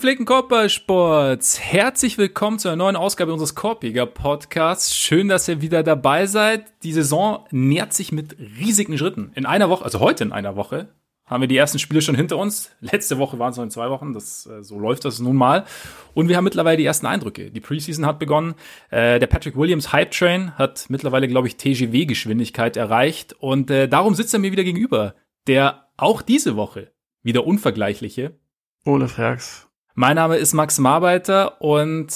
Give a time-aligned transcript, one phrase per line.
[0.00, 4.96] Gepflegten Korbballsports, herzlich willkommen zu einer neuen Ausgabe unseres Korpiger Podcasts.
[4.96, 6.72] Schön, dass ihr wieder dabei seid.
[6.84, 9.30] Die Saison nähert sich mit riesigen Schritten.
[9.34, 10.88] In einer Woche, also heute in einer Woche,
[11.26, 12.70] haben wir die ersten Spiele schon hinter uns.
[12.80, 14.14] Letzte Woche waren es noch in zwei Wochen.
[14.14, 15.66] Das, äh, so läuft das nun mal.
[16.14, 17.50] Und wir haben mittlerweile die ersten Eindrücke.
[17.50, 18.54] Die Preseason hat begonnen.
[18.88, 23.34] Äh, der Patrick Williams Hype Train hat mittlerweile, glaube ich, TGW-Geschwindigkeit erreicht.
[23.34, 25.14] Und äh, darum sitzt er mir wieder gegenüber.
[25.46, 26.90] Der auch diese Woche
[27.22, 28.38] wieder unvergleichliche.
[28.86, 29.69] Ole Frags.
[30.00, 32.06] Mein Name ist Max Marbeiter und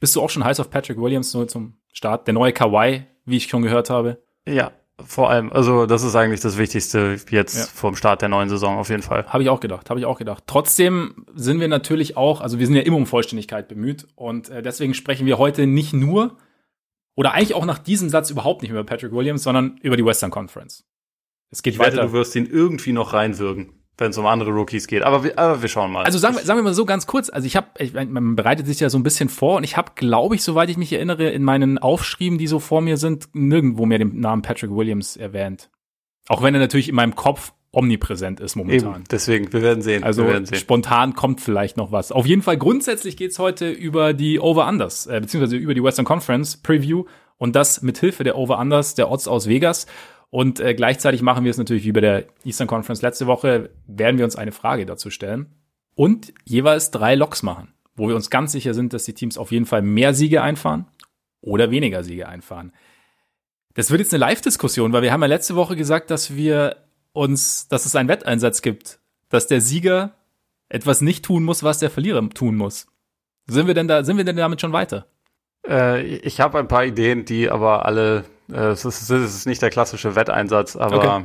[0.00, 2.26] bist du auch schon heiß auf Patrick Williams nur zum Start?
[2.26, 4.20] Der neue Kawhi, wie ich schon gehört habe.
[4.48, 7.64] Ja, vor allem, also das ist eigentlich das Wichtigste jetzt ja.
[7.72, 9.28] vom Start der neuen Saison auf jeden Fall.
[9.28, 10.42] Habe ich auch gedacht, habe ich auch gedacht.
[10.48, 14.60] Trotzdem sind wir natürlich auch, also wir sind ja immer um Vollständigkeit bemüht und äh,
[14.60, 16.36] deswegen sprechen wir heute nicht nur
[17.14, 20.04] oder eigentlich auch nach diesem Satz überhaupt nicht mehr über Patrick Williams, sondern über die
[20.04, 20.84] Western Conference.
[21.52, 21.98] Es geht ich weiter.
[21.98, 25.02] Wette, du wirst ihn irgendwie noch reinwürgen wenn es um andere Rookies geht.
[25.02, 26.04] Aber wir, aber wir schauen mal.
[26.04, 27.30] Also sagen wir, sagen wir mal so ganz kurz.
[27.30, 27.68] Also ich habe,
[28.08, 30.76] man bereitet sich ja so ein bisschen vor und ich habe, glaube ich, soweit ich
[30.76, 34.70] mich erinnere, in meinen Aufschrieben, die so vor mir sind, nirgendwo mehr den Namen Patrick
[34.70, 35.70] Williams erwähnt.
[36.28, 38.94] Auch wenn er natürlich in meinem Kopf omnipräsent ist momentan.
[38.94, 40.02] Eben, deswegen, wir werden sehen.
[40.02, 40.58] Also werden sehen.
[40.58, 42.10] spontan kommt vielleicht noch was.
[42.10, 46.56] Auf jeden Fall grundsätzlich geht's heute über die Over-Unders, äh, beziehungsweise über die Western Conference
[46.56, 47.04] Preview
[47.36, 49.86] und das mit Hilfe der Over-Unders, der Odds aus Vegas.
[50.30, 54.16] Und äh, gleichzeitig machen wir es natürlich wie bei der Eastern Conference letzte Woche, werden
[54.18, 55.46] wir uns eine Frage dazu stellen
[55.96, 59.50] und jeweils drei Loks machen, wo wir uns ganz sicher sind, dass die Teams auf
[59.50, 60.86] jeden Fall mehr Siege einfahren
[61.40, 62.72] oder weniger Siege einfahren.
[63.74, 66.76] Das wird jetzt eine Live-Diskussion, weil wir haben ja letzte Woche gesagt, dass wir
[67.12, 70.14] uns, dass es einen Wetteinsatz gibt, dass der Sieger
[70.68, 72.86] etwas nicht tun muss, was der Verlierer tun muss.
[73.46, 75.06] Sind wir denn da, sind wir denn damit schon weiter?
[75.66, 79.70] Äh, ich habe ein paar Ideen, die aber alle es, ist, es ist nicht der
[79.70, 81.24] klassische Wetteinsatz, aber okay.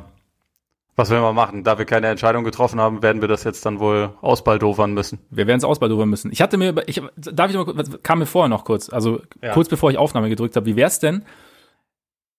[0.96, 1.64] was will man machen?
[1.64, 5.20] Da wir keine Entscheidung getroffen haben, werden wir das jetzt dann wohl ausbaldovern müssen.
[5.30, 6.32] Wir werden es ausbaldovern müssen.
[6.32, 9.54] Ich hatte mir, ich, darf ich mal, was kam mir vorher noch kurz, also ja.
[9.54, 11.24] kurz bevor ich Aufnahme gedrückt habe, wie wär's denn?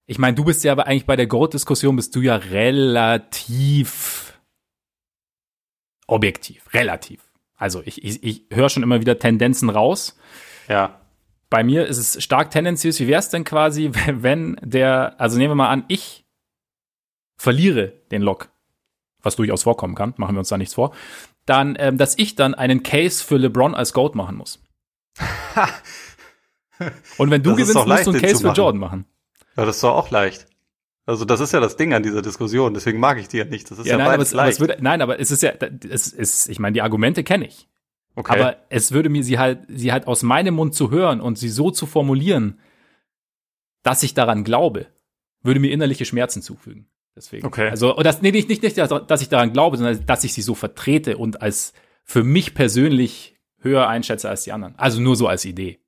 [0.06, 4.38] Ich meine, du bist ja aber eigentlich bei der Goat-Diskussion bist du ja relativ
[6.06, 7.22] objektiv, relativ.
[7.56, 10.16] Also ich, ich, ich höre schon immer wieder Tendenzen raus.
[10.68, 11.00] Ja
[11.50, 12.98] bei mir ist es stark tendenziös.
[13.00, 16.26] Wie wäre es denn quasi, wenn der, also nehmen wir mal an, ich
[17.36, 18.50] verliere den Lock,
[19.22, 20.92] was durchaus vorkommen kann, machen wir uns da nichts vor,
[21.44, 24.62] dann, ähm, dass ich dann einen Case für LeBron als Goat machen muss.
[27.18, 29.06] Und wenn du das gewinnst, musst du einen Case für Jordan machen.
[29.56, 30.46] Ja, das ist doch auch leicht.
[31.06, 33.70] Also das ist ja das Ding an dieser Diskussion, deswegen mag ich die ja nicht.
[33.70, 34.58] Das ist ja, ja nein, aber es, leicht.
[34.58, 37.46] Aber es wird, nein, aber es ist ja, es ist, ich meine, die Argumente kenne
[37.46, 37.68] ich.
[38.16, 38.32] Okay.
[38.32, 41.50] Aber es würde mir sie halt, sie halt aus meinem Mund zu hören und sie
[41.50, 42.58] so zu formulieren,
[43.82, 44.86] dass ich daran glaube,
[45.42, 46.88] würde mir innerliche Schmerzen zufügen.
[47.14, 47.46] Deswegen.
[47.46, 47.68] Okay.
[47.68, 50.54] Also, das, nee, nicht, nicht, nicht, dass ich daran glaube, sondern dass ich sie so
[50.54, 51.72] vertrete und als
[52.02, 54.74] für mich persönlich höher einschätze als die anderen.
[54.76, 55.78] Also nur so als Idee.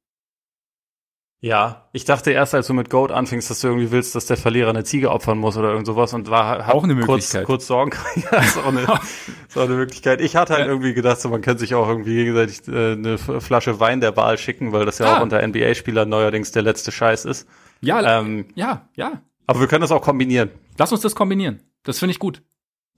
[1.41, 4.37] Ja, ich dachte erst, als du mit Goat anfingst, dass du irgendwie willst, dass der
[4.37, 7.45] Verlierer eine Ziege opfern muss oder irgend sowas und war auch eine Möglichkeit.
[7.45, 7.93] Kurz, kurz Sorgen.
[8.33, 10.21] ja, ist auch eine, ist auch eine Möglichkeit.
[10.21, 10.73] Ich hatte halt ja.
[10.73, 14.37] irgendwie gedacht, so, man könnte sich auch irgendwie gegenseitig äh, eine Flasche Wein der Wahl
[14.37, 15.19] schicken, weil das ja ah.
[15.19, 17.47] auch unter NBA-Spielern neuerdings der letzte Scheiß ist.
[17.81, 19.23] Ja, ähm, ja, ja.
[19.47, 20.51] Aber wir können das auch kombinieren.
[20.77, 21.63] Lass uns das kombinieren.
[21.85, 22.43] Das finde ich gut.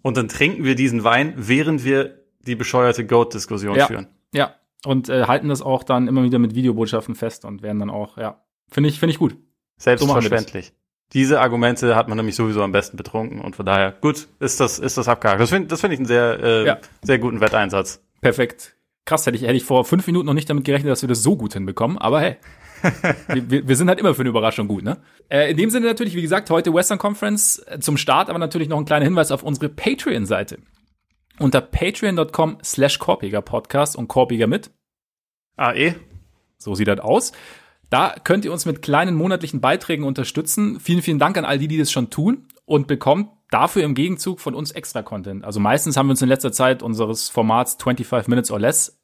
[0.00, 3.86] Und dann trinken wir diesen Wein, während wir die bescheuerte Goat-Diskussion ja.
[3.86, 4.06] führen.
[4.32, 7.90] Ja, und äh, halten das auch dann immer wieder mit Videobotschaften fest und werden dann
[7.90, 9.36] auch, ja, finde ich, finde ich gut.
[9.76, 10.66] Selbstverständlich.
[10.66, 10.72] So
[11.12, 14.78] Diese Argumente hat man nämlich sowieso am besten betrunken und von daher, gut, ist das,
[14.78, 15.40] ist das abgehakt.
[15.40, 16.78] Das finde das finde ich einen sehr, äh, ja.
[17.02, 18.02] sehr guten Wetteinsatz.
[18.20, 18.76] Perfekt.
[19.06, 21.22] Krass, hätte ich, hätte ich vor fünf Minuten noch nicht damit gerechnet, dass wir das
[21.22, 22.36] so gut hinbekommen, aber hey.
[23.28, 24.96] wir, wir, sind halt immer für eine Überraschung gut, ne?
[25.28, 28.68] Äh, in dem Sinne natürlich, wie gesagt, heute Western Conference äh, zum Start, aber natürlich
[28.68, 30.60] noch ein kleiner Hinweis auf unsere Patreon-Seite
[31.40, 34.70] unter patreon.com slash Korpiger Podcast und Korpiger mit.
[35.56, 35.96] AE.
[36.58, 37.32] So sieht das aus.
[37.88, 40.78] Da könnt ihr uns mit kleinen monatlichen Beiträgen unterstützen.
[40.78, 44.38] Vielen, vielen Dank an all die, die das schon tun und bekommt dafür im Gegenzug
[44.38, 45.44] von uns extra Content.
[45.44, 49.00] Also meistens haben wir uns in letzter Zeit unseres Formats 25 Minutes or Less,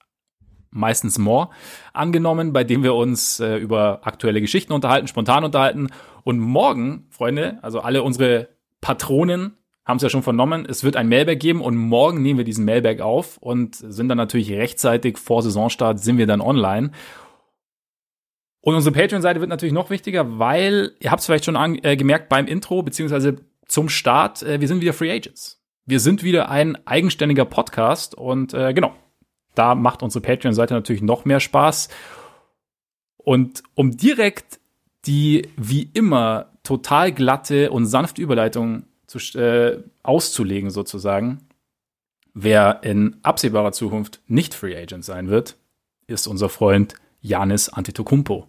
[0.71, 1.51] meistens more,
[1.93, 5.89] angenommen, bei dem wir uns äh, über aktuelle Geschichten unterhalten, spontan unterhalten.
[6.23, 8.51] Und morgen, Freunde, also alle unsere
[8.81, 9.57] Patronen
[9.87, 12.65] haben es ja schon vernommen, es wird ein Mailback geben und morgen nehmen wir diesen
[12.65, 16.91] Mailback auf und sind dann natürlich rechtzeitig vor Saisonstart sind wir dann online.
[18.61, 21.97] Und unsere Patreon-Seite wird natürlich noch wichtiger, weil ihr habt es vielleicht schon an, äh,
[21.97, 23.37] gemerkt beim Intro beziehungsweise
[23.69, 25.63] zum Start, äh, wir sind wieder Free Agents.
[25.85, 28.93] Wir sind wieder ein eigenständiger Podcast und äh, genau,
[29.55, 31.89] da macht unsere Patreon-Seite natürlich noch mehr Spaß.
[33.19, 34.59] Und um direkt
[35.07, 41.47] die wie immer total glatte und sanfte Überleitung zu, äh, auszulegen sozusagen,
[42.39, 45.57] Wer in absehbarer Zukunft nicht Free Agent sein wird,
[46.07, 46.93] ist unser Freund
[47.23, 48.47] Janis Antetokounmpo.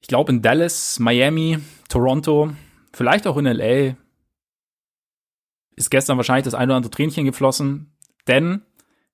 [0.00, 2.50] Ich glaube in Dallas, Miami, Toronto,
[2.92, 3.94] vielleicht auch in LA
[5.76, 7.94] ist gestern wahrscheinlich das ein oder andere Tränchen geflossen,
[8.26, 8.62] denn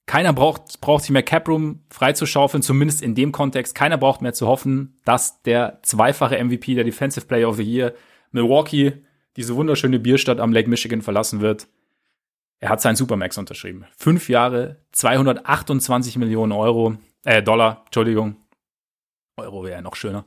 [0.07, 3.75] keiner braucht, braucht sich mehr Caproom freizuschaufeln, zumindest in dem Kontext.
[3.75, 7.93] Keiner braucht mehr zu hoffen, dass der zweifache MVP, der Defensive Player of the Year,
[8.31, 9.05] Milwaukee,
[9.37, 11.69] diese wunderschöne Bierstadt am Lake Michigan verlassen wird.
[12.61, 13.87] Er hat seinen Supermax unterschrieben.
[13.97, 18.37] Fünf Jahre, 228 Millionen Euro, äh, Dollar, Entschuldigung.
[19.37, 20.25] Euro wäre ja noch schöner.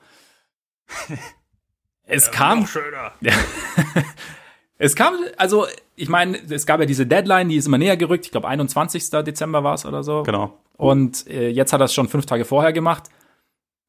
[2.04, 2.62] es ja, kam.
[2.62, 3.14] Noch schöner.
[4.78, 8.26] es kam, also, ich meine, es gab ja diese Deadline, die ist immer näher gerückt.
[8.26, 9.10] Ich glaube, 21.
[9.10, 10.24] Dezember war es oder so.
[10.24, 10.58] Genau.
[10.78, 13.04] Und äh, jetzt hat er es schon fünf Tage vorher gemacht.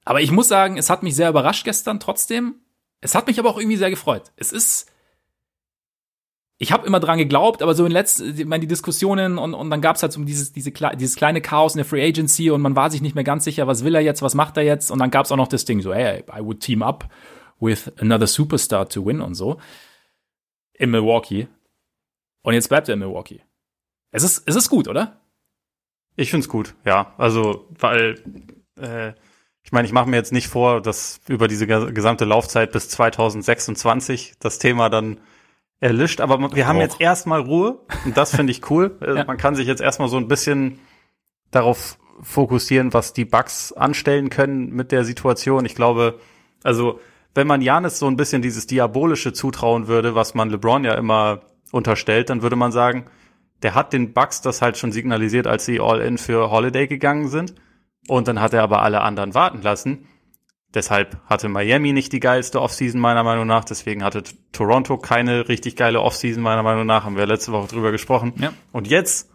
[0.05, 2.61] Aber ich muss sagen, es hat mich sehr überrascht gestern trotzdem.
[3.01, 4.31] Es hat mich aber auch irgendwie sehr gefreut.
[4.37, 4.87] Es ist,
[6.59, 9.71] ich habe immer dran geglaubt, aber so in letzten, ich meine, die Diskussionen und, und
[9.71, 12.75] dann gab's halt so dieses, diese, dieses kleine Chaos in der Free Agency und man
[12.75, 14.99] war sich nicht mehr ganz sicher, was will er jetzt, was macht er jetzt und
[14.99, 17.09] dann gab's auch noch das Ding so, hey, I would team up
[17.61, 19.59] with another superstar to win und so
[20.73, 21.49] in Milwaukee
[22.43, 23.43] und jetzt bleibt er in Milwaukee.
[24.11, 25.21] Es ist, es ist gut, oder?
[26.17, 27.13] Ich find's gut, ja.
[27.19, 28.15] Also, weil
[28.81, 29.13] äh,
[29.63, 34.35] ich meine, ich mache mir jetzt nicht vor, dass über diese gesamte Laufzeit bis 2026
[34.39, 35.21] das Thema dann
[35.81, 38.99] erlischt, aber wir haben jetzt erstmal Ruhe und das finde ich cool.
[39.07, 39.25] ja.
[39.25, 40.79] Man kann sich jetzt erstmal so ein bisschen
[41.51, 45.67] darauf fokussieren, was die Bugs anstellen können mit der Situation.
[45.67, 46.19] Ich glaube,
[46.63, 47.01] also
[47.35, 51.43] wenn man Janis so ein bisschen dieses Diabolische zutrauen würde, was man LeBron ja immer
[51.71, 53.07] unterstellt, dann würde man sagen,
[53.63, 57.55] der hat den Bugs das halt schon signalisiert, als sie All-In für Holiday gegangen sind.
[58.09, 60.07] Und dann hat er aber alle anderen warten lassen.
[60.77, 63.65] Deshalb hatte Miami nicht die geilste Offseason meiner Meinung nach.
[63.65, 67.05] Deswegen hatte Toronto keine richtig geile Offseason meiner Meinung nach.
[67.05, 68.35] Haben wir letzte Woche drüber gesprochen.
[68.37, 68.53] Ja.
[68.73, 69.31] Und jetzt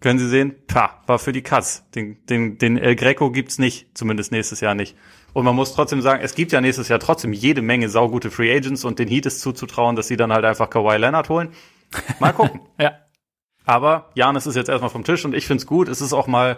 [0.00, 1.88] können Sie sehen, pa, war für die Katz.
[1.94, 4.96] Den, den, den El Greco gibt's nicht, zumindest nächstes Jahr nicht.
[5.32, 8.52] Und man muss trotzdem sagen, es gibt ja nächstes Jahr trotzdem jede Menge saugute Free
[8.52, 11.50] Agents und den Heat ist zuzutrauen, dass sie dann halt einfach Kawhi Leonard holen.
[12.18, 12.62] Mal gucken.
[12.80, 12.92] ja.
[13.64, 15.86] Aber Janis ist jetzt erstmal vom Tisch und ich find's gut.
[15.86, 16.56] Es ist auch mal,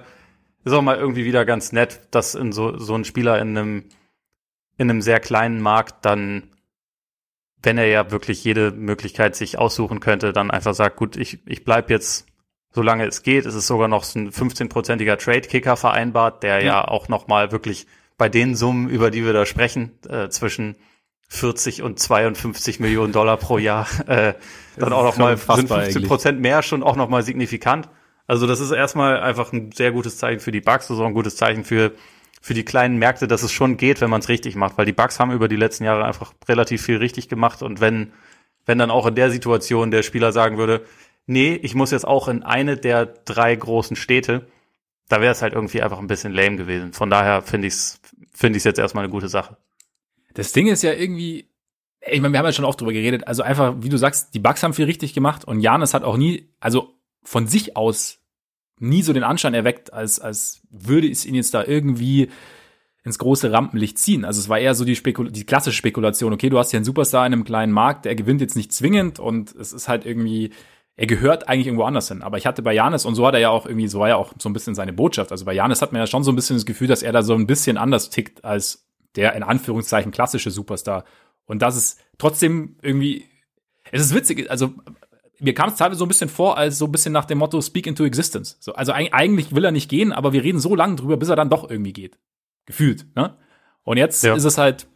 [0.64, 3.84] ist auch mal irgendwie wieder ganz nett, dass in so, so ein Spieler in einem
[4.78, 6.44] in einem sehr kleinen Markt dann,
[7.62, 11.64] wenn er ja wirklich jede Möglichkeit sich aussuchen könnte, dann einfach sagt, gut, ich, ich
[11.64, 12.26] bleib jetzt,
[12.72, 13.44] solange es geht.
[13.44, 17.50] Es ist sogar noch so ein 15-prozentiger Trade-Kicker vereinbart, der ja, ja auch noch mal
[17.52, 17.86] wirklich
[18.16, 20.76] bei den Summen, über die wir da sprechen, äh, zwischen
[21.28, 24.34] 40 und 52 Millionen Dollar pro Jahr, äh,
[24.76, 27.88] dann auch noch mal sind 15 Prozent mehr schon auch noch mal signifikant.
[28.26, 31.06] Also das ist erstmal einfach ein sehr gutes Zeichen für die Bugs, das ist auch
[31.06, 31.92] ein gutes Zeichen für
[32.40, 34.92] für die kleinen Märkte, dass es schon geht, wenn man es richtig macht, weil die
[34.92, 38.12] Bugs haben über die letzten Jahre einfach relativ viel richtig gemacht und wenn
[38.66, 40.84] wenn dann auch in der Situation der Spieler sagen würde,
[41.24, 44.46] nee, ich muss jetzt auch in eine der drei großen Städte,
[45.08, 46.92] da wäre es halt irgendwie einfach ein bisschen lame gewesen.
[46.92, 48.00] Von daher finde ich es
[48.34, 49.56] finde ich jetzt erstmal eine gute Sache.
[50.34, 51.50] Das Ding ist ja irgendwie,
[52.06, 54.38] ich meine, wir haben ja schon oft drüber geredet, also einfach, wie du sagst, die
[54.38, 58.20] Bugs haben viel richtig gemacht und Janis hat auch nie, also von sich aus
[58.80, 62.28] nie so den Anschein erweckt, als, als würde es ihn jetzt da irgendwie
[63.04, 64.24] ins große Rampenlicht ziehen.
[64.24, 66.84] Also es war eher so die, Spekul die klassische Spekulation, okay, du hast hier einen
[66.84, 70.50] Superstar in einem kleinen Markt, der gewinnt jetzt nicht zwingend und es ist halt irgendwie,
[70.96, 72.22] er gehört eigentlich irgendwo anders hin.
[72.22, 74.16] Aber ich hatte bei Janis, und so hat er ja auch irgendwie, so war ja
[74.16, 75.32] auch so ein bisschen seine Botschaft.
[75.32, 77.22] Also bei Janis hat man ja schon so ein bisschen das Gefühl, dass er da
[77.22, 81.04] so ein bisschen anders tickt als der in Anführungszeichen klassische Superstar.
[81.46, 83.24] Und das ist trotzdem irgendwie,
[83.90, 84.74] es ist witzig, also
[85.40, 87.60] mir kam es teilweise so ein bisschen vor, als so ein bisschen nach dem Motto
[87.60, 88.56] Speak into Existence.
[88.60, 91.36] So, also eigentlich will er nicht gehen, aber wir reden so lange drüber, bis er
[91.36, 92.18] dann doch irgendwie geht.
[92.66, 93.36] Gefühlt, ne?
[93.84, 94.34] Und jetzt ja.
[94.34, 94.86] ist es halt,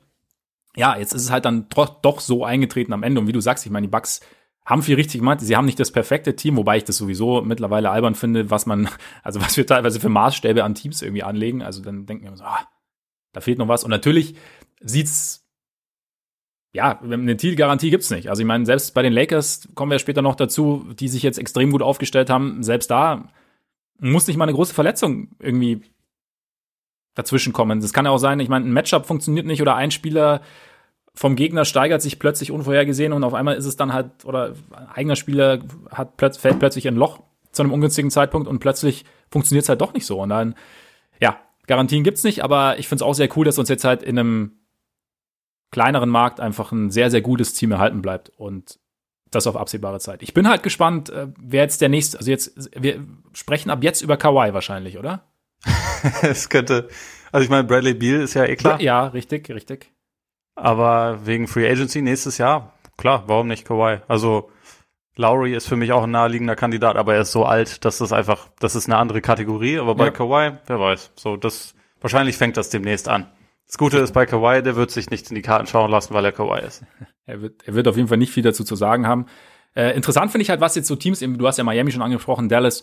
[0.76, 3.20] ja, jetzt ist es halt dann doch, so eingetreten am Ende.
[3.20, 4.20] Und wie du sagst, ich meine, die Bugs
[4.64, 5.40] haben viel richtig gemacht.
[5.40, 8.88] Sie haben nicht das perfekte Team, wobei ich das sowieso mittlerweile albern finde, was man,
[9.22, 11.62] also was wir teilweise für Maßstäbe an Teams irgendwie anlegen.
[11.62, 12.68] Also dann denken wir so, ah,
[13.32, 13.84] da fehlt noch was.
[13.84, 14.34] Und natürlich
[14.80, 15.41] sieht's
[16.72, 18.28] ja, eine Titelgarantie gibt's nicht.
[18.28, 21.38] Also ich meine, selbst bei den Lakers kommen wir später noch dazu, die sich jetzt
[21.38, 22.62] extrem gut aufgestellt haben.
[22.62, 23.28] Selbst da
[23.98, 25.82] muss nicht mal eine große Verletzung irgendwie
[27.14, 27.80] dazwischen kommen.
[27.80, 30.40] Das kann ja auch sein, ich meine, ein Matchup funktioniert nicht oder ein Spieler
[31.14, 34.88] vom Gegner steigert sich plötzlich unvorhergesehen und auf einmal ist es dann halt, oder ein
[34.88, 35.60] eigener Spieler
[35.90, 39.82] hat, fällt plötzlich in ein Loch zu einem ungünstigen Zeitpunkt und plötzlich funktioniert es halt
[39.82, 40.20] doch nicht so.
[40.20, 40.54] Und dann,
[41.20, 44.02] ja, Garantien gibt's nicht, aber ich finde es auch sehr cool, dass uns jetzt halt
[44.02, 44.52] in einem
[45.72, 48.78] kleineren Markt einfach ein sehr, sehr gutes Team erhalten bleibt und
[49.32, 50.22] das auf absehbare Zeit.
[50.22, 54.02] Ich bin halt gespannt, äh, wer jetzt der nächste, also jetzt, wir sprechen ab jetzt
[54.02, 55.24] über Kawhi wahrscheinlich, oder?
[56.22, 56.88] es könnte,
[57.32, 58.80] also ich meine, Bradley Beal ist ja eh klar.
[58.80, 59.90] Ja, richtig, richtig.
[60.54, 64.00] Aber wegen Free Agency nächstes Jahr, klar, warum nicht Kawhi?
[64.06, 64.50] Also
[65.16, 68.12] Lowry ist für mich auch ein naheliegender Kandidat, aber er ist so alt, dass das
[68.12, 69.78] einfach, das ist eine andere Kategorie.
[69.78, 70.10] Aber bei ja.
[70.10, 71.12] Kawhi, wer weiß.
[71.16, 73.26] So, das, wahrscheinlich fängt das demnächst an.
[73.72, 76.26] Das Gute ist bei Kawhi, der wird sich nicht in die Karten schauen lassen, weil
[76.26, 76.84] er Kawhi ist.
[77.24, 79.26] Er wird, er wird auf jeden Fall nicht viel dazu zu sagen haben.
[79.76, 82.48] Äh, interessant finde ich halt, was jetzt so Teams, du hast ja Miami schon angesprochen,
[82.48, 82.82] Dallas,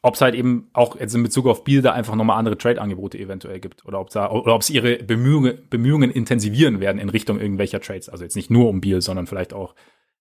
[0.00, 3.18] ob es halt eben auch jetzt in Bezug auf Biel da einfach nochmal andere Trade-Angebote
[3.18, 7.38] eventuell gibt oder ob da, oder ob sie ihre Bemühungen, Bemühungen intensivieren werden in Richtung
[7.38, 8.08] irgendwelcher Trades.
[8.08, 9.74] Also jetzt nicht nur um Biel, sondern vielleicht auch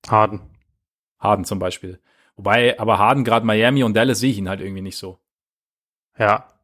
[0.05, 0.41] Harden.
[1.17, 2.01] Harden zum Beispiel.
[2.35, 5.17] Wobei, aber Harden, gerade Miami und Dallas sehe ich ihn halt irgendwie nicht so.
[6.17, 6.58] Ja.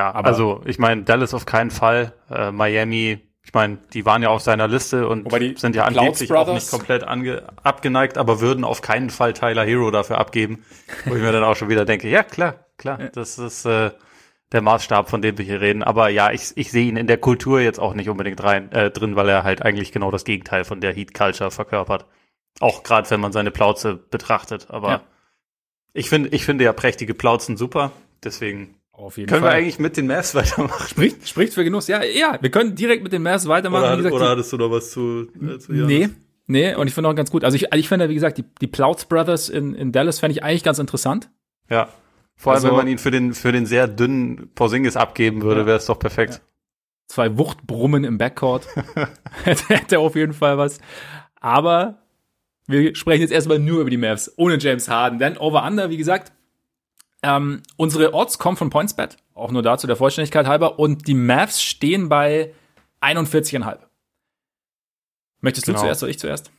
[0.00, 2.14] Ja, aber also ich meine, Dallas auf keinen Fall.
[2.30, 6.54] Äh, Miami, ich meine, die waren ja auf seiner Liste und sind ja angeblich auch
[6.54, 10.64] nicht komplett ange abgeneigt, aber würden auf keinen Fall Tyler Hero dafür abgeben.
[11.04, 13.90] Wo ich mir dann auch schon wieder denke, ja klar, klar, das ist äh,
[14.52, 15.82] der Maßstab, von dem wir hier reden.
[15.82, 18.90] Aber ja, ich, ich sehe ihn in der Kultur jetzt auch nicht unbedingt rein äh,
[18.90, 22.06] drin, weil er halt eigentlich genau das Gegenteil von der Heat Culture verkörpert.
[22.60, 24.70] Auch gerade wenn man seine Plauze betrachtet.
[24.70, 25.00] Aber ja.
[25.92, 27.92] ich finde, ich finde ja prächtige Plauzen super.
[28.24, 29.52] Deswegen auf jeden können Fall.
[29.52, 30.88] wir eigentlich mit den Mavs weitermachen.
[30.88, 31.88] Spricht, spricht für Genuss.
[31.88, 33.84] Ja, ja, wir können direkt mit den Mavs weitermachen.
[33.84, 35.88] Oder, gesagt, oder hattest du noch was zu, äh, zu Janis?
[35.88, 36.08] Nee.
[36.46, 37.44] Nee, und ich finde auch ganz gut.
[37.44, 40.42] Also ich, ich finde, wie gesagt, die, die Plouts Brothers in, in Dallas fände ich
[40.42, 41.30] eigentlich ganz interessant.
[41.68, 41.88] Ja.
[42.34, 45.60] Vor allem, also, wenn man ihn für den, für den sehr dünnen Porzingis abgeben würde,
[45.60, 45.66] ja.
[45.66, 46.34] wäre es doch perfekt.
[46.34, 46.40] Ja.
[47.06, 48.66] Zwei Wuchtbrummen im Backcourt.
[49.44, 50.80] hätte auf jeden Fall was.
[51.40, 51.98] Aber
[52.66, 55.20] wir sprechen jetzt erstmal nur über die Mavs, ohne James Harden.
[55.20, 56.32] Denn Over-Under, wie gesagt,
[57.22, 60.78] ähm, unsere Odds kommen von PointsBet, auch nur dazu der Vollständigkeit halber.
[60.78, 62.54] Und die Mavs stehen bei
[63.00, 63.78] 41,5.
[65.40, 65.82] Möchtest du genau.
[65.82, 66.50] zuerst oder ich zuerst?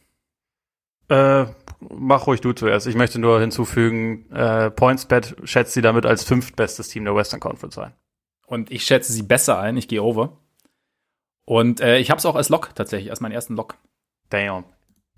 [1.10, 1.46] Äh,
[1.80, 2.88] mach ruhig du zuerst.
[2.88, 7.77] Ich möchte nur hinzufügen, äh, PointsBet schätzt sie damit als fünftbestes Team der Western Conference
[7.77, 7.94] ein.
[8.48, 9.77] Und ich schätze sie besser ein.
[9.77, 10.38] Ich gehe over.
[11.46, 13.75] Und äh, ich habe es auch als Lock tatsächlich, als meinen ersten Lock.
[14.30, 14.65] Damn.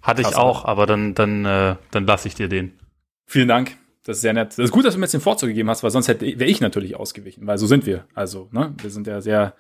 [0.02, 2.78] Hatte ich auch, aber dann, dann, äh, dann lasse ich dir den.
[3.26, 3.78] Vielen Dank.
[4.04, 4.50] Das ist sehr nett.
[4.50, 6.50] Das ist gut, dass du mir jetzt den Vorzug gegeben hast, weil sonst hätte wäre
[6.50, 8.06] ich natürlich ausgewichen, weil so sind wir.
[8.14, 9.54] Also, ne, wir sind ja sehr.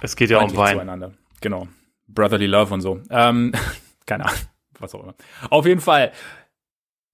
[0.00, 0.76] Es geht ja um Wein.
[0.76, 1.12] Zueinander.
[1.40, 1.68] Genau.
[2.06, 3.00] Brotherly Love und so.
[3.10, 3.52] Ähm,
[4.06, 4.40] keine Ahnung,
[4.78, 5.14] was auch immer.
[5.50, 6.12] Auf jeden Fall.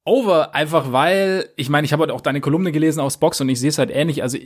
[0.07, 3.49] Over, einfach weil, ich meine, ich habe heute auch deine Kolumne gelesen aus Box und
[3.49, 4.23] ich sehe es halt ähnlich.
[4.23, 4.39] Also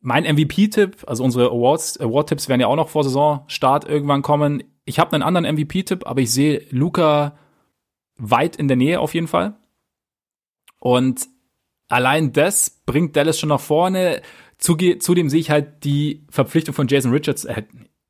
[0.00, 4.62] mein MVP-Tipp, also unsere Awards, Award-Tipps werden ja auch noch vor Saisonstart irgendwann kommen.
[4.84, 7.38] Ich habe einen anderen MVP-Tipp, aber ich sehe Luca
[8.16, 9.54] weit in der Nähe auf jeden Fall.
[10.78, 11.26] Und
[11.88, 14.22] allein das bringt Dallas schon nach vorne.
[14.58, 17.44] Zudem sehe ich halt die Verpflichtung von Jason Richards.
[17.44, 17.62] Äh,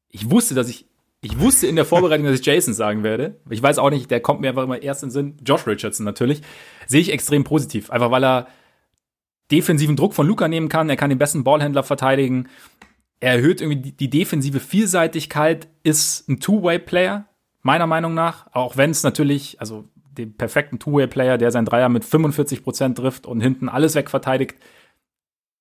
[0.09, 0.87] ich wusste, dass ich,
[1.21, 3.41] ich wusste in der Vorbereitung, dass ich Jason sagen werde.
[3.51, 5.37] Ich weiß auch nicht, der kommt mir einfach immer erst in den Sinn.
[5.45, 6.43] Josh Richardson natürlich.
[6.87, 7.91] Sehe ich extrem positiv.
[7.91, 8.49] Einfach weil er
[9.51, 10.91] defensiven Druck von Luca nehmen kann.
[10.91, 12.49] Er kann den besten Ballhändler verteidigen.
[13.21, 17.27] Er erhöht irgendwie die, die defensive Vielseitigkeit, ist ein Two-Way-Player,
[17.63, 18.47] meiner Meinung nach.
[18.53, 23.27] Auch wenn es natürlich, also den perfekten Two-Way-Player, der sein Dreier mit 45 Prozent trifft
[23.27, 24.57] und hinten alles wegverteidigt.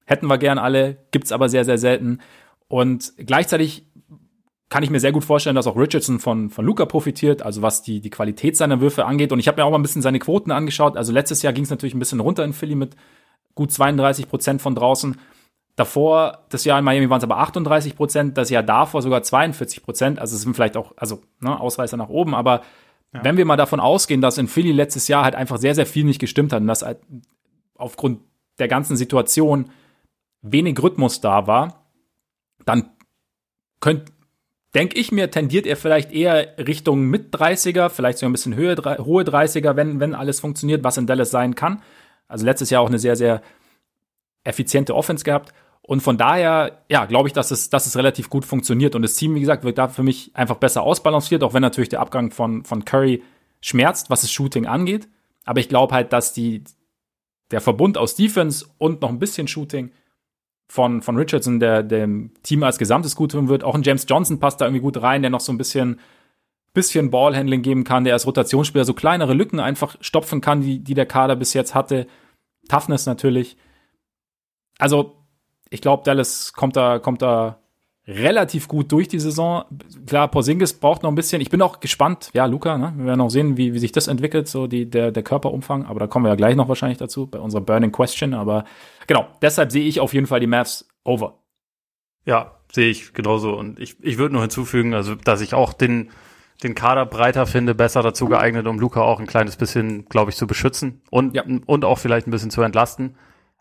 [0.05, 2.19] Hätten wir gern alle, gibt's aber sehr, sehr selten.
[2.67, 3.85] Und gleichzeitig
[4.69, 7.83] kann ich mir sehr gut vorstellen, dass auch Richardson von, von Luca profitiert, also was
[7.83, 9.31] die, die Qualität seiner Würfe angeht.
[9.31, 10.97] Und ich habe mir auch mal ein bisschen seine Quoten angeschaut.
[10.97, 12.95] Also letztes Jahr ging es natürlich ein bisschen runter in Philly mit
[13.55, 15.17] gut 32 Prozent von draußen.
[15.77, 19.83] Davor, das Jahr in Miami waren es aber 38 Prozent, das Jahr davor sogar 42
[19.83, 20.19] Prozent.
[20.19, 22.61] Also es sind vielleicht auch, also ne, Ausreißer nach oben, aber
[23.17, 23.23] ja.
[23.23, 26.03] Wenn wir mal davon ausgehen, dass in Philly letztes Jahr halt einfach sehr, sehr viel
[26.03, 26.99] nicht gestimmt hat und dass halt
[27.75, 28.21] aufgrund
[28.59, 29.69] der ganzen Situation
[30.41, 31.85] wenig Rhythmus da war,
[32.65, 32.89] dann
[33.79, 34.11] könnt,
[34.73, 38.75] denke ich mir, tendiert er vielleicht eher Richtung mit 30er, vielleicht sogar ein bisschen höhe,
[38.75, 41.81] hohe 30er, wenn, wenn alles funktioniert, was in Dallas sein kann.
[42.27, 43.41] Also letztes Jahr auch eine sehr, sehr
[44.43, 45.53] effiziente Offense gehabt.
[45.87, 48.93] Und von daher, ja, glaube ich, dass es, dass es relativ gut funktioniert.
[48.93, 51.87] Und das Team, wie gesagt, wird da für mich einfach besser ausbalanciert, auch wenn natürlich
[51.87, 53.23] der Abgang von, von Curry
[53.61, 55.07] schmerzt, was das Shooting angeht.
[55.45, 56.65] Aber ich glaube halt, dass die,
[57.51, 59.91] der Verbund aus Defense und noch ein bisschen Shooting
[60.67, 63.63] von, von Richardson, der dem Team als Gesamtes gut tun wird.
[63.63, 66.01] Auch ein James Johnson passt da irgendwie gut rein, der noch so ein bisschen,
[66.73, 70.95] bisschen Ballhandling geben kann, der als Rotationsspieler so kleinere Lücken einfach stopfen kann, die, die
[70.95, 72.07] der Kader bis jetzt hatte.
[72.67, 73.55] Toughness natürlich.
[74.79, 75.16] Also,
[75.69, 77.59] ich glaube, Dallas kommt da, kommt da
[78.07, 79.65] relativ gut durch die Saison.
[80.05, 81.41] Klar, Porzingis braucht noch ein bisschen.
[81.41, 82.29] Ich bin auch gespannt.
[82.33, 82.93] Ja, Luca, ne?
[82.95, 85.85] wir werden auch sehen, wie, wie sich das entwickelt, so die, der, der Körperumfang.
[85.85, 88.33] Aber da kommen wir ja gleich noch wahrscheinlich dazu bei unserer Burning Question.
[88.33, 88.63] Aber
[89.07, 91.39] genau, deshalb sehe ich auf jeden Fall die Mavs over.
[92.25, 93.57] Ja, sehe ich genauso.
[93.57, 96.09] Und ich, ich würde nur hinzufügen, also, dass ich auch den,
[96.63, 100.37] den Kader breiter finde, besser dazu geeignet, um Luca auch ein kleines bisschen, glaube ich,
[100.37, 101.43] zu beschützen und, ja.
[101.65, 103.15] und auch vielleicht ein bisschen zu entlasten.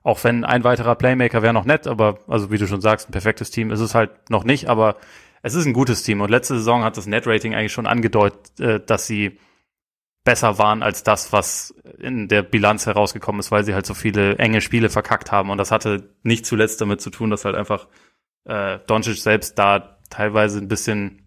[0.06, 3.12] Auch wenn ein weiterer Playmaker wäre noch nett, aber also wie du schon sagst, ein
[3.12, 4.98] perfektes Team ist es halt noch nicht, aber
[5.42, 6.20] es ist ein gutes Team.
[6.20, 9.40] Und letzte Saison hat das Net-Rating eigentlich schon angedeutet, äh, dass sie
[10.22, 14.38] besser waren als das, was in der Bilanz herausgekommen ist, weil sie halt so viele
[14.38, 15.50] enge Spiele verkackt haben.
[15.50, 17.88] Und das hatte nicht zuletzt damit zu tun, dass halt einfach
[18.44, 21.26] äh, Doncic selbst da teilweise ein bisschen,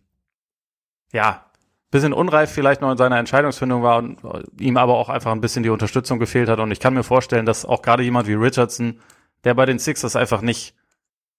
[1.12, 1.49] ja,
[1.92, 4.20] bisschen unreif vielleicht noch in seiner Entscheidungsfindung war und
[4.60, 6.60] ihm aber auch einfach ein bisschen die Unterstützung gefehlt hat.
[6.60, 9.00] Und ich kann mir vorstellen, dass auch gerade jemand wie Richardson,
[9.44, 10.76] der bei den Sixers einfach nicht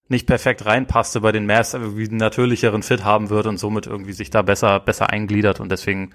[0.08, 4.12] nicht perfekt reinpasste bei den Mavs, irgendwie einen natürlicheren Fit haben wird und somit irgendwie
[4.12, 6.12] sich da besser, besser eingliedert und deswegen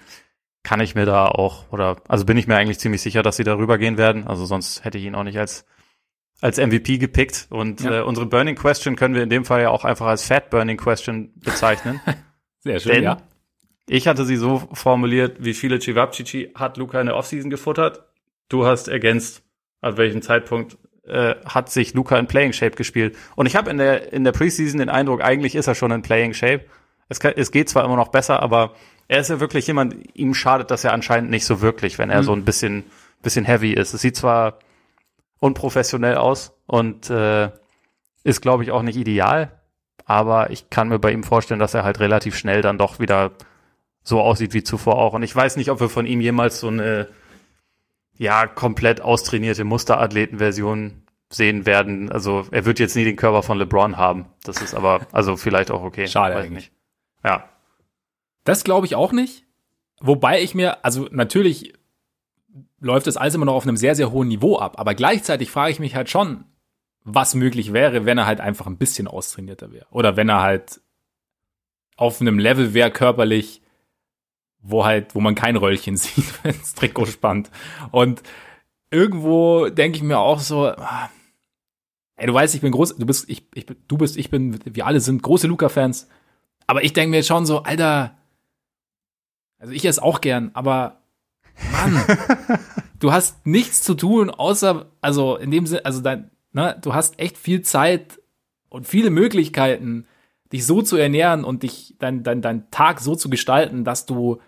[0.65, 3.45] kann ich mir da auch, oder, also bin ich mir eigentlich ziemlich sicher, dass sie
[3.45, 4.27] darüber gehen werden.
[4.27, 5.65] Also sonst hätte ich ihn auch nicht als,
[6.41, 7.47] als MVP gepickt.
[7.51, 7.99] Und ja.
[7.99, 10.77] äh, unsere Burning Question können wir in dem Fall ja auch einfach als Fat Burning
[10.77, 12.01] Question bezeichnen.
[12.59, 13.17] Sehr schön, Denn ja.
[13.87, 18.03] Ich hatte sie so formuliert, wie viele Chivapchichi hat Luca in der Offseason gefuttert.
[18.49, 19.43] Du hast ergänzt,
[19.81, 23.15] ab welchem Zeitpunkt äh, hat sich Luca in Playing Shape gespielt.
[23.35, 26.01] Und ich habe in der, in der Preseason den Eindruck, eigentlich ist er schon in
[26.01, 26.65] Playing Shape.
[27.09, 28.73] Es, kann, es geht zwar immer noch besser, aber
[29.07, 32.21] er ist ja wirklich jemand, ihm schadet das ja anscheinend nicht so wirklich, wenn er
[32.21, 32.25] mhm.
[32.25, 32.85] so ein bisschen,
[33.21, 33.93] bisschen heavy ist.
[33.93, 34.59] Es sieht zwar
[35.39, 37.51] unprofessionell aus und äh,
[38.23, 39.51] ist, glaube ich, auch nicht ideal,
[40.05, 43.33] aber ich kann mir bei ihm vorstellen, dass er halt relativ schnell dann doch wieder
[44.05, 45.13] so aussieht wie zuvor auch.
[45.13, 47.09] Und ich weiß nicht, ob wir von ihm jemals so eine
[48.17, 52.11] ja, komplett austrainierte Musterathletenversion sehen werden.
[52.11, 54.27] Also er wird jetzt nie den Körper von LeBron haben.
[54.43, 56.07] Das ist aber, also vielleicht auch okay.
[56.07, 56.65] Schade eigentlich.
[56.65, 56.71] Nicht.
[57.23, 57.49] Ja.
[58.45, 59.43] Das glaube ich auch nicht.
[59.99, 61.73] Wobei ich mir, also natürlich
[62.79, 64.79] läuft das alles immer noch auf einem sehr, sehr hohen Niveau ab.
[64.79, 66.45] Aber gleichzeitig frage ich mich halt schon,
[67.03, 69.87] was möglich wäre, wenn er halt einfach ein bisschen austrainierter wäre.
[69.89, 70.81] Oder wenn er halt
[71.97, 73.61] auf einem Level wäre körperlich,
[74.67, 77.51] wo halt, wo man kein Röllchen sieht, wenn das Trikot spannt.
[77.91, 78.21] Und
[78.91, 81.09] irgendwo denke ich mir auch so, ah,
[82.17, 84.85] ey, du weißt, ich bin groß, du bist, ich, ich, du bist, ich bin, wir
[84.85, 86.07] alle sind große Luca-Fans.
[86.67, 88.17] Aber ich denke mir jetzt schon so, Alter,
[89.59, 91.01] also ich esse auch gern, aber
[91.71, 92.01] Mann,
[92.99, 97.19] du hast nichts zu tun, außer, also in dem Sinne, also dein, ne, du hast
[97.19, 98.19] echt viel Zeit
[98.69, 100.07] und viele Möglichkeiten,
[100.51, 104.41] dich so zu ernähren und dich, dein, dein, dein Tag so zu gestalten, dass du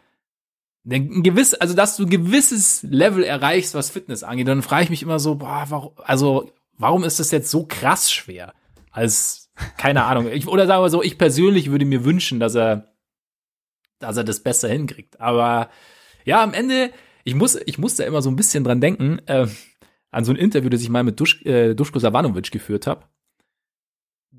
[0.89, 4.89] ein gewiss, also dass du ein gewisses Level erreichst, was Fitness angeht, dann frage ich
[4.89, 8.53] mich immer so, boah, warum, also warum ist das jetzt so krass schwer?
[8.91, 10.31] Als keine Ahnung.
[10.31, 12.93] Ich, oder sagen wir so, ich persönlich würde mir wünschen, dass er,
[13.99, 15.19] dass er das besser hinkriegt.
[15.19, 15.69] Aber
[16.25, 16.91] ja, am Ende,
[17.23, 19.47] ich muss, ich muss da immer so ein bisschen dran denken, äh,
[20.11, 23.03] an so ein Interview, das ich mal mit Dusch, äh, Duschko Savanovic geführt habe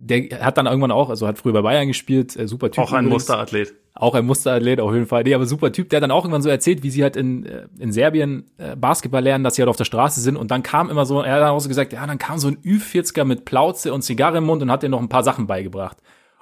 [0.01, 2.85] der hat dann irgendwann auch, also hat früher bei Bayern gespielt, äh, super Typ.
[2.85, 3.25] Auch ein übrigens.
[3.25, 3.75] Musterathlet.
[3.95, 5.25] Auch ein Musterathlet, auf jeden Fall.
[5.25, 7.45] Nee, aber super Typ, der hat dann auch irgendwann so erzählt, wie sie halt in,
[7.47, 10.37] äh, in Serbien äh, Basketball lernen, dass sie halt auf der Straße sind.
[10.37, 12.49] Und dann kam immer so, er hat dann auch so gesagt, ja, dann kam so
[12.49, 15.47] ein Ü40er mit Plauze und Zigarre im Mund und hat dir noch ein paar Sachen
[15.47, 15.97] beigebracht.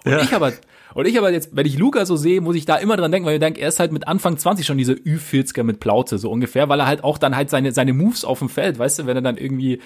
[0.05, 0.21] Und ja.
[0.21, 0.53] ich aber,
[0.95, 3.27] und ich aber jetzt, wenn ich Luca so sehe, muss ich da immer dran denken,
[3.27, 6.31] weil ich denke, er ist halt mit Anfang 20 schon dieser Ü40er mit Plauze, so
[6.31, 9.07] ungefähr, weil er halt auch dann halt seine, seine Moves auf dem Feld, weißt du,
[9.07, 9.81] wenn er dann irgendwie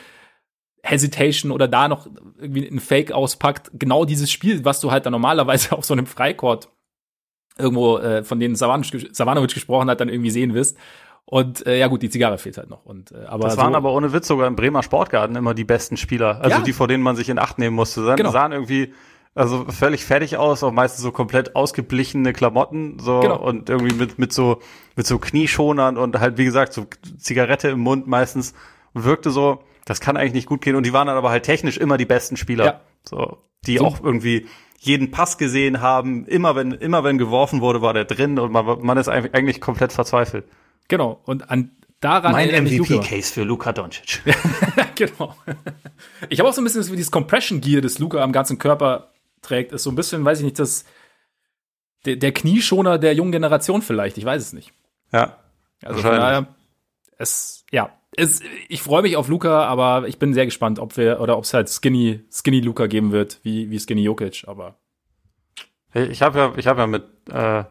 [0.82, 2.06] Hesitation oder da noch
[2.38, 6.06] irgendwie ein Fake auspackt, genau dieses Spiel, was du halt dann normalerweise auf so einem
[6.06, 6.68] Freicourt
[7.58, 10.76] irgendwo äh, von denen Savanovic gesprochen hat, dann irgendwie sehen wirst.
[11.26, 12.84] Und äh, ja gut, die Zigarre fehlt halt noch.
[12.84, 15.64] Und, äh, aber das waren so, aber ohne Witz sogar im Bremer Sportgarten immer die
[15.64, 16.40] besten Spieler.
[16.40, 16.62] Also ja.
[16.62, 18.02] die, vor denen man sich in Acht nehmen musste.
[18.02, 18.30] Sahen, genau.
[18.30, 18.92] sahen irgendwie
[19.34, 23.38] also völlig fertig aus, auch meistens so komplett ausgeblichene Klamotten, so genau.
[23.38, 24.58] und irgendwie mit mit so
[24.96, 28.54] mit so Knieschonern und halt wie gesagt so Zigarette im Mund meistens
[28.92, 30.76] wirkte so das kann eigentlich nicht gut gehen.
[30.76, 32.64] Und die waren dann aber halt technisch immer die besten Spieler.
[32.64, 32.80] Ja.
[33.08, 33.84] So, die so.
[33.84, 34.46] auch irgendwie
[34.78, 36.26] jeden Pass gesehen haben.
[36.26, 39.92] Immer wenn, immer wenn geworfen wurde, war der drin und man, man ist eigentlich komplett
[39.92, 40.46] verzweifelt.
[40.88, 41.20] Genau.
[41.24, 44.22] Und an, daran mein MVP-Case für Luka Doncic.
[44.94, 45.36] genau.
[46.28, 49.10] Ich habe auch so ein bisschen wie dieses Compression Gear, das Luca am ganzen Körper
[49.42, 50.84] trägt, ist so ein bisschen, weiß ich nicht, das
[52.06, 54.18] der, der Knieschoner der jungen Generation vielleicht.
[54.18, 54.72] Ich weiß es nicht.
[55.12, 55.36] Ja.
[55.82, 56.46] Also von daher,
[57.20, 61.20] es, ja, es, ich freue mich auf Luca, aber ich bin sehr gespannt, ob wir
[61.20, 64.44] oder ob es halt Skinny Skinny Luca geben wird, wie wie Skinny Jokic.
[64.46, 64.78] Aber
[65.94, 67.64] ich habe ja ich habe ja mit äh,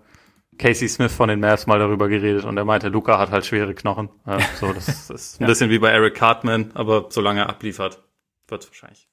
[0.57, 3.73] Casey Smith von den Mavs mal darüber geredet und er meinte, Luca hat halt schwere
[3.73, 4.09] Knochen.
[4.25, 5.47] Ja, so das, ist ein ja.
[5.47, 8.03] bisschen wie bei Eric Cartman, aber solange er abliefert,
[8.47, 9.07] wird es wahrscheinlich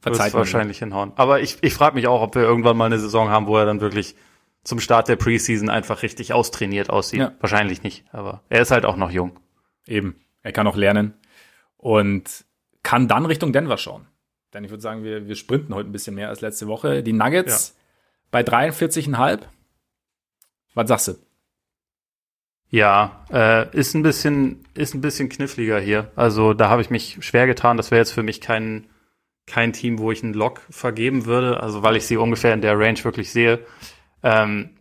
[0.00, 1.12] Verzeiht wahrscheinlich hinhauen.
[1.16, 3.66] Aber ich, ich frage mich auch, ob wir irgendwann mal eine Saison haben, wo er
[3.66, 4.14] dann wirklich
[4.62, 7.20] zum Start der Preseason einfach richtig austrainiert aussieht.
[7.20, 7.32] Ja.
[7.40, 9.32] Wahrscheinlich nicht, aber er ist halt auch noch jung.
[9.88, 10.20] Eben.
[10.42, 11.14] Er kann auch lernen
[11.76, 12.44] und
[12.82, 14.06] kann dann Richtung Denver schauen.
[14.54, 17.02] Denn ich würde sagen, wir, wir sprinten heute ein bisschen mehr als letzte Woche.
[17.02, 17.82] Die Nuggets ja.
[18.30, 19.40] bei 43,5.
[20.74, 21.14] Was sagst du?
[22.70, 26.10] Ja, äh, ist ein bisschen, ist ein bisschen kniffliger hier.
[26.16, 27.76] Also da habe ich mich schwer getan.
[27.76, 28.86] Das wäre jetzt für mich kein,
[29.46, 31.60] kein Team, wo ich einen Lock vergeben würde.
[31.60, 33.60] Also weil ich sie ungefähr in der Range wirklich sehe.
[34.22, 34.77] Ähm,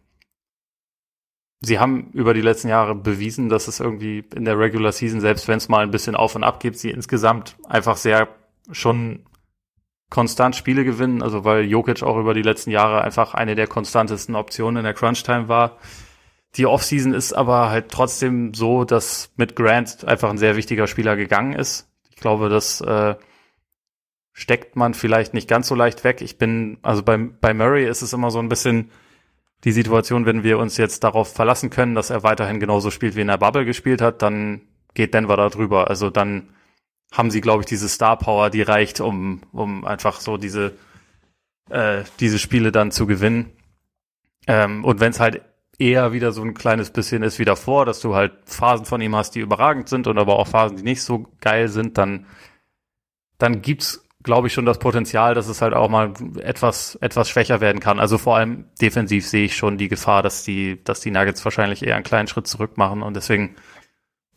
[1.60, 5.48] sie haben über die letzten Jahre bewiesen, dass es irgendwie in der Regular Season, selbst
[5.48, 8.28] wenn es mal ein bisschen auf und ab gibt, sie insgesamt einfach sehr
[8.72, 9.26] schon
[10.10, 14.36] konstant Spiele gewinnen, also weil Jokic auch über die letzten Jahre einfach eine der konstantesten
[14.36, 15.78] Optionen in der Crunch-Time war.
[16.56, 21.16] Die Offseason ist aber halt trotzdem so, dass mit Grant einfach ein sehr wichtiger Spieler
[21.16, 21.90] gegangen ist.
[22.10, 23.16] Ich glaube, das äh,
[24.32, 26.22] steckt man vielleicht nicht ganz so leicht weg.
[26.22, 28.92] Ich bin, also bei, bei Murray ist es immer so ein bisschen
[29.64, 33.22] die Situation, wenn wir uns jetzt darauf verlassen können, dass er weiterhin genauso spielt, wie
[33.22, 34.62] in der Bubble gespielt hat, dann
[34.94, 35.90] geht Denver da drüber.
[35.90, 36.50] Also dann
[37.12, 40.74] haben sie, glaube ich, diese Star Power, die reicht, um, um einfach so diese,
[41.70, 43.52] äh, diese Spiele dann zu gewinnen.
[44.46, 45.42] Ähm, und wenn es halt
[45.80, 49.16] eher wieder so ein kleines bisschen ist wie davor, dass du halt Phasen von ihm
[49.16, 52.26] hast, die überragend sind und aber auch Phasen, die nicht so geil sind, dann,
[53.38, 57.62] dann gibt's, glaube ich, schon das Potenzial, dass es halt auch mal etwas, etwas schwächer
[57.62, 58.00] werden kann.
[58.00, 61.82] Also vor allem defensiv sehe ich schon die Gefahr, dass die, dass die Nuggets wahrscheinlich
[61.82, 63.56] eher einen kleinen Schritt zurück machen und deswegen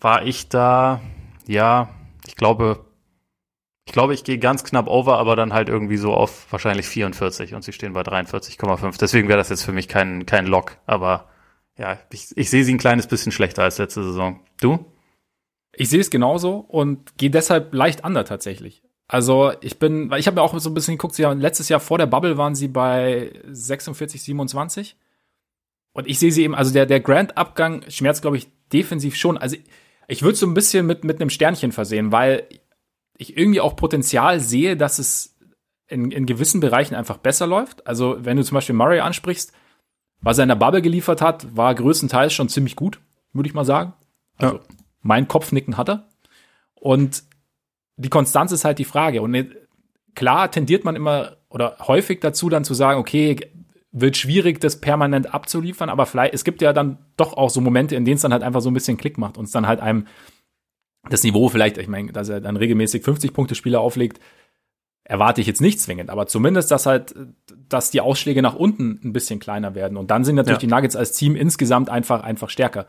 [0.00, 1.00] war ich da,
[1.46, 1.90] ja,
[2.26, 2.86] ich glaube,
[3.84, 7.54] ich glaube, ich gehe ganz knapp over, aber dann halt irgendwie so auf wahrscheinlich 44
[7.54, 8.96] und sie stehen bei 43,5.
[9.00, 11.28] Deswegen wäre das jetzt für mich kein, kein Lock, aber
[11.76, 14.40] ja, ich, ich sehe sie ein kleines bisschen schlechter als letzte Saison.
[14.60, 14.86] Du?
[15.74, 18.84] Ich sehe es genauso und gehe deshalb leicht under tatsächlich.
[19.12, 21.68] Also ich bin, weil ich habe ja auch so ein bisschen geguckt, sie haben, letztes
[21.68, 24.96] Jahr vor der Bubble waren sie bei 46, 27.
[25.92, 29.36] Und ich sehe sie eben, also der, der Grand-Abgang schmerzt, glaube ich, defensiv schon.
[29.36, 29.56] Also
[30.06, 32.46] ich würde so ein bisschen mit, mit einem Sternchen versehen, weil
[33.18, 35.36] ich irgendwie auch Potenzial sehe, dass es
[35.88, 37.88] in, in gewissen Bereichen einfach besser läuft.
[37.88, 39.52] Also wenn du zum Beispiel Murray ansprichst,
[40.20, 43.00] was er in der Bubble geliefert hat, war größtenteils schon ziemlich gut,
[43.32, 43.92] würde ich mal sagen.
[44.36, 44.62] Also ja.
[45.02, 46.08] mein Kopfnicken hat er.
[46.74, 47.24] Und
[48.00, 49.22] die Konstanz ist halt die Frage.
[49.22, 49.54] Und
[50.14, 53.36] klar tendiert man immer oder häufig dazu, dann zu sagen, okay,
[53.92, 57.96] wird schwierig, das permanent abzuliefern, aber vielleicht, es gibt ja dann doch auch so Momente,
[57.96, 59.80] in denen es dann halt einfach so ein bisschen Klick macht und es dann halt
[59.80, 60.06] einem
[61.08, 64.20] das Niveau vielleicht, ich meine, dass er dann regelmäßig 50 Punkte Spiele auflegt,
[65.02, 67.14] erwarte ich jetzt nicht zwingend, aber zumindest, dass halt,
[67.68, 70.68] dass die Ausschläge nach unten ein bisschen kleiner werden und dann sind natürlich ja.
[70.68, 72.86] die Nuggets als Team insgesamt einfach, einfach stärker.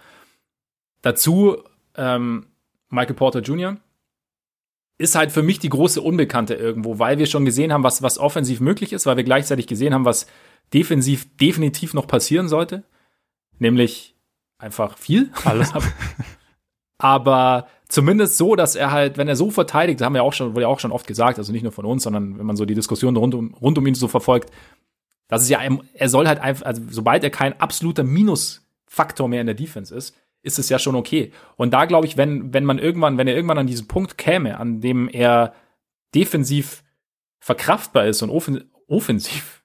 [1.01, 1.57] Dazu
[1.95, 2.45] ähm,
[2.89, 3.77] Michael Porter Jr.,
[5.01, 8.19] ist halt für mich die große Unbekannte irgendwo, weil wir schon gesehen haben, was, was
[8.19, 10.27] offensiv möglich ist, weil wir gleichzeitig gesehen haben, was
[10.73, 12.83] defensiv definitiv noch passieren sollte.
[13.59, 14.15] Nämlich
[14.57, 15.31] einfach viel.
[15.43, 15.73] Alles.
[16.97, 20.53] Aber zumindest so, dass er halt, wenn er so verteidigt, das haben wir auch schon,
[20.53, 22.65] wurde ja auch schon oft gesagt, also nicht nur von uns, sondern wenn man so
[22.65, 24.51] die Diskussion rund um, rund um ihn so verfolgt,
[25.27, 25.59] dass es ja,
[25.93, 30.15] er soll halt einfach, also sobald er kein absoluter Minusfaktor mehr in der Defense ist,
[30.43, 31.31] ist es ja schon okay.
[31.55, 34.59] Und da glaube ich, wenn, wenn man irgendwann, wenn er irgendwann an diesen Punkt käme,
[34.59, 35.53] an dem er
[36.13, 36.83] defensiv
[37.39, 39.63] verkraftbar ist und offen, offensiv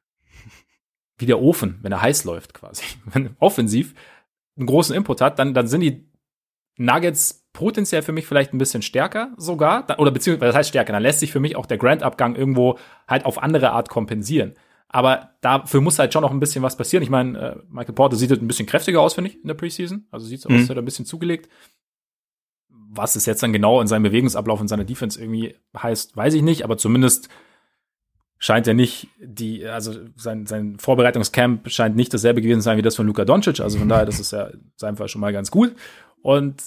[1.19, 2.85] wie der Ofen, wenn er heiß läuft quasi.
[3.07, 3.95] Wenn offensiv
[4.57, 6.07] einen großen Input hat, dann, dann sind die
[6.77, 11.03] Nuggets potenziell für mich vielleicht ein bisschen stärker sogar, oder beziehungsweise, das heißt stärker, dann
[11.03, 14.55] lässt sich für mich auch der Grant-Abgang irgendwo halt auf andere Art kompensieren.
[14.89, 17.03] Aber dafür muss halt schon noch ein bisschen was passieren.
[17.03, 19.55] Ich meine, äh, Michael Porter sieht halt ein bisschen kräftiger aus, finde ich, in der
[19.55, 20.07] Preseason.
[20.11, 20.69] Also sieht so aus, mhm.
[20.69, 21.51] hat er ein bisschen zugelegt.
[22.69, 26.43] Was es jetzt dann genau in seinem Bewegungsablauf und seiner Defense irgendwie heißt, weiß ich
[26.43, 27.29] nicht, aber zumindest
[28.39, 32.83] scheint er nicht die, also sein, sein Vorbereitungscamp scheint nicht dasselbe gewesen zu sein wie
[32.83, 33.61] das von Luka Doncic.
[33.61, 35.75] Also von daher, das ist ja sein Fall schon mal ganz gut.
[36.23, 36.63] Und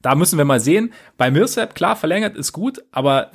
[0.00, 0.92] da müssen wir mal sehen.
[1.16, 3.30] Bei Millsap, klar, verlängert ist gut, aber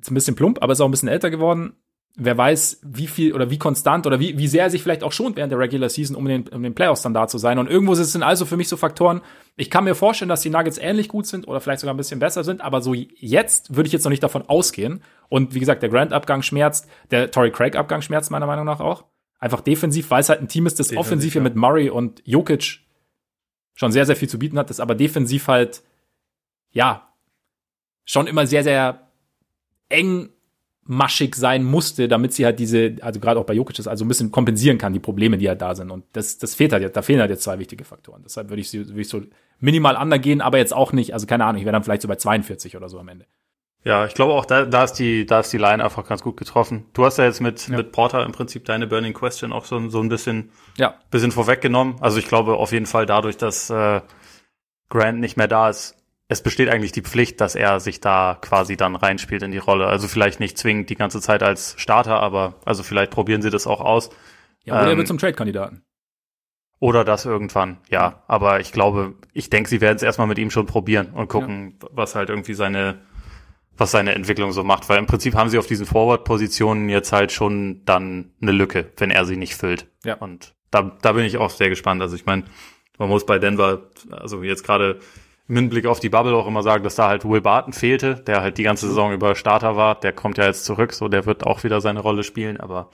[0.00, 1.74] ist ein bisschen plump, aber ist auch ein bisschen älter geworden
[2.14, 5.12] wer weiß, wie viel oder wie konstant oder wie, wie sehr er sich vielleicht auch
[5.12, 7.58] schont während der Regular Season, um den, um den Playoffs dann da zu sein.
[7.58, 9.22] Und irgendwo sind also für mich so Faktoren,
[9.56, 12.20] ich kann mir vorstellen, dass die Nuggets ähnlich gut sind oder vielleicht sogar ein bisschen
[12.20, 15.02] besser sind, aber so jetzt würde ich jetzt noch nicht davon ausgehen.
[15.28, 19.04] Und wie gesagt, der Grant-Abgang schmerzt, der Torrey Craig-Abgang schmerzt meiner Meinung nach auch.
[19.38, 21.40] Einfach defensiv, weil es halt ein Team ist, das defensiv, offensiv ja.
[21.40, 22.80] mit Murray und Jokic
[23.74, 25.82] schon sehr, sehr viel zu bieten hat, das aber defensiv halt,
[26.70, 27.08] ja,
[28.04, 29.08] schon immer sehr, sehr
[29.88, 30.28] eng
[30.92, 34.08] maschig sein musste, damit sie halt diese, also gerade auch bei Jokic das also ein
[34.08, 35.90] bisschen kompensieren kann, die Probleme, die halt da sind.
[35.90, 38.22] Und das, das fehlt halt jetzt, da fehlen halt jetzt zwei wichtige Faktoren.
[38.24, 39.22] Deshalb würde ich, würde ich so
[39.58, 42.16] minimal undergehen, aber jetzt auch nicht, also keine Ahnung, ich wäre dann vielleicht so bei
[42.16, 43.26] 42 oder so am Ende.
[43.84, 46.36] Ja, ich glaube auch, da, da ist die, da ist die Line einfach ganz gut
[46.36, 46.84] getroffen.
[46.92, 47.76] Du hast ja jetzt mit, ja.
[47.78, 50.94] mit Porter im Prinzip deine Burning Question auch so, so ein bisschen, ja.
[51.10, 51.96] bisschen vorweggenommen.
[52.00, 54.02] Also ich glaube auf jeden Fall dadurch, dass äh,
[54.88, 55.96] Grant nicht mehr da ist,
[56.32, 59.86] es besteht eigentlich die Pflicht, dass er sich da quasi dann reinspielt in die Rolle.
[59.86, 63.66] Also vielleicht nicht zwingend die ganze Zeit als Starter, aber also vielleicht probieren sie das
[63.66, 64.10] auch aus.
[64.64, 65.82] Ja, oder ähm, er wird zum Trade-Kandidaten.
[66.80, 68.24] Oder das irgendwann, ja.
[68.26, 71.78] Aber ich glaube, ich denke, sie werden es erstmal mit ihm schon probieren und gucken,
[71.80, 71.88] ja.
[71.92, 72.98] was halt irgendwie seine,
[73.76, 74.88] was seine Entwicklung so macht.
[74.88, 79.10] Weil im Prinzip haben sie auf diesen Forward-Positionen jetzt halt schon dann eine Lücke, wenn
[79.10, 79.86] er sie nicht füllt.
[80.02, 80.14] Ja.
[80.14, 82.00] Und da, da bin ich auch sehr gespannt.
[82.00, 82.44] Also ich meine,
[82.98, 84.98] man muss bei Denver, also jetzt gerade
[85.48, 88.40] im Hinblick auf die Bubble auch immer sagen, dass da halt Will Barton fehlte, der
[88.40, 89.96] halt die ganze Saison über Starter war.
[89.96, 92.90] Der kommt ja jetzt zurück, so der wird auch wieder seine Rolle spielen, aber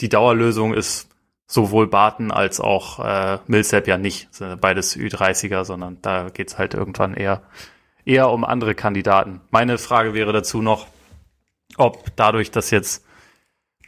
[0.00, 1.08] die Dauerlösung ist
[1.46, 4.28] sowohl Barton als auch äh, Millsap ja nicht.
[4.60, 7.42] Beides Ü30er, sondern da geht's halt irgendwann eher,
[8.04, 9.40] eher um andere Kandidaten.
[9.50, 10.86] Meine Frage wäre dazu noch,
[11.76, 13.04] ob dadurch, dass jetzt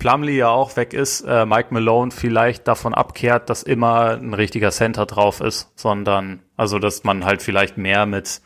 [0.00, 4.72] Plumlee ja auch weg ist, äh, Mike Malone vielleicht davon abkehrt, dass immer ein richtiger
[4.72, 8.40] Center drauf ist, sondern also dass man halt vielleicht mehr mit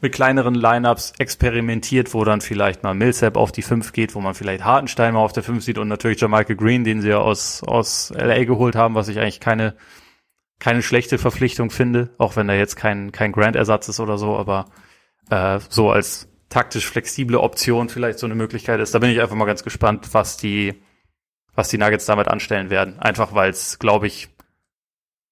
[0.00, 4.34] mit kleineren Lineups experimentiert, wo dann vielleicht mal Millsap auf die 5 geht, wo man
[4.34, 7.62] vielleicht Hartenstein mal auf der 5 sieht und natürlich Jamaica Green, den sie ja aus,
[7.62, 9.74] aus LA geholt haben, was ich eigentlich keine,
[10.58, 14.66] keine schlechte Verpflichtung finde, auch wenn er jetzt kein, kein Grant-Ersatz ist oder so, aber
[15.30, 18.94] äh, so als taktisch flexible Option vielleicht so eine Möglichkeit ist.
[18.94, 20.74] Da bin ich einfach mal ganz gespannt, was die,
[21.54, 22.98] was die Nuggets damit anstellen werden.
[22.98, 24.28] Einfach weil es, glaube ich,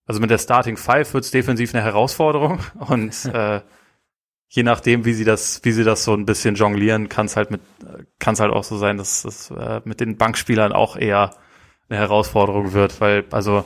[0.07, 3.61] also mit der Starting Five wird es defensiv eine Herausforderung und äh,
[4.49, 7.51] je nachdem, wie sie das, wie sie das so ein bisschen jonglieren, kann es halt
[7.51, 7.61] mit,
[8.19, 11.37] kann es halt auch so sein, dass das äh, mit den Bankspielern auch eher
[11.89, 13.65] eine Herausforderung wird, weil also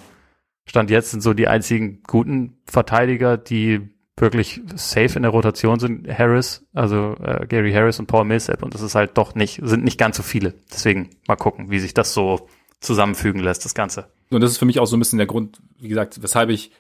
[0.66, 3.88] Stand jetzt sind so die einzigen guten Verteidiger, die
[4.20, 8.74] wirklich safe in der Rotation sind, Harris, also äh, Gary Harris und Paul Millsap und
[8.74, 10.54] das ist halt doch nicht, sind nicht ganz so viele.
[10.72, 12.48] Deswegen mal gucken, wie sich das so
[12.81, 14.11] zusammenfügen lässt, das Ganze.
[14.31, 16.70] Und das ist für mich auch so ein bisschen der Grund, wie gesagt, weshalb ich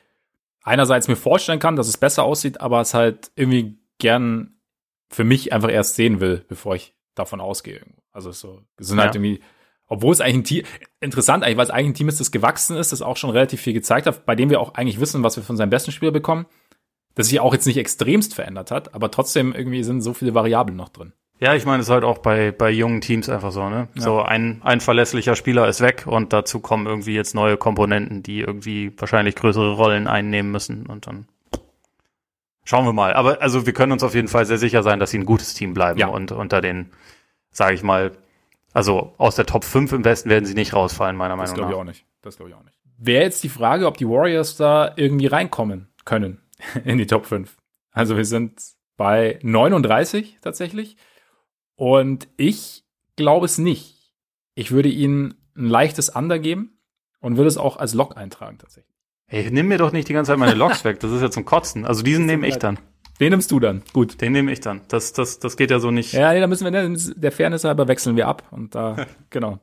[0.62, 4.54] einerseits mir vorstellen kann, dass es besser aussieht, aber es halt irgendwie gern
[5.10, 7.80] für mich einfach erst sehen will, bevor ich davon ausgehe.
[8.12, 9.20] Also so, es sind halt ja.
[9.20, 9.42] halt irgendwie,
[9.86, 10.64] obwohl es eigentlich ein Team,
[11.00, 13.60] interessant eigentlich, weil es eigentlich ein Team ist, das gewachsen ist, das auch schon relativ
[13.60, 16.12] viel gezeigt hat, bei dem wir auch eigentlich wissen, was wir von seinem besten Spieler
[16.12, 16.46] bekommen,
[17.18, 20.76] das sich auch jetzt nicht extremst verändert hat, aber trotzdem irgendwie sind so viele Variablen
[20.76, 21.12] noch drin.
[21.40, 23.88] Ja, ich meine, es ist halt auch bei, bei jungen Teams einfach so, ne?
[23.96, 24.02] Ja.
[24.02, 28.38] So ein, ein verlässlicher Spieler ist weg und dazu kommen irgendwie jetzt neue Komponenten, die
[28.38, 31.26] irgendwie wahrscheinlich größere Rollen einnehmen müssen und dann
[32.62, 33.14] Schauen wir mal.
[33.14, 35.54] Aber also wir können uns auf jeden Fall sehr sicher sein, dass sie ein gutes
[35.54, 36.06] Team bleiben ja.
[36.06, 36.90] und unter den,
[37.50, 38.12] sage ich mal,
[38.74, 41.48] also aus der Top 5 im Westen werden sie nicht rausfallen, meiner Meinung nach.
[41.48, 42.04] Das glaube ich auch nicht.
[42.22, 42.78] Das glaube ich auch nicht.
[42.98, 46.42] Wäre jetzt die Frage, ob die Warriors da irgendwie reinkommen können
[46.84, 47.56] in die Top 5.
[47.90, 48.60] Also wir sind
[48.96, 50.96] bei 39 tatsächlich.
[51.76, 52.84] Und ich
[53.16, 54.12] glaube es nicht.
[54.54, 56.78] Ich würde ihnen ein leichtes Under geben
[57.20, 58.94] und würde es auch als Log eintragen tatsächlich.
[59.28, 61.00] Ey, nimm mir doch nicht die ganze Zeit meine Loks weg.
[61.00, 61.84] Das ist ja zum Kotzen.
[61.84, 62.78] Also diesen nehme ich dann.
[63.20, 63.82] Den nimmst du dann.
[63.92, 64.20] Gut.
[64.20, 64.80] Den nehme ich dann.
[64.88, 66.12] Das, das, das geht ja so nicht.
[66.12, 68.44] Ja, nee, da müssen wir, der Fairness halber wechseln wir ab.
[68.50, 69.60] Und da, genau.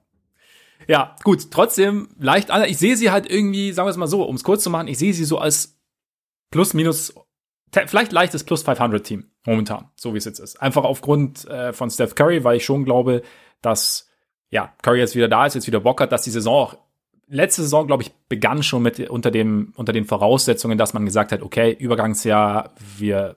[0.88, 1.52] Ja, gut.
[1.52, 2.70] Trotzdem leicht anders.
[2.70, 4.88] Ich sehe sie halt irgendwie, sagen wir es mal so, um es kurz zu machen,
[4.88, 5.75] ich sehe sie so als
[6.56, 7.14] plus, minus,
[7.70, 10.62] vielleicht leichtes plus 500 Team momentan, so wie es jetzt ist.
[10.62, 13.24] Einfach aufgrund äh, von Steph Curry, weil ich schon glaube,
[13.62, 14.10] dass,
[14.52, 16.78] ja, Curry jetzt wieder da ist, jetzt wieder Bock hat, dass die Saison auch
[17.28, 21.34] letzte Saison, glaube ich, begann schon mit unter dem unter den Voraussetzungen, dass man gesagt
[21.34, 23.36] hat, okay, Übergangsjahr, wir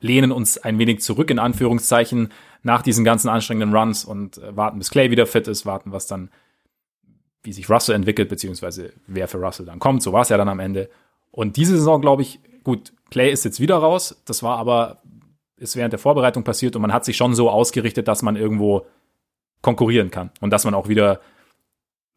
[0.00, 2.30] lehnen uns ein wenig zurück in Anführungszeichen
[2.62, 6.06] nach diesen ganzen anstrengenden Runs und äh, warten, bis Clay wieder fit ist, warten, was
[6.06, 6.28] dann
[7.42, 10.02] wie sich Russell entwickelt, beziehungsweise wer für Russell dann kommt.
[10.02, 10.90] So war es ja dann am Ende.
[11.34, 14.22] Und diese Saison, glaube ich, gut, Clay ist jetzt wieder raus.
[14.24, 15.02] Das war aber,
[15.56, 18.86] ist während der Vorbereitung passiert und man hat sich schon so ausgerichtet, dass man irgendwo
[19.60, 21.20] konkurrieren kann und dass man auch wieder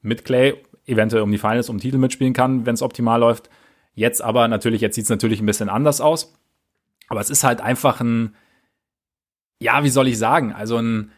[0.03, 3.49] mit Clay eventuell um die Finals, um den Titel mitspielen kann, wenn es optimal läuft.
[3.95, 6.36] Jetzt aber natürlich, jetzt sieht es natürlich ein bisschen anders aus.
[7.08, 8.36] Aber es ist halt einfach ein,
[9.60, 11.12] ja, wie soll ich sagen, also ein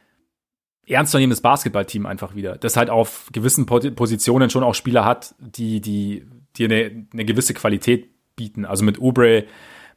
[0.87, 6.25] ernstzunehmendes Basketballteam einfach wieder, das halt auf gewissen Positionen schon auch Spieler hat, die, die,
[6.57, 8.65] die eine, eine gewisse Qualität bieten.
[8.65, 9.45] Also mit Ubre,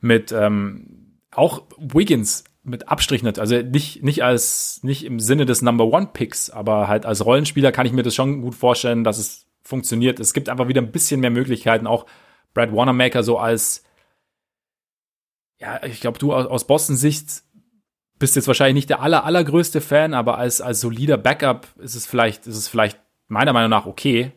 [0.01, 5.87] mit ähm, auch Wiggins mit Abstrichen, also nicht, nicht als, nicht im Sinne des Number
[5.87, 9.47] One Picks, aber halt als Rollenspieler kann ich mir das schon gut vorstellen, dass es
[9.63, 10.21] funktioniert.
[10.21, 12.07] Es gibt einfach wieder ein bisschen mehr Möglichkeiten, auch
[12.55, 13.83] Brad Wanamaker so als,
[15.59, 17.43] ja, ich glaube, du aus Boston-Sicht
[18.19, 22.07] bist jetzt wahrscheinlich nicht der aller, allergrößte Fan, aber als, als solider Backup ist es
[22.07, 24.31] vielleicht, ist es vielleicht meiner Meinung nach okay.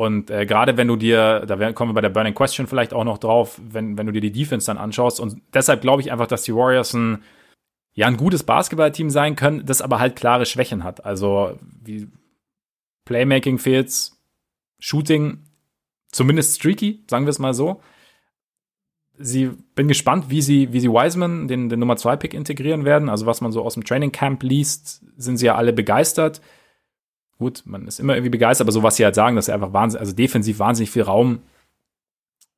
[0.00, 3.04] Und äh, gerade wenn du dir, da kommen wir bei der Burning Question vielleicht auch
[3.04, 5.20] noch drauf, wenn, wenn du dir die Defense dann anschaust.
[5.20, 7.22] Und deshalb glaube ich einfach, dass die Warriors ein,
[7.92, 11.04] ja, ein gutes Basketballteam sein können, das aber halt klare Schwächen hat.
[11.04, 12.08] Also wie
[13.04, 13.92] Playmaking fehlt,
[14.78, 15.40] Shooting
[16.10, 17.82] zumindest streaky, sagen wir es mal so.
[19.18, 23.10] Sie bin gespannt, wie sie, wie sie Wiseman, den, den Nummer 2 Pick integrieren werden.
[23.10, 26.40] Also was man so aus dem Training Camp liest, sind sie ja alle begeistert.
[27.40, 29.72] Gut, man ist immer irgendwie begeistert, aber so was sie halt sagen, dass er einfach
[29.72, 31.40] wahnsinnig, also defensiv wahnsinnig viel Raum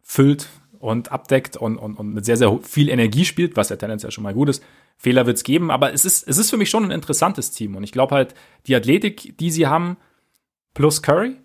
[0.02, 0.48] füllt
[0.80, 4.24] und abdeckt und, und, und mit sehr, sehr viel Energie spielt, was ja tendenziell schon
[4.24, 4.60] mal gut ist.
[4.96, 7.76] Fehler wird es geben, aber es ist, es ist für mich schon ein interessantes Team.
[7.76, 8.34] Und ich glaube halt,
[8.66, 9.98] die Athletik, die sie haben,
[10.74, 11.36] plus Curry,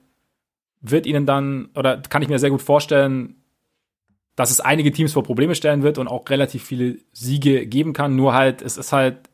[0.82, 3.36] wird ihnen dann, oder kann ich mir sehr gut vorstellen,
[4.36, 8.16] dass es einige Teams vor Probleme stellen wird und auch relativ viele Siege geben kann.
[8.16, 9.30] Nur halt, es ist halt,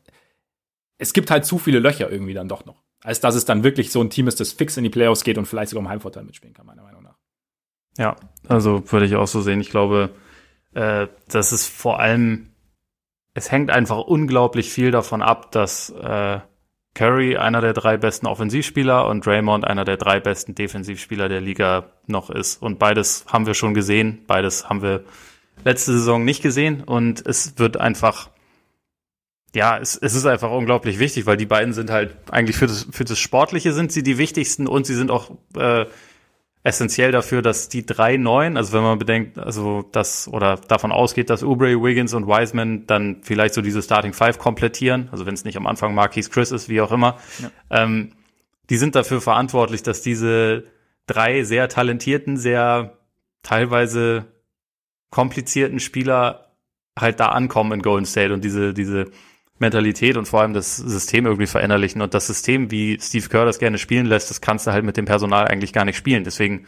[0.98, 2.83] es gibt halt zu viele Löcher irgendwie dann doch noch.
[3.04, 5.38] Als dass es dann wirklich so ein Team ist, das fix in die Playoffs geht
[5.38, 7.16] und vielleicht sogar im Heimvorteil mitspielen kann, meiner Meinung nach.
[7.98, 8.16] Ja,
[8.48, 9.60] also würde ich auch so sehen.
[9.60, 10.10] Ich glaube,
[10.72, 12.48] äh, das ist vor allem,
[13.34, 16.40] es hängt einfach unglaublich viel davon ab, dass äh,
[16.94, 21.90] Curry einer der drei besten Offensivspieler und Draymond einer der drei besten Defensivspieler der Liga
[22.06, 22.62] noch ist.
[22.62, 25.04] Und beides haben wir schon gesehen, beides haben wir
[25.64, 28.30] letzte Saison nicht gesehen und es wird einfach,
[29.54, 32.88] ja, es, es ist einfach unglaublich wichtig, weil die beiden sind halt eigentlich für das,
[32.90, 35.86] für das Sportliche sind sie die wichtigsten und sie sind auch äh,
[36.64, 41.30] essentiell dafür, dass die drei neuen, also wenn man bedenkt, also das oder davon ausgeht,
[41.30, 45.44] dass Oubre, Wiggins und Wiseman dann vielleicht so diese Starting Five komplettieren, also wenn es
[45.44, 47.50] nicht am Anfang Marquis Chris ist, wie auch immer, ja.
[47.70, 48.12] ähm,
[48.70, 50.64] die sind dafür verantwortlich, dass diese
[51.06, 52.96] drei sehr talentierten, sehr
[53.42, 54.24] teilweise
[55.10, 56.56] komplizierten Spieler
[56.98, 59.10] halt da ankommen in Golden State und diese, diese
[59.64, 62.02] Mentalität und vor allem das System irgendwie verinnerlichen.
[62.02, 64.96] Und das System, wie Steve Kerr das gerne spielen lässt, das kannst du halt mit
[64.96, 66.24] dem Personal eigentlich gar nicht spielen.
[66.24, 66.66] Deswegen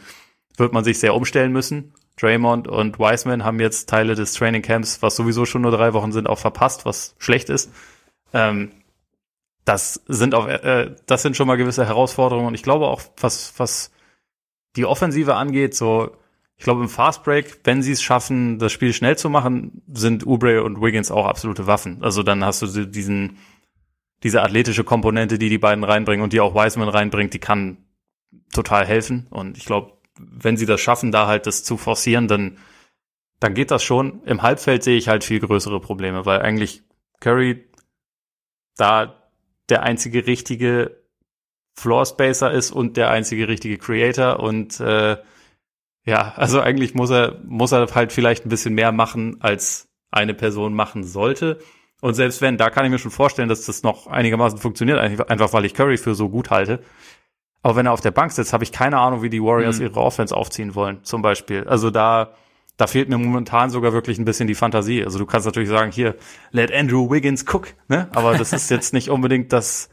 [0.57, 1.93] wird man sich sehr umstellen müssen.
[2.19, 6.11] Draymond und Wiseman haben jetzt Teile des Training Camps, was sowieso schon nur drei Wochen
[6.11, 7.71] sind, auch verpasst, was schlecht ist.
[8.33, 8.71] Ähm,
[9.65, 12.47] das sind auch, äh, das sind schon mal gewisse Herausforderungen.
[12.47, 13.91] Und ich glaube auch, was, was
[14.75, 16.15] die Offensive angeht, so
[16.57, 20.63] ich glaube, im Fastbreak, wenn sie es schaffen, das Spiel schnell zu machen, sind Ubre
[20.63, 22.01] und Wiggins auch absolute Waffen.
[22.01, 23.37] Also dann hast du diesen,
[24.23, 27.77] diese athletische Komponente, die die beiden reinbringen und die auch Wiseman reinbringt, die kann
[28.51, 29.27] total helfen.
[29.29, 32.57] Und ich glaube, wenn sie das schaffen, da halt das zu forcieren, dann,
[33.39, 34.23] dann geht das schon.
[34.23, 36.81] Im Halbfeld sehe ich halt viel größere Probleme, weil eigentlich
[37.19, 37.65] Curry
[38.77, 39.13] da
[39.69, 41.03] der einzige richtige
[41.75, 45.17] Floor Spacer ist und der einzige richtige Creator und äh,
[46.07, 50.33] ja, also eigentlich muss er, muss er halt vielleicht ein bisschen mehr machen, als eine
[50.33, 51.59] Person machen sollte.
[51.99, 55.51] Und selbst wenn, da kann ich mir schon vorstellen, dass das noch einigermaßen funktioniert, einfach
[55.51, 56.81] weil ich Curry für so gut halte.
[57.61, 59.87] Aber wenn er auf der Bank sitzt, habe ich keine Ahnung, wie die Warriors mhm.
[59.87, 61.67] ihre Offense aufziehen wollen, zum Beispiel.
[61.67, 62.31] Also da,
[62.77, 65.03] da fehlt mir momentan sogar wirklich ein bisschen die Fantasie.
[65.03, 66.15] Also du kannst natürlich sagen, hier,
[66.51, 68.07] let Andrew Wiggins cook, ne?
[68.15, 69.89] Aber das ist jetzt nicht unbedingt das,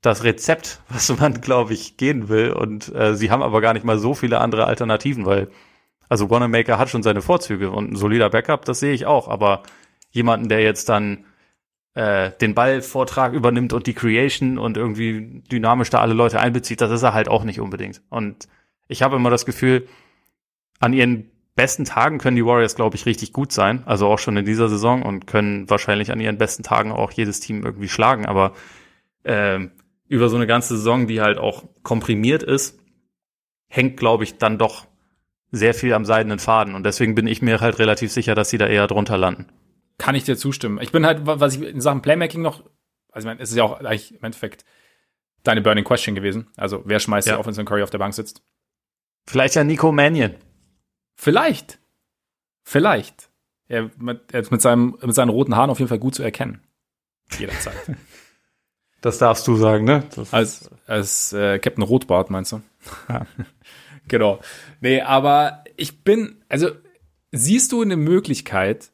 [0.00, 2.52] das Rezept, was man, glaube ich, gehen will.
[2.52, 5.48] Und äh, sie haben aber gar nicht mal so viele andere Alternativen, weil,
[6.08, 9.28] also Wanamaker hat schon seine Vorzüge und ein solider Backup, das sehe ich auch.
[9.28, 9.62] Aber
[10.10, 11.24] jemanden, der jetzt dann
[11.94, 16.90] äh, den Ballvortrag übernimmt und die Creation und irgendwie dynamisch da alle Leute einbezieht, das
[16.90, 18.02] ist er halt auch nicht unbedingt.
[18.08, 18.48] Und
[18.88, 19.86] ich habe immer das Gefühl,
[20.80, 23.82] an ihren besten Tagen können die Warriors, glaube ich, richtig gut sein.
[23.86, 27.40] Also auch schon in dieser Saison und können wahrscheinlich an ihren besten Tagen auch jedes
[27.40, 28.24] Team irgendwie schlagen.
[28.24, 28.54] Aber
[29.24, 29.72] ähm,
[30.10, 32.80] über so eine ganze Saison, die halt auch komprimiert ist,
[33.68, 34.86] hängt, glaube ich, dann doch
[35.52, 36.74] sehr viel am seidenen Faden.
[36.74, 39.46] Und deswegen bin ich mir halt relativ sicher, dass sie da eher drunter landen.
[39.98, 40.80] Kann ich dir zustimmen.
[40.82, 42.64] Ich bin halt, was ich in Sachen Playmaking noch,
[43.12, 44.64] also ich meine, es ist ja auch eigentlich im Endeffekt
[45.44, 46.48] deine Burning Question gewesen.
[46.56, 47.36] Also wer schmeißt ja.
[47.36, 48.42] auf, wenn Curry auf der Bank sitzt?
[49.28, 50.34] Vielleicht ja Nico Mannion.
[51.14, 51.78] Vielleicht.
[52.64, 53.30] Vielleicht.
[53.68, 56.24] Er, mit, er ist mit, seinem, mit seinen roten Haaren auf jeden Fall gut zu
[56.24, 56.64] erkennen.
[57.38, 57.76] Jederzeit.
[59.00, 60.04] Das darfst du sagen, ne?
[60.14, 62.60] Das als als äh, Captain Rotbart meinst du?
[63.08, 63.26] Ja.
[64.08, 64.40] genau.
[64.80, 66.70] Nee, aber ich bin, also
[67.32, 68.92] siehst du eine Möglichkeit,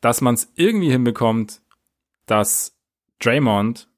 [0.00, 1.62] dass man es irgendwie hinbekommt,
[2.26, 2.76] dass
[3.20, 3.88] Draymond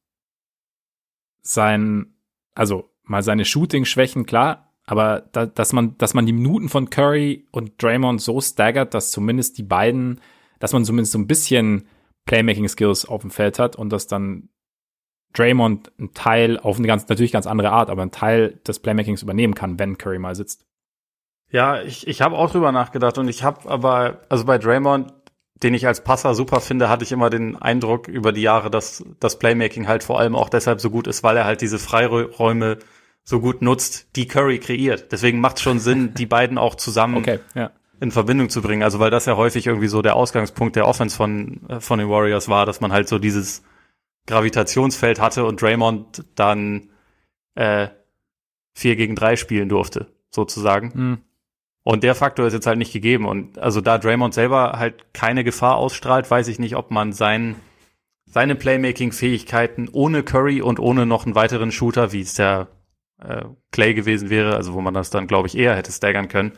[1.42, 2.14] sein,
[2.54, 7.46] also mal seine Shooting-Schwächen, klar, aber da, dass man, dass man die Minuten von Curry
[7.50, 10.20] und Draymond so staggert, dass zumindest die beiden,
[10.61, 11.88] dass man zumindest so ein bisschen
[12.26, 14.50] Playmaking-Skills auf dem Feld hat und dass dann
[15.38, 19.22] Draymond ein Teil auf eine ganz, natürlich ganz andere Art, aber ein Teil des Playmakings
[19.22, 20.65] übernehmen kann, wenn Curry mal sitzt.
[21.50, 25.12] Ja, ich, ich habe auch drüber nachgedacht und ich habe aber, also bei Draymond,
[25.62, 29.04] den ich als Passer super finde, hatte ich immer den Eindruck über die Jahre, dass
[29.19, 32.79] das Playmaking halt vor allem auch deshalb so gut ist, weil er halt diese Freiräume
[33.25, 35.12] so gut nutzt, die Curry kreiert.
[35.12, 37.71] Deswegen macht es schon Sinn, die beiden auch zusammen okay, ja.
[38.00, 38.83] in Verbindung zu bringen.
[38.83, 42.08] Also weil das ja häufig irgendwie so der Ausgangspunkt der Offense von, äh, von den
[42.08, 43.62] Warriors war, dass man halt so dieses
[44.29, 46.90] Gravitationsfeld hatte und Draymond dann
[47.56, 47.88] äh,
[48.74, 50.92] 4 gegen 3 spielen durfte, sozusagen.
[50.94, 51.18] Mhm.
[51.83, 53.26] Und der Faktor ist jetzt halt nicht gegeben.
[53.26, 57.56] Und also da Draymond selber halt keine Gefahr ausstrahlt, weiß ich nicht, ob man sein,
[58.26, 62.68] seine Playmaking-Fähigkeiten ohne Curry und ohne noch einen weiteren Shooter, wie es der
[63.20, 66.52] äh, Clay gewesen wäre, also wo man das dann, glaube ich, eher hätte staggern können,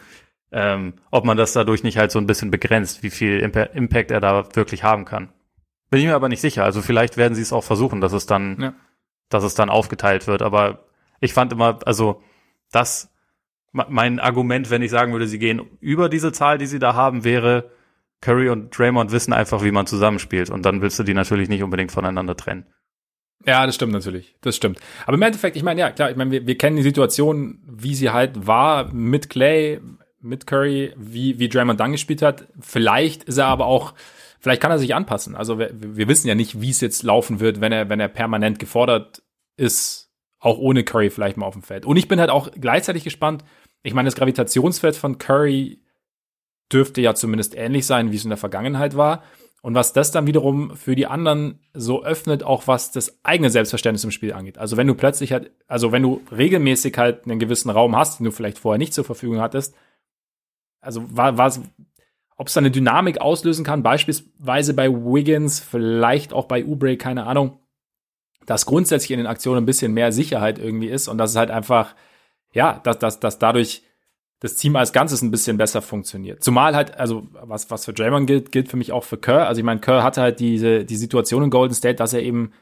[0.51, 4.11] ähm, ob man das dadurch nicht halt so ein bisschen begrenzt, wie viel Imp Impact
[4.11, 5.33] er da wirklich haben kann.
[5.91, 6.65] Bin ich mir aber nicht sicher.
[6.65, 8.75] Also vielleicht werden sie es auch versuchen, dass es dann, ja.
[9.29, 10.41] dass es dann aufgeteilt wird.
[10.41, 10.87] Aber
[11.21, 12.23] ich fand immer, also
[12.71, 13.13] das,
[13.73, 17.25] mein Argument, wenn ich sagen würde, sie gehen über diese Zahl, die sie da haben,
[17.25, 17.71] wäre,
[18.21, 20.51] Curry und Draymond wissen einfach, wie man zusammenspielt.
[20.51, 22.67] Und dann willst du die natürlich nicht unbedingt voneinander trennen.
[23.47, 24.37] Ja, das stimmt natürlich.
[24.43, 24.79] Das stimmt.
[25.07, 27.95] Aber im Endeffekt, ich meine, ja, klar, ich meine, wir, wir kennen die Situation, wie
[27.95, 29.81] sie halt war mit Clay,
[30.21, 32.47] mit Curry, wie, wie Draymond dann gespielt hat.
[32.61, 33.95] Vielleicht ist er aber auch,
[34.41, 35.37] vielleicht kann er sich anpassen.
[35.37, 38.09] Also wir, wir wissen ja nicht, wie es jetzt laufen wird, wenn er, wenn er
[38.09, 39.23] permanent gefordert
[39.57, 40.11] ist,
[40.41, 41.85] auch ohne Curry vielleicht mal auf dem Feld.
[41.85, 43.45] Und ich bin halt auch gleichzeitig gespannt.
[43.83, 45.83] Ich meine, das Gravitationsfeld von Curry
[46.73, 49.23] dürfte ja zumindest ähnlich sein, wie es in der Vergangenheit war.
[49.63, 54.05] Und was das dann wiederum für die anderen so öffnet, auch was das eigene Selbstverständnis
[54.05, 54.57] im Spiel angeht.
[54.57, 58.25] Also wenn du plötzlich halt, also wenn du regelmäßig halt einen gewissen Raum hast, den
[58.25, 59.75] du vielleicht vorher nicht zur Verfügung hattest,
[60.81, 61.53] also war, war
[62.41, 67.27] ob es da eine Dynamik auslösen kann, beispielsweise bei Wiggins, vielleicht auch bei Ubre, keine
[67.27, 67.59] Ahnung,
[68.47, 71.51] dass grundsätzlich in den Aktionen ein bisschen mehr Sicherheit irgendwie ist und dass es halt
[71.51, 71.95] einfach,
[72.55, 73.83] ja, dass, dass, dass dadurch
[74.39, 76.43] das Team als Ganzes ein bisschen besser funktioniert.
[76.43, 79.47] Zumal halt, also was, was für Draymond gilt, gilt für mich auch für Kerr.
[79.47, 82.55] Also ich meine, Kerr hatte halt diese, die Situation in Golden State, dass er eben,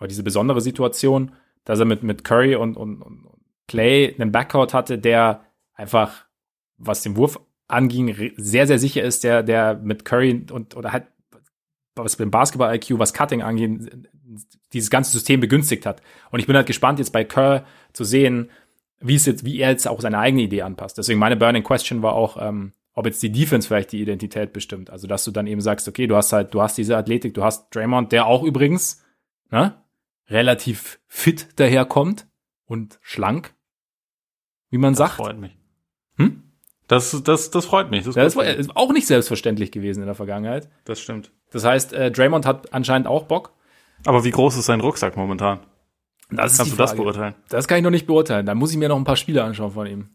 [0.00, 1.32] oder diese besondere Situation,
[1.66, 3.26] dass er mit, mit Curry und, und, und
[3.68, 5.44] Clay einen Backcourt hatte, der
[5.74, 6.24] einfach,
[6.78, 7.38] was den Wurf
[7.74, 11.04] anging, sehr, sehr sicher ist, der, der mit Curry und, oder halt,
[11.94, 14.08] was beim Basketball-IQ, was Cutting angeht,
[14.72, 16.02] dieses ganze System begünstigt hat.
[16.30, 18.50] Und ich bin halt gespannt, jetzt bei Kerr zu sehen,
[19.00, 20.98] wie es jetzt, wie er jetzt auch seine eigene Idee anpasst.
[20.98, 24.90] Deswegen meine Burning Question war auch, ähm, ob jetzt die Defense vielleicht die Identität bestimmt.
[24.90, 27.44] Also, dass du dann eben sagst, okay, du hast halt, du hast diese Athletik, du
[27.44, 29.04] hast Draymond, der auch übrigens,
[29.50, 29.74] ne,
[30.28, 32.26] relativ fit daherkommt
[32.64, 33.54] und schlank,
[34.70, 35.14] wie man das sagt.
[35.14, 35.56] Freut mich.
[36.16, 36.42] Hm?
[36.88, 38.04] Das, das, das freut mich.
[38.04, 40.68] Das, das war ist auch nicht selbstverständlich gewesen in der Vergangenheit.
[40.84, 41.30] Das stimmt.
[41.50, 43.52] Das heißt, äh, Draymond hat anscheinend auch Bock.
[44.04, 45.60] Aber wie groß ist sein Rucksack momentan?
[46.30, 47.34] Das Kannst du das beurteilen?
[47.48, 48.44] Das kann ich noch nicht beurteilen.
[48.44, 50.08] Da muss ich mir noch ein paar Spiele anschauen von ihm.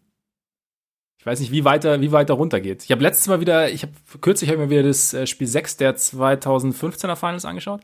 [1.17, 2.83] Ich weiß nicht, wie weiter, wie weiter runtergeht.
[2.83, 5.47] Ich habe letztes Mal wieder, ich habe kürzlich hab ich mir wieder das äh, Spiel
[5.47, 7.81] 6 der 2015er Finals angeschaut.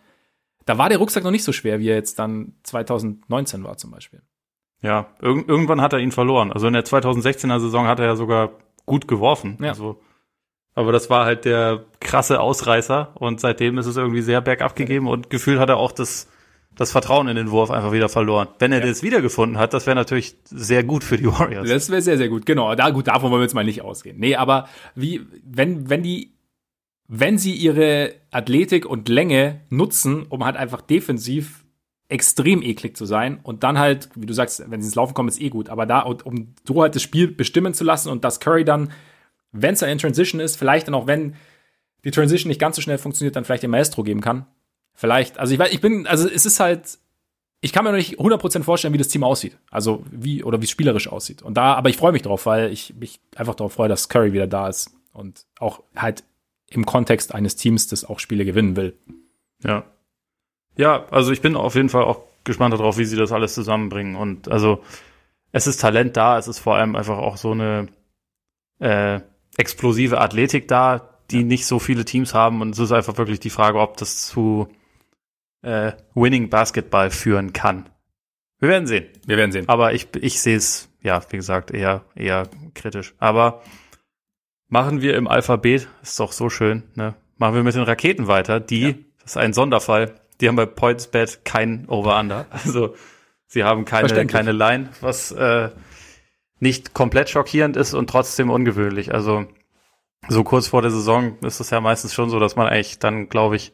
[0.65, 3.91] Da war der Rucksack noch nicht so schwer, wie er jetzt dann 2019 war zum
[3.91, 4.21] Beispiel.
[4.81, 6.51] Ja, irg irgendwann hat er ihn verloren.
[6.51, 8.51] Also in der 2016er Saison hat er ja sogar
[8.85, 9.57] gut geworfen.
[9.61, 9.69] Ja.
[9.69, 10.01] Also,
[10.73, 15.07] aber das war halt der krasse Ausreißer und seitdem ist es irgendwie sehr bergab gegeben
[15.07, 16.27] und gefühlt hat er auch das
[16.75, 18.49] das Vertrauen in den Wurf einfach wieder verloren.
[18.59, 18.85] Wenn er ja.
[18.85, 21.67] das wiedergefunden hat, das wäre natürlich sehr gut für die Warriors.
[21.67, 22.45] Das wäre sehr, sehr gut.
[22.45, 22.75] Genau.
[22.75, 24.19] Da, gut, davon wollen wir jetzt mal nicht ausgehen.
[24.19, 26.33] Nee, aber wie, wenn, wenn die,
[27.07, 31.64] wenn sie ihre Athletik und Länge nutzen, um halt einfach defensiv
[32.07, 35.29] extrem eklig zu sein und dann halt, wie du sagst, wenn sie ins Laufen kommen,
[35.29, 38.39] ist eh gut, aber da, um so halt das Spiel bestimmen zu lassen und dass
[38.39, 38.91] Curry dann,
[39.51, 41.35] wenn es dann in Transition ist, vielleicht dann auch, wenn
[42.03, 44.45] die Transition nicht ganz so schnell funktioniert, dann vielleicht den Maestro geben kann,
[44.95, 46.97] Vielleicht, also ich weiß, ich bin, also es ist halt,
[47.59, 49.57] ich kann mir noch nicht 100% vorstellen, wie das Team aussieht.
[49.69, 51.41] Also wie, oder wie es spielerisch aussieht.
[51.41, 54.31] Und da, aber ich freue mich drauf, weil ich mich einfach darauf freue, dass Curry
[54.31, 54.91] wieder da ist.
[55.11, 56.23] Und auch halt
[56.69, 58.97] im Kontext eines Teams, das auch Spiele gewinnen will.
[59.63, 59.85] Ja.
[60.77, 64.15] Ja, also ich bin auf jeden Fall auch gespannt darauf, wie sie das alles zusammenbringen.
[64.15, 64.83] Und also
[65.51, 67.87] es ist Talent da, es ist vor allem einfach auch so eine
[68.79, 69.19] äh,
[69.57, 72.61] explosive Athletik da, die nicht so viele Teams haben.
[72.61, 74.67] Und es ist einfach wirklich die Frage, ob das zu
[75.61, 77.89] äh, Winning Basketball führen kann.
[78.59, 79.05] Wir werden sehen.
[79.25, 79.67] Wir werden sehen.
[79.67, 83.13] Aber ich, ich sehe es, ja, wie gesagt, eher, eher kritisch.
[83.17, 83.63] Aber
[84.67, 87.15] machen wir im Alphabet, ist doch so schön, ne?
[87.37, 88.93] Machen wir mit den Raketen weiter, die, ja.
[89.21, 92.47] das ist ein Sonderfall, die haben bei PointsBet kein Over-Under.
[92.51, 92.95] Also
[93.47, 95.69] sie haben keine, keine Line, was äh,
[96.59, 99.13] nicht komplett schockierend ist und trotzdem ungewöhnlich.
[99.13, 99.45] Also
[100.27, 103.29] so kurz vor der Saison ist es ja meistens schon so, dass man eigentlich dann,
[103.29, 103.73] glaube ich,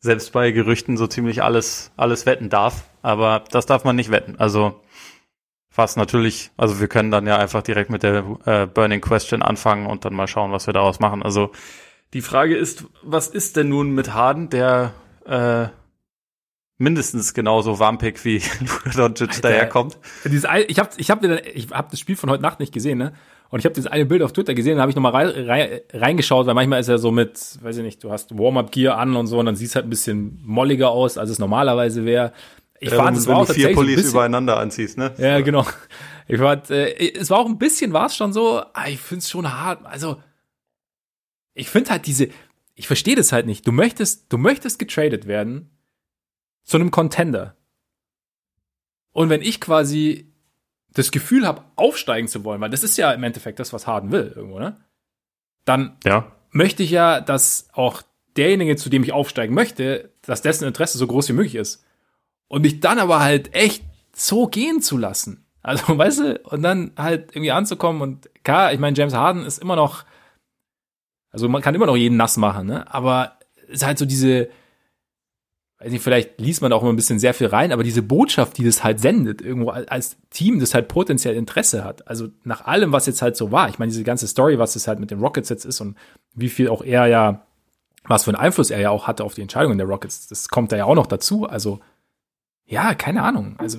[0.00, 2.84] selbst bei Gerüchten so ziemlich alles, alles wetten darf.
[3.02, 4.36] Aber das darf man nicht wetten.
[4.38, 4.80] Also
[5.74, 9.86] was natürlich, also wir können dann ja einfach direkt mit der äh, Burning Question anfangen
[9.86, 11.22] und dann mal schauen, was wir daraus machen.
[11.22, 11.52] Also
[12.14, 14.94] die Frage ist, was ist denn nun mit Harden, der
[15.26, 15.68] äh,
[16.78, 19.98] mindestens genauso wampig wie Luka Doncic daherkommt?
[20.24, 23.12] Dieses, ich habe ich hab, ich hab das Spiel von heute Nacht nicht gesehen, ne?
[23.48, 25.80] Und ich habe das eine Bild auf Twitter gesehen, da habe ich nochmal rein, rein,
[25.92, 29.28] reingeschaut, weil manchmal ist er so mit, weiß ich nicht, du hast Warm-Up-Gear an und
[29.28, 32.32] so und dann sieht es halt ein bisschen molliger aus, als es normalerweise wäre.
[32.80, 35.14] Ich ja, fand, es war auch vier Pullis bisschen, übereinander anziehst, ne?
[35.18, 35.64] Ja, genau.
[36.26, 39.20] Ich fand, äh, es war auch ein bisschen, war es schon so, ah, ich finde
[39.20, 39.86] es schon hart.
[39.86, 40.16] Also,
[41.54, 42.28] ich finde halt diese,
[42.74, 43.66] ich verstehe das halt nicht.
[43.66, 45.70] Du möchtest, du möchtest getradet werden
[46.66, 47.56] zu einem Contender.
[49.12, 50.30] Und wenn ich quasi
[50.92, 54.12] das Gefühl habe, aufsteigen zu wollen, weil das ist ja im Endeffekt das, was Harden
[54.12, 54.76] will, irgendwo, ne?
[55.64, 56.30] Dann ja.
[56.50, 58.02] möchte ich ja, dass auch
[58.36, 61.84] derjenige, zu dem ich aufsteigen möchte, dass dessen Interesse so groß wie möglich ist.
[62.48, 65.46] Und mich dann aber halt echt so gehen zu lassen.
[65.62, 69.58] Also, weißt du, und dann halt irgendwie anzukommen und klar, ich meine, James Harden ist
[69.58, 70.04] immer noch,
[71.30, 72.92] also man kann immer noch jeden nass machen, ne?
[72.92, 74.48] Aber es ist halt so diese,
[75.78, 78.56] weiß nicht, vielleicht liest man auch immer ein bisschen sehr viel rein, aber diese Botschaft,
[78.56, 82.08] die das halt sendet, irgendwo als Team, das halt potenziell Interesse hat.
[82.08, 83.68] Also nach allem, was jetzt halt so war.
[83.68, 85.96] Ich meine, diese ganze Story, was es halt mit den Rockets jetzt ist und
[86.34, 87.46] wie viel auch er ja,
[88.04, 90.72] was für einen Einfluss er ja auch hatte auf die Entscheidungen der Rockets, das kommt
[90.72, 91.46] da ja auch noch dazu.
[91.46, 91.80] Also,
[92.64, 93.56] ja, keine Ahnung.
[93.58, 93.78] Also,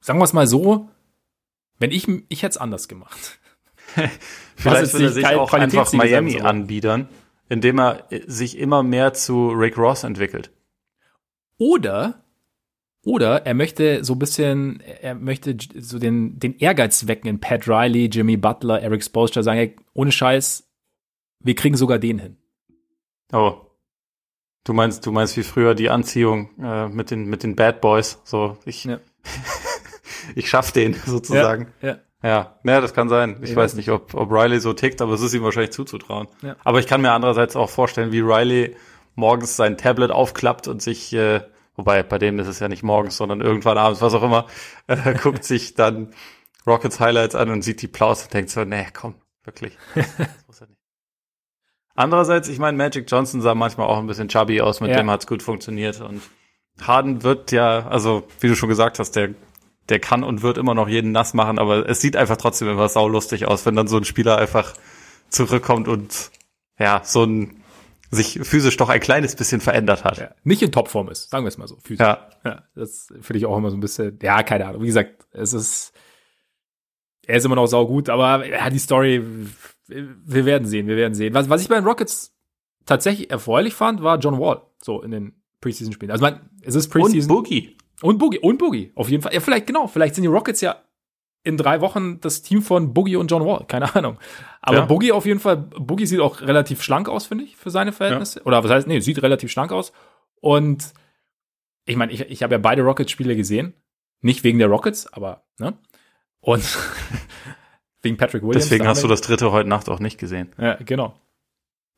[0.00, 0.88] sagen wir es mal so,
[1.78, 3.38] wenn ich, ich hätte es anders gemacht.
[4.56, 7.08] Vielleicht würde sich auch einfach Miami anbiedern
[7.48, 10.50] indem er sich immer mehr zu Rick Ross entwickelt.
[11.58, 12.22] Oder
[13.04, 17.66] oder er möchte so ein bisschen, er möchte so den, den Ehrgeiz wecken in Pat
[17.66, 20.68] Riley, Jimmy Butler, Eric Spoelstra, sagen, ey, ohne Scheiß,
[21.40, 22.36] wir kriegen sogar den hin.
[23.32, 23.62] Oh.
[24.64, 28.20] Du meinst, du meinst wie früher die Anziehung äh, mit den mit den Bad Boys,
[28.24, 29.00] so ich ja.
[30.34, 31.68] ich schaff den sozusagen.
[31.80, 31.98] Ja, ja.
[32.22, 33.38] Ja, naja, das kann sein.
[33.42, 36.26] Ich, ich weiß nicht, ob, ob Riley so tickt, aber es ist ihm wahrscheinlich zuzutrauen.
[36.42, 36.56] Ja.
[36.64, 38.76] Aber ich kann mir andererseits auch vorstellen, wie Riley
[39.14, 41.42] morgens sein Tablet aufklappt und sich, äh,
[41.76, 44.46] wobei bei dem ist es ja nicht morgens, sondern irgendwann abends, was auch immer,
[44.88, 46.12] äh, guckt sich dann
[46.66, 49.14] Rockets Highlights an und sieht die Plaus und denkt so, nee, komm,
[49.44, 49.76] wirklich.
[49.94, 50.78] Das muss er nicht.
[51.94, 54.96] Andererseits, ich meine, Magic Johnson sah manchmal auch ein bisschen chubby aus, mit ja.
[54.96, 56.22] dem hat's gut funktioniert und
[56.80, 59.30] Harden wird ja, also wie du schon gesagt hast, der
[59.88, 62.88] der kann und wird immer noch jeden nass machen, aber es sieht einfach trotzdem immer
[62.88, 64.74] saulustig aus, wenn dann so ein Spieler einfach
[65.28, 66.30] zurückkommt und
[66.78, 67.62] ja, so ein
[68.10, 70.18] sich physisch doch ein kleines bisschen verändert hat.
[70.18, 71.76] Ja, nicht in Topform ist, sagen wir es mal so.
[71.76, 72.00] Physisch.
[72.00, 72.28] Ja.
[72.44, 74.82] ja das finde ich auch immer so ein bisschen, ja, keine Ahnung.
[74.82, 75.92] Wie gesagt, es ist,
[77.26, 79.22] er ist immer noch saugut, aber ja, die Story,
[79.86, 81.34] wir werden sehen, wir werden sehen.
[81.34, 82.34] Was, was ich bei den Rockets
[82.86, 86.10] tatsächlich erfreulich fand, war John Wall, so in den Preseason-Spielen.
[86.10, 87.30] Also, man, es ist Preseason.
[87.30, 87.76] Und Boogie.
[88.02, 89.34] Und Boogie, und Boogie, auf jeden Fall.
[89.34, 90.76] Ja, vielleicht, genau, vielleicht sind die Rockets ja
[91.44, 94.18] in drei Wochen das Team von Boogie und John Wall, keine Ahnung.
[94.60, 94.84] Aber ja.
[94.84, 98.40] Boogie auf jeden Fall, Boogie sieht auch relativ schlank aus, finde ich, für seine Verhältnisse.
[98.40, 98.46] Ja.
[98.46, 99.92] Oder was heißt, nee, sieht relativ schlank aus.
[100.40, 100.92] Und
[101.86, 103.74] ich meine, ich, ich habe ja beide Rockets-Spiele gesehen.
[104.20, 105.78] Nicht wegen der Rockets, aber, ne?
[106.40, 106.62] Und
[108.02, 108.64] wegen Patrick Williams.
[108.64, 110.52] Deswegen hast du das dritte heute Nacht auch nicht gesehen.
[110.58, 111.14] Ja, genau.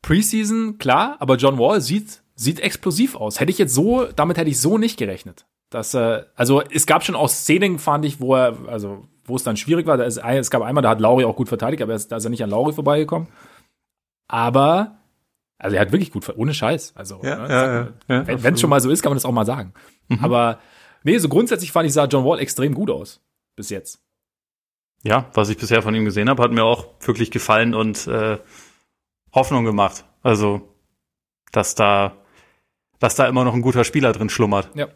[0.03, 3.41] Preseason, klar, aber John Wall sieht, sieht explosiv aus.
[3.41, 5.47] Hätte ich jetzt so, damit hätte ich so nicht gerechnet.
[5.71, 9.45] Das, äh, also es gab schon auch Szenen, fand ich, wo er, also wo es
[9.45, 9.99] dann schwierig war.
[10.05, 12.25] Ist, es gab einmal, da hat Lauri auch gut verteidigt, aber er ist, da ist
[12.25, 13.29] er nicht an Lauri vorbeigekommen.
[14.27, 14.99] Aber,
[15.59, 16.95] also er hat wirklich gut, ohne Scheiß.
[16.97, 17.75] Also, ja, ne, ja,
[18.09, 19.73] ja, ja, wenn es schon mal so ist, kann man das auch mal sagen.
[20.09, 20.19] Mhm.
[20.25, 20.59] Aber
[21.05, 23.21] nee, so grundsätzlich fand ich, sah John Wall extrem gut aus.
[23.57, 24.03] Bis jetzt.
[25.03, 28.39] Ja, was ich bisher von ihm gesehen habe, hat mir auch wirklich gefallen und äh,
[29.33, 30.05] Hoffnung gemacht.
[30.23, 30.75] Also,
[31.53, 32.17] dass da,
[32.99, 34.69] dass da immer noch ein guter Spieler drin schlummert.
[34.75, 34.89] Ja.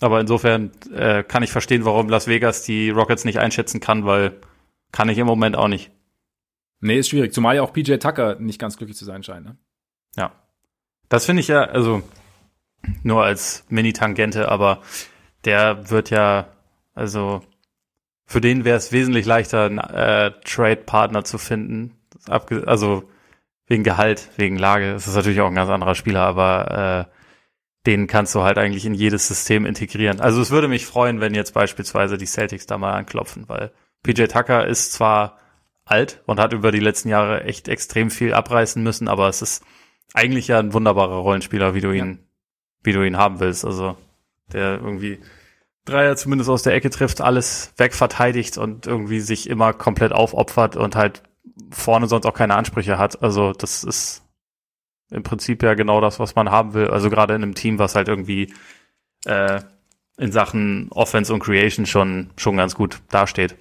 [0.00, 4.40] Aber insofern äh, kann ich verstehen, warum Las Vegas die Rockets nicht einschätzen kann, weil
[4.90, 5.90] kann ich im Moment auch nicht.
[6.80, 7.32] Nee, ist schwierig.
[7.32, 9.46] Zumal ja auch PJ Tucker nicht ganz glücklich zu sein scheint.
[9.46, 9.56] Ne?
[10.16, 10.32] Ja.
[11.08, 12.02] Das finde ich ja, also
[13.02, 14.82] nur als Mini-Tangente, aber
[15.44, 16.48] der wird ja,
[16.94, 17.42] also
[18.26, 21.96] für den wäre es wesentlich leichter, einen äh, Trade-Partner zu finden.
[22.26, 23.04] Also
[23.66, 24.92] wegen Gehalt, wegen Lage.
[24.92, 27.21] Das ist natürlich auch ein ganz anderer Spieler, aber äh,
[27.86, 30.20] den kannst du halt eigentlich in jedes System integrieren.
[30.20, 33.72] Also es würde mich freuen, wenn jetzt beispielsweise die Celtics da mal anklopfen, weil
[34.02, 35.38] PJ Tucker ist zwar
[35.84, 39.64] alt und hat über die letzten Jahre echt extrem viel abreißen müssen, aber es ist
[40.14, 42.18] eigentlich ja ein wunderbarer Rollenspieler, wie du ihn, ja.
[42.84, 43.64] wie du ihn haben willst.
[43.64, 43.96] Also
[44.52, 45.18] der irgendwie
[45.84, 50.94] Dreier zumindest aus der Ecke trifft, alles wegverteidigt und irgendwie sich immer komplett aufopfert und
[50.94, 51.22] halt
[51.70, 53.22] vorne sonst auch keine Ansprüche hat.
[53.22, 54.21] Also das ist
[55.12, 56.88] im Prinzip ja genau das, was man haben will.
[56.88, 58.52] Also gerade in einem Team, was halt irgendwie
[59.24, 59.60] äh,
[60.18, 63.56] in Sachen Offense und Creation schon, schon ganz gut dasteht.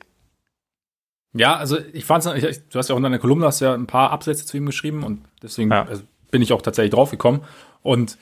[1.34, 3.88] Ja, also ich fand's, ich, du hast ja auch in deiner Kolumne hast ja ein
[3.88, 5.86] paar Absätze zu ihm geschrieben und deswegen ja.
[5.86, 7.44] also bin ich auch tatsächlich drauf gekommen.
[7.82, 8.18] Und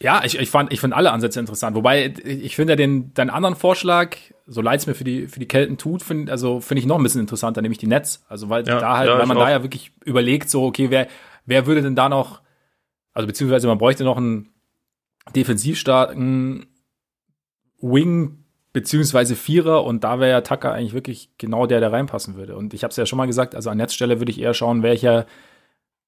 [0.00, 1.76] ja, ich, ich fand, ich finde alle Ansätze interessant.
[1.76, 5.40] Wobei, ich finde ja den, deinen anderen Vorschlag, so leid es mir für die, für
[5.40, 8.24] die Kelten tut, find, also finde ich noch ein bisschen interessanter, nämlich die Netz.
[8.28, 11.06] Also, weil ja, da halt, ja, weil man da ja wirklich überlegt, so, okay, wer,
[11.44, 12.42] wer würde denn da noch,
[13.12, 14.50] also beziehungsweise man bräuchte noch einen
[15.34, 16.66] defensiv starken
[17.80, 22.56] Wing beziehungsweise Vierer und da wäre ja Tucker eigentlich wirklich genau der, der reinpassen würde.
[22.56, 24.82] Und ich habe es ja schon mal gesagt, also an Netzstelle würde ich eher schauen,
[24.82, 25.26] welcher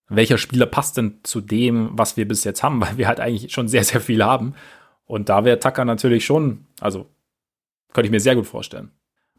[0.08, 3.52] welcher Spieler passt denn zu dem, was wir bis jetzt haben, weil wir halt eigentlich
[3.52, 4.54] schon sehr, sehr viel haben.
[5.04, 7.06] Und da wäre Tucker natürlich schon, also
[7.92, 8.90] könnte ich mir sehr gut vorstellen.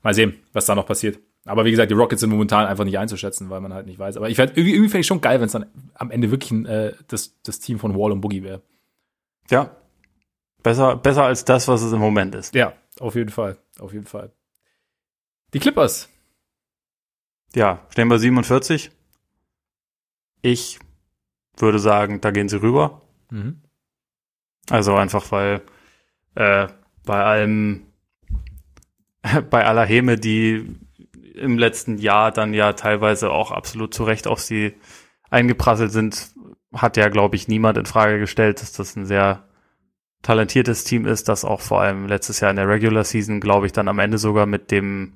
[0.01, 1.19] Mal sehen, was da noch passiert.
[1.47, 4.17] Aber wie gesagt, die Rockets sind momentan einfach nicht einzuschätzen, weil man halt nicht weiß.
[4.17, 6.65] Aber ich irgendwie, irgendwie fände ich schon geil, wenn es dann am Ende wirklich ein,
[6.65, 8.61] äh, das, das Team von Wall und Boogie wäre.
[9.49, 9.75] Ja.
[10.61, 12.53] Besser, besser als das, was es im Moment ist.
[12.53, 14.31] Ja, auf jeden Fall, auf jeden Fall.
[15.53, 16.09] Die Clippers.
[17.55, 18.91] Ja, stehen wir 47.
[20.41, 20.79] Ich
[21.57, 23.01] würde sagen, da gehen sie rüber.
[23.31, 23.61] Mhm.
[24.69, 25.61] Also einfach, weil
[26.35, 26.67] äh,
[27.05, 27.87] bei allem,
[29.49, 30.77] bei aller Häme, die
[31.37, 34.73] im letzten Jahr dann ja teilweise auch absolut zu Recht auf sie
[35.29, 36.33] eingeprasselt sind,
[36.73, 39.47] hat ja, glaube ich, niemand in Frage gestellt, dass das ein sehr
[40.21, 43.71] talentiertes Team ist, das auch vor allem letztes Jahr in der Regular Season, glaube ich,
[43.71, 45.15] dann am Ende sogar mit dem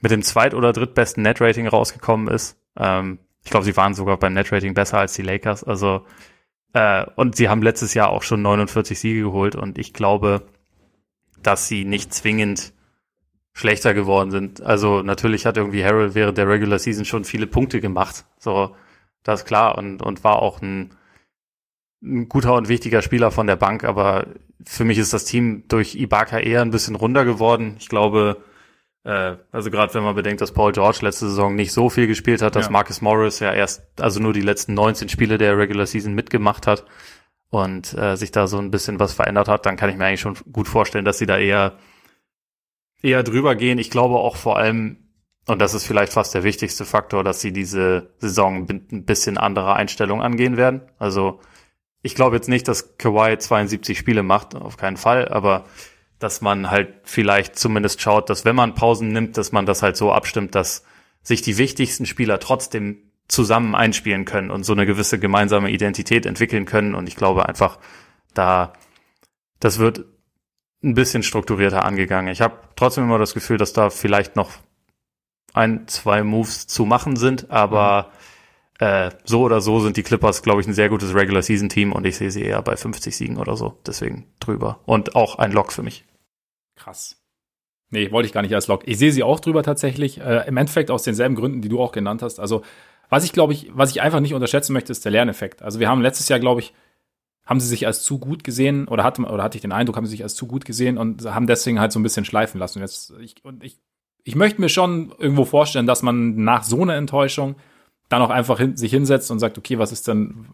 [0.00, 2.58] mit dem zweit- oder drittbesten Net-Rating rausgekommen ist.
[2.76, 5.62] Ähm, ich glaube, sie waren sogar beim Net-Rating besser als die Lakers.
[5.62, 6.06] Also
[6.72, 10.46] äh, und sie haben letztes Jahr auch schon 49 Siege geholt und ich glaube,
[11.42, 12.72] dass sie nicht zwingend
[13.52, 14.62] schlechter geworden sind.
[14.62, 18.24] Also natürlich hat irgendwie Harold während der Regular Season schon viele Punkte gemacht.
[18.38, 18.74] So,
[19.22, 20.90] das ist klar und, und war auch ein,
[22.02, 24.26] ein guter und wichtiger Spieler von der Bank, aber
[24.64, 27.76] für mich ist das Team durch Ibaka eher ein bisschen runder geworden.
[27.78, 28.42] Ich glaube,
[29.04, 32.42] äh, also gerade wenn man bedenkt, dass Paul George letzte Saison nicht so viel gespielt
[32.42, 32.72] hat, dass ja.
[32.72, 36.84] Marcus Morris ja erst, also nur die letzten 19 Spiele der Regular Season mitgemacht hat
[37.50, 40.20] und äh, sich da so ein bisschen was verändert hat, dann kann ich mir eigentlich
[40.20, 41.76] schon gut vorstellen, dass sie da eher
[43.02, 43.78] eher drüber gehen.
[43.78, 44.98] Ich glaube auch vor allem,
[45.46, 49.74] und das ist vielleicht fast der wichtigste Faktor, dass sie diese Saison ein bisschen andere
[49.74, 50.82] Einstellung angehen werden.
[50.98, 51.40] Also
[52.02, 55.64] ich glaube jetzt nicht, dass Kawhi 72 Spiele macht, auf keinen Fall, aber
[56.18, 59.96] dass man halt vielleicht zumindest schaut, dass wenn man Pausen nimmt, dass man das halt
[59.96, 60.84] so abstimmt, dass
[61.22, 66.64] sich die wichtigsten Spieler trotzdem zusammen einspielen können und so eine gewisse gemeinsame Identität entwickeln
[66.66, 66.94] können.
[66.94, 67.78] Und ich glaube einfach,
[68.34, 68.72] da,
[69.60, 70.04] das wird
[70.82, 72.32] ein bisschen strukturierter angegangen.
[72.32, 74.50] Ich habe trotzdem immer das Gefühl, dass da vielleicht noch
[75.52, 78.10] ein, zwei Moves zu machen sind, aber
[78.80, 78.86] mhm.
[78.86, 81.92] äh, so oder so sind die Clippers, glaube ich, ein sehr gutes Regular Season Team
[81.92, 83.78] und ich sehe sie eher bei 50 Siegen oder so.
[83.86, 84.80] Deswegen drüber.
[84.86, 86.04] Und auch ein Lock für mich.
[86.76, 87.16] Krass.
[87.90, 88.82] Nee, wollte ich gar nicht als Log.
[88.86, 90.20] Ich sehe sie auch drüber tatsächlich.
[90.20, 92.38] Äh, Im Endeffekt aus denselben Gründen, die du auch genannt hast.
[92.38, 92.62] Also,
[93.08, 95.60] was ich glaube ich, was ich einfach nicht unterschätzen möchte, ist der Lerneffekt.
[95.62, 96.72] Also, wir haben letztes Jahr, glaube ich,
[97.44, 100.06] haben sie sich als zu gut gesehen oder hatte, oder hatte ich den Eindruck, haben
[100.06, 102.78] sie sich als zu gut gesehen und haben deswegen halt so ein bisschen schleifen lassen.
[102.78, 103.78] Und jetzt, ich, und ich,
[104.24, 107.56] ich möchte mir schon irgendwo vorstellen, dass man nach so einer Enttäuschung
[108.08, 110.46] dann auch einfach hin, sich hinsetzt und sagt, okay, was ist denn,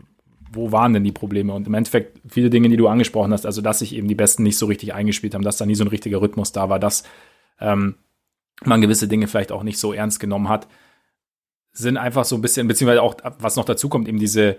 [0.53, 1.53] wo waren denn die Probleme?
[1.53, 4.43] Und im Endeffekt viele Dinge, die du angesprochen hast, also dass sich eben die Besten
[4.43, 7.05] nicht so richtig eingespielt haben, dass da nie so ein richtiger Rhythmus da war, dass
[7.61, 7.97] ähm,
[8.65, 10.69] man gewisse Dinge vielleicht auch nicht so ernst genommen hat,
[11.73, 14.57] sind einfach so ein bisschen, beziehungsweise auch, was noch dazu kommt, eben diese,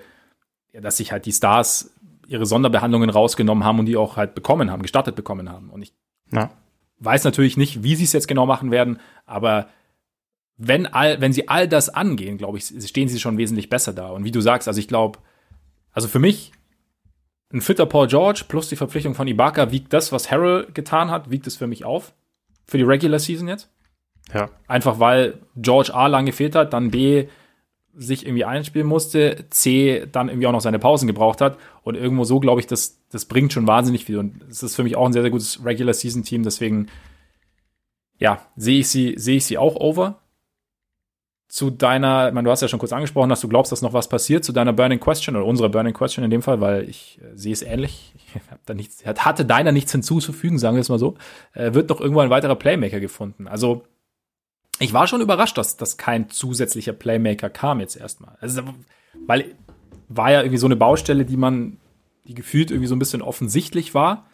[0.71, 1.95] ja, dass sich halt die Stars
[2.27, 5.69] ihre Sonderbehandlungen rausgenommen haben und die auch halt bekommen haben, gestattet bekommen haben.
[5.69, 5.93] Und ich
[6.31, 6.51] ja.
[6.99, 9.67] weiß natürlich nicht, wie sie es jetzt genau machen werden, aber
[10.57, 14.09] wenn all, wenn sie all das angehen, glaube ich, stehen sie schon wesentlich besser da.
[14.09, 15.19] Und wie du sagst, also ich glaube,
[15.91, 16.51] also für mich,
[17.53, 21.29] ein fitter Paul George plus die Verpflichtung von Ibaka wiegt das, was Harrell getan hat,
[21.29, 22.13] wiegt es für mich auf.
[22.65, 23.71] Für die Regular Season jetzt.
[24.33, 24.49] Ja.
[24.67, 27.27] Einfach weil George A lang gefehlt hat, dann B
[27.97, 32.23] sich irgendwie einspielen musste, C dann irgendwie auch noch seine Pausen gebraucht hat und irgendwo
[32.23, 35.05] so glaube ich, das, das bringt schon wahnsinnig viel und es ist für mich auch
[35.05, 36.87] ein sehr, sehr gutes Regular Season Team, deswegen
[38.19, 40.19] ja, sehe ich sie, sehe ich sie auch over
[41.47, 43.93] zu deiner, ich meine, du hast ja schon kurz angesprochen, dass du glaubst, dass noch
[43.93, 47.19] was passiert, zu deiner Burning Question oder unserer Burning Question in dem Fall, weil ich
[47.21, 48.13] äh, sehe es ähnlich.
[48.35, 51.15] Ich hab da nichts, hatte deiner nichts hinzuzufügen, sagen wir es mal so.
[51.53, 53.47] Äh, wird noch irgendwo ein weiterer Playmaker gefunden.
[53.47, 53.83] Also
[54.79, 58.37] ich war schon überrascht, dass, dass kein zusätzlicher Playmaker kam jetzt erstmal.
[58.39, 58.61] Also,
[59.25, 59.55] weil
[60.09, 61.77] war ja irgendwie so eine Baustelle, die man,
[62.25, 64.25] die gefühlt irgendwie so ein bisschen offensichtlich war.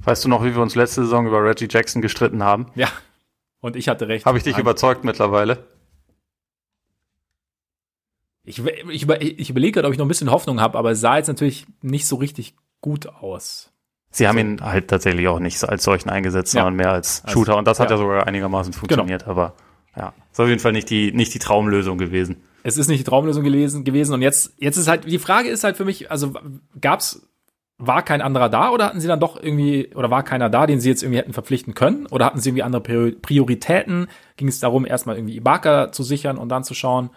[0.00, 2.66] Weißt du noch, wie wir uns letzte Saison über Reggie Jackson gestritten haben?
[2.74, 2.88] Ja.
[3.60, 4.24] Und ich hatte recht.
[4.24, 5.66] Habe ich dich überzeugt mittlerweile?
[8.44, 11.00] Ich, ich, über, ich überlege gerade, ob ich noch ein bisschen Hoffnung habe, aber es
[11.00, 13.70] sah jetzt natürlich nicht so richtig gut aus.
[14.10, 16.62] Sie haben ihn halt tatsächlich auch nicht als solchen eingesetzt, ja.
[16.62, 17.58] sondern mehr als Shooter.
[17.58, 18.80] Und das hat ja, ja sogar einigermaßen genau.
[18.80, 19.24] funktioniert.
[19.24, 19.32] Genau.
[19.32, 19.54] Aber
[19.98, 22.36] ja, ist auf jeden Fall nicht die, nicht die Traumlösung gewesen.
[22.62, 24.14] Es ist nicht die Traumlösung gewesen, gewesen.
[24.14, 26.34] Und jetzt, jetzt ist halt, die Frage ist halt für mich, also
[26.80, 27.28] gab's,
[27.78, 30.80] war kein anderer da oder hatten sie dann doch irgendwie, oder war keiner da, den
[30.80, 32.06] sie jetzt irgendwie hätten verpflichten können?
[32.06, 34.08] Oder hatten sie irgendwie andere Prioritäten?
[34.36, 37.10] Ging es darum, erstmal irgendwie Ibaka zu sichern und dann zu schauen,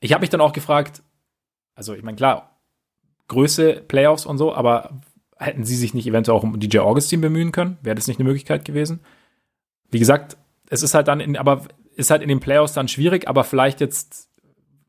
[0.00, 1.02] ich habe mich dann auch gefragt,
[1.74, 2.58] also ich meine, klar,
[3.28, 5.00] Größe, Playoffs und so, aber
[5.36, 7.78] hätten sie sich nicht eventuell auch um DJ Augustin bemühen können?
[7.82, 9.00] Wäre das nicht eine Möglichkeit gewesen?
[9.90, 10.36] Wie gesagt,
[10.68, 11.62] es ist halt dann in, aber
[12.00, 14.28] ist halt in den Playoffs dann schwierig, aber vielleicht jetzt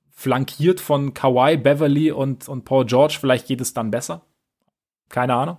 [0.09, 4.21] flankiert von Kawhi, Beverly und, und Paul George, vielleicht geht es dann besser.
[5.09, 5.57] Keine Ahnung.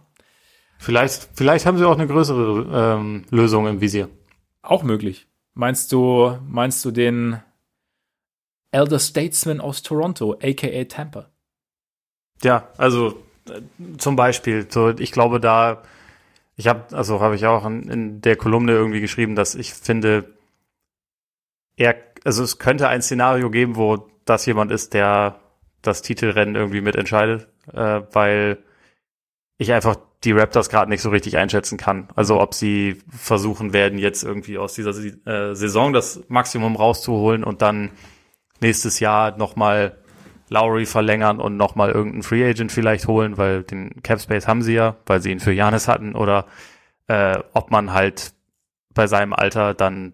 [0.78, 4.08] Vielleicht, vielleicht haben sie auch eine größere ähm, Lösung im Visier.
[4.62, 5.28] Auch möglich.
[5.54, 7.40] Meinst du, meinst du den
[8.70, 11.28] Elder Statesman aus Toronto, aka Tampa.
[12.42, 13.60] Ja, also äh,
[13.98, 15.82] zum Beispiel, so, ich glaube, da
[16.56, 20.24] Ich habe, also habe ich auch in, in der Kolumne irgendwie geschrieben, dass ich finde,
[21.76, 25.40] er, also es könnte ein Szenario geben, wo das jemand ist, der
[25.82, 28.58] das Titelrennen irgendwie mitentscheidet, äh, weil
[29.58, 32.08] ich einfach die Raptors gerade nicht so richtig einschätzen kann.
[32.14, 34.90] Also ob sie versuchen werden, jetzt irgendwie aus dieser
[35.26, 37.90] äh, Saison das Maximum rauszuholen und dann
[38.60, 39.98] nächstes Jahr nochmal
[40.48, 44.74] Lowry verlängern und nochmal irgendeinen Free Agent vielleicht holen, weil den Cap Space haben sie
[44.74, 46.46] ja, weil sie ihn für Janis hatten, oder
[47.08, 48.34] äh, ob man halt
[48.94, 50.12] bei seinem Alter dann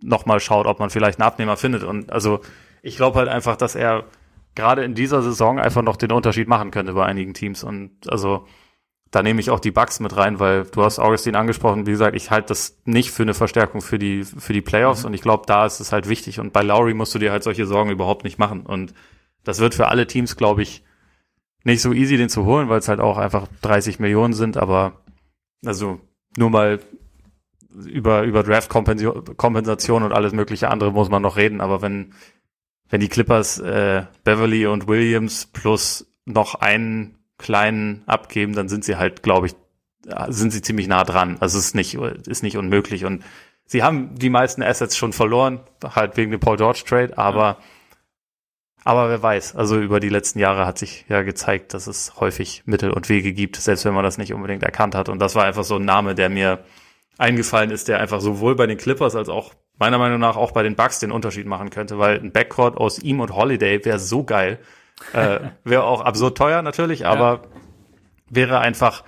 [0.00, 1.82] nochmal schaut, ob man vielleicht einen Abnehmer findet.
[1.82, 2.40] Und also
[2.82, 4.04] ich glaube halt einfach, dass er
[4.54, 7.64] gerade in dieser Saison einfach noch den Unterschied machen könnte bei einigen Teams.
[7.64, 8.46] Und also
[9.10, 12.16] da nehme ich auch die Bugs mit rein, weil du hast Augustin angesprochen, wie gesagt,
[12.16, 15.08] ich halte das nicht für eine Verstärkung für die, für die Playoffs mhm.
[15.08, 16.40] und ich glaube, da ist es halt wichtig.
[16.40, 18.66] Und bei Lowry musst du dir halt solche Sorgen überhaupt nicht machen.
[18.66, 18.92] Und
[19.44, 20.84] das wird für alle Teams, glaube ich,
[21.64, 25.00] nicht so easy, den zu holen, weil es halt auch einfach 30 Millionen sind, aber
[25.64, 26.00] also
[26.36, 26.80] nur mal
[27.86, 32.12] über, über Draft-Kompensation und alles mögliche andere muss man noch reden, aber wenn,
[32.88, 38.96] wenn die Clippers äh, Beverly und Williams plus noch einen kleinen abgeben, dann sind sie
[38.96, 39.54] halt, glaube ich,
[40.28, 41.36] sind sie ziemlich nah dran.
[41.40, 43.04] Also es ist nicht, ist nicht unmöglich.
[43.04, 43.24] Und
[43.64, 47.58] sie haben die meisten Assets schon verloren, halt wegen dem Paul George Trade, aber, ja.
[48.84, 49.54] aber wer weiß.
[49.54, 53.32] Also über die letzten Jahre hat sich ja gezeigt, dass es häufig Mittel und Wege
[53.32, 55.08] gibt, selbst wenn man das nicht unbedingt erkannt hat.
[55.08, 56.64] Und das war einfach so ein Name, der mir
[57.18, 60.62] eingefallen ist, der einfach sowohl bei den Clippers als auch meiner Meinung nach auch bei
[60.62, 64.24] den Bucks den Unterschied machen könnte, weil ein Backcourt aus ihm und Holiday wäre so
[64.24, 64.58] geil.
[65.12, 67.60] Äh, wäre auch absurd teuer natürlich, aber ja.
[68.30, 69.04] wäre einfach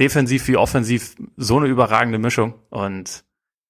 [0.00, 2.54] defensiv wie offensiv so eine überragende Mischung.
[2.70, 3.24] Und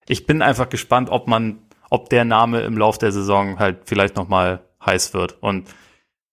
[0.06, 1.58] ich bin einfach gespannt, ob man,
[1.90, 5.42] ob der Name im Lauf der Saison halt vielleicht nochmal heiß wird.
[5.42, 5.68] Und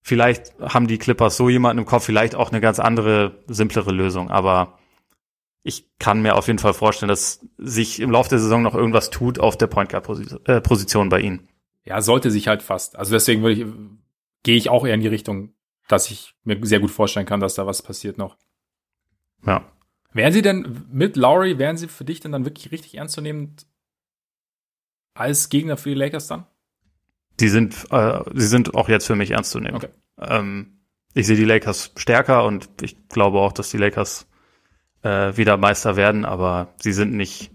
[0.02, 4.30] vielleicht haben die Clippers so jemanden im Kopf, vielleicht auch eine ganz andere, simplere Lösung.
[4.30, 4.78] Aber
[5.66, 9.10] ich kann mir auf jeden Fall vorstellen, dass sich im Lauf der Saison noch irgendwas
[9.10, 10.08] tut auf der Point Guard
[10.46, 11.48] äh, Position bei ihnen.
[11.84, 12.96] Ja, sollte sich halt fast.
[12.96, 13.66] Also deswegen würde ich,
[14.44, 15.54] gehe ich auch eher in die Richtung,
[15.88, 18.36] dass ich mir sehr gut vorstellen kann, dass da was passiert noch.
[19.44, 19.64] Ja.
[20.12, 23.66] Wären Sie denn mit Lowry, wären Sie für dich denn dann wirklich richtig ernstzunehmend
[25.14, 26.46] als Gegner für die Lakers dann?
[27.40, 29.76] Die sind, äh, sie sind auch jetzt für mich ernst zu nehmen.
[29.76, 29.88] Okay.
[30.18, 30.78] Ähm,
[31.12, 34.28] ich sehe die Lakers stärker und ich glaube auch, dass die Lakers
[35.06, 37.50] äh, wieder Meister werden, aber sie sind nicht.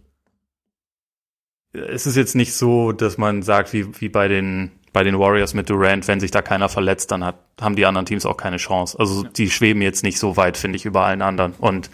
[1.74, 5.54] Es ist jetzt nicht so, dass man sagt, wie, wie bei den bei den Warriors
[5.54, 8.58] mit Durant, wenn sich da keiner verletzt, dann hat, haben die anderen Teams auch keine
[8.58, 9.00] Chance.
[9.00, 9.30] Also ja.
[9.30, 11.54] die schweben jetzt nicht so weit, finde ich, über allen anderen.
[11.60, 11.90] Und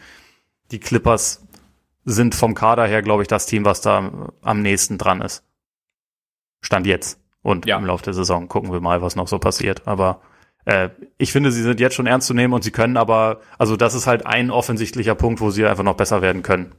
[0.71, 1.45] die Clippers
[2.05, 5.43] sind vom Kader her, glaube ich, das Team, was da am nächsten dran ist.
[6.61, 7.19] Stand jetzt.
[7.43, 7.77] Und ja.
[7.77, 9.87] im Laufe der Saison gucken wir mal, was noch so passiert.
[9.87, 10.21] Aber
[10.67, 13.77] äh, ich finde, sie sind jetzt schon ernst zu nehmen und sie können aber, also
[13.77, 16.75] das ist halt ein offensichtlicher Punkt, wo sie einfach noch besser werden können.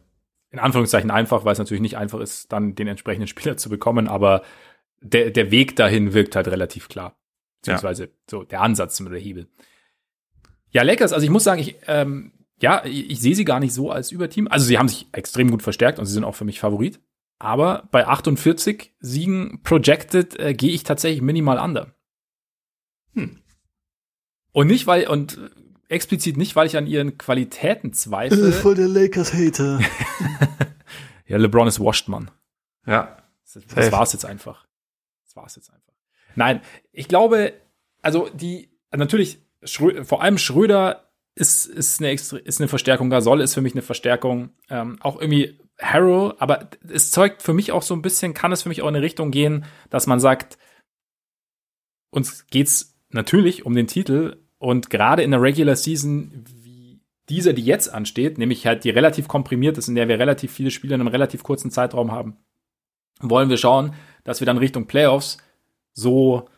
[0.51, 4.07] In Anführungszeichen einfach, weil es natürlich nicht einfach ist, dann den entsprechenden Spieler zu bekommen,
[4.07, 4.43] aber
[5.01, 7.19] der, der Weg dahin wirkt halt relativ klar.
[7.61, 8.11] Beziehungsweise ja.
[8.31, 9.49] so der Ansatz mit der Hebel.
[10.71, 13.73] Ja, Lakers, also ich muss sagen, ich, ähm, ja, ich, ich sehe sie gar nicht
[13.73, 14.49] so als Überteam.
[14.49, 17.01] Also sie haben sich extrem gut verstärkt und sie sind auch für mich Favorit.
[17.39, 21.95] Aber bei 48 Siegen projected äh, gehe ich tatsächlich minimal under.
[23.15, 23.41] Hm.
[24.53, 25.39] Und nicht, weil, und
[25.89, 28.53] explizit nicht, weil ich an ihren Qualitäten zweifle.
[28.53, 29.81] Voll der Lakers-Hater.
[31.27, 32.31] ja, LeBron ist washed, Mann.
[32.87, 33.17] Ja.
[33.55, 34.69] Das, das war's jetzt einfach
[35.39, 35.95] war es jetzt einfach.
[36.35, 36.61] Nein,
[36.93, 37.55] ich glaube,
[38.03, 43.11] also die, natürlich, Schrö vor allem Schröder ist, ist, eine, ist eine Verstärkung.
[43.11, 44.51] Gasol ist für mich eine Verstärkung.
[44.69, 48.63] Ähm, auch irgendwie Harrow, aber es zeugt für mich auch so ein bisschen, kann es
[48.63, 50.59] für mich auch in eine Richtung gehen, dass man sagt,
[52.11, 57.65] uns geht's natürlich um den Titel und gerade in der Regular Season wie dieser, die
[57.65, 61.01] jetzt ansteht, nämlich halt die relativ komprimiert ist, in der wir relativ viele Spiele in
[61.01, 62.37] einem relativ kurzen Zeitraum haben,
[63.21, 63.95] wollen wir schauen,
[64.25, 65.39] dass wir dann Richtung Playoffs
[65.93, 66.49] so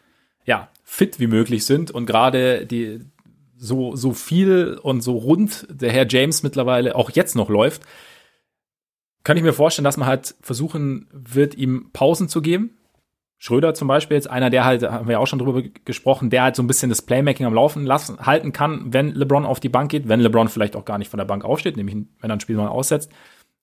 [0.44, 3.00] ja, fit wie möglich sind und gerade die
[3.56, 7.82] so, so viel und so rund der Herr James mittlerweile auch jetzt noch läuft,
[9.22, 12.78] kann ich mir vorstellen, dass man halt versuchen wird, ihm Pausen zu geben.
[13.42, 16.42] Schröder zum Beispiel jetzt einer, der halt, haben wir ja auch schon drüber gesprochen, der
[16.42, 19.70] halt so ein bisschen das Playmaking am Laufen lassen, halten kann, wenn LeBron auf die
[19.70, 22.36] Bank geht, wenn LeBron vielleicht auch gar nicht von der Bank aufsteht, nämlich wenn er
[22.36, 23.10] ein Spiel mal aussetzt.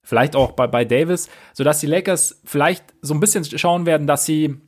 [0.02, 4.26] Vielleicht auch bei, bei Davis, sodass die Lakers vielleicht so ein bisschen schauen werden, dass
[4.26, 4.60] sie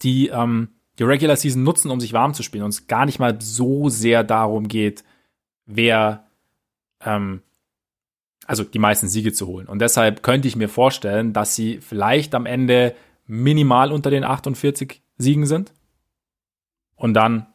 [0.00, 3.18] die, ähm, die Regular Season nutzen, um sich warm zu spielen und es gar nicht
[3.18, 5.04] mal so sehr darum geht,
[5.66, 6.28] wer,
[7.04, 7.42] ähm,
[8.46, 9.66] also die meisten Siege zu holen.
[9.66, 12.94] Und deshalb könnte ich mir vorstellen, dass sie vielleicht am Ende
[13.28, 15.72] minimal unter den 48 Siegen sind
[16.96, 17.46] und dann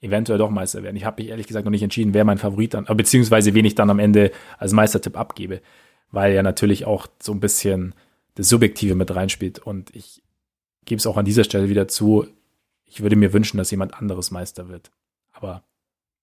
[0.00, 0.96] eventuell doch Meister werden.
[0.96, 3.74] Ich habe mich ehrlich gesagt noch nicht entschieden, wer mein Favorit dann, beziehungsweise wen ich
[3.74, 5.60] dann am Ende als Meistertipp abgebe,
[6.12, 7.94] weil ja natürlich auch so ein bisschen
[8.34, 9.58] das Subjektive mit reinspielt.
[9.58, 10.22] Und ich
[10.84, 12.26] gebe es auch an dieser Stelle wieder zu,
[12.84, 14.92] ich würde mir wünschen, dass jemand anderes Meister wird.
[15.32, 15.64] Aber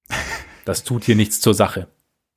[0.66, 1.88] das tut hier nichts zur Sache.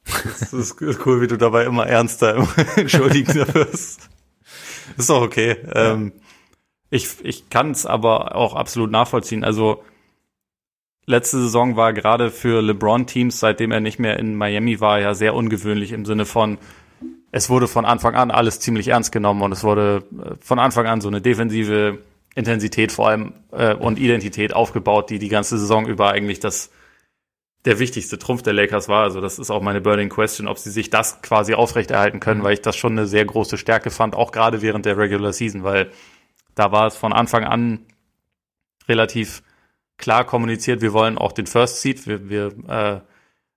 [0.05, 4.09] Das ist cool, wie du dabei immer ernster entschuldigen wirst.
[4.97, 5.57] Ist doch okay.
[5.67, 5.95] Ja.
[5.95, 6.13] Ähm,
[6.91, 9.45] ich ich kann es aber auch absolut nachvollziehen.
[9.45, 9.83] Also
[11.09, 15.35] letzte Saison war gerade für LeBron-Teams, seitdem er nicht mehr in Miami war, ja sehr
[15.35, 16.59] ungewöhnlich im Sinne von,
[17.33, 20.87] es wurde von Anfang an alles ziemlich ernst genommen und es wurde äh, von Anfang
[20.87, 21.99] an so eine defensive
[22.35, 26.71] Intensität vor allem äh, und Identität aufgebaut, die die ganze Saison über eigentlich das
[27.65, 29.03] der wichtigste Trumpf der Lakers war.
[29.03, 32.45] Also das ist auch meine Burning Question, ob sie sich das quasi aufrechterhalten können, mhm.
[32.45, 35.65] weil ich das schon eine sehr große Stärke fand, auch gerade während der Regular Season,
[35.65, 35.91] weil
[36.55, 37.87] da war es von Anfang an
[38.89, 39.43] relativ
[39.97, 43.01] klar kommuniziert, wir wollen auch den First Seed, wir, wir äh,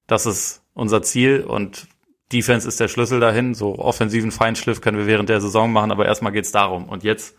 [0.08, 1.88] das ist unser Ziel und
[2.32, 3.54] Defense ist der Schlüssel dahin.
[3.54, 6.90] So offensiven Feinschliff können wir während der Saison machen, aber erstmal geht's darum.
[6.90, 7.36] Und jetzt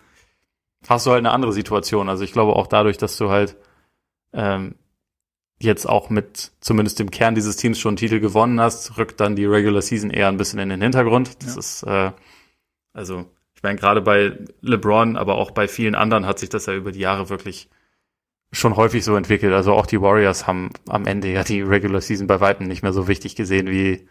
[0.89, 2.09] hast du halt eine andere Situation.
[2.09, 3.57] Also ich glaube auch dadurch, dass du halt
[4.33, 4.75] ähm,
[5.65, 9.37] jetzt auch mit zumindest dem Kern dieses Teams schon einen Titel gewonnen hast, rückt dann
[9.37, 11.43] die Regular Season eher ein bisschen in den Hintergrund.
[11.43, 11.59] Das ja.
[11.61, 12.13] ist äh,
[12.93, 16.75] also ich meine gerade bei LeBron, aber auch bei vielen anderen hat sich das ja
[16.75, 17.69] über die Jahre wirklich
[18.53, 19.53] schon häufig so entwickelt.
[19.53, 22.93] Also auch die Warriors haben am Ende ja die Regular Season bei weitem nicht mehr
[22.93, 24.09] so wichtig gesehen wie,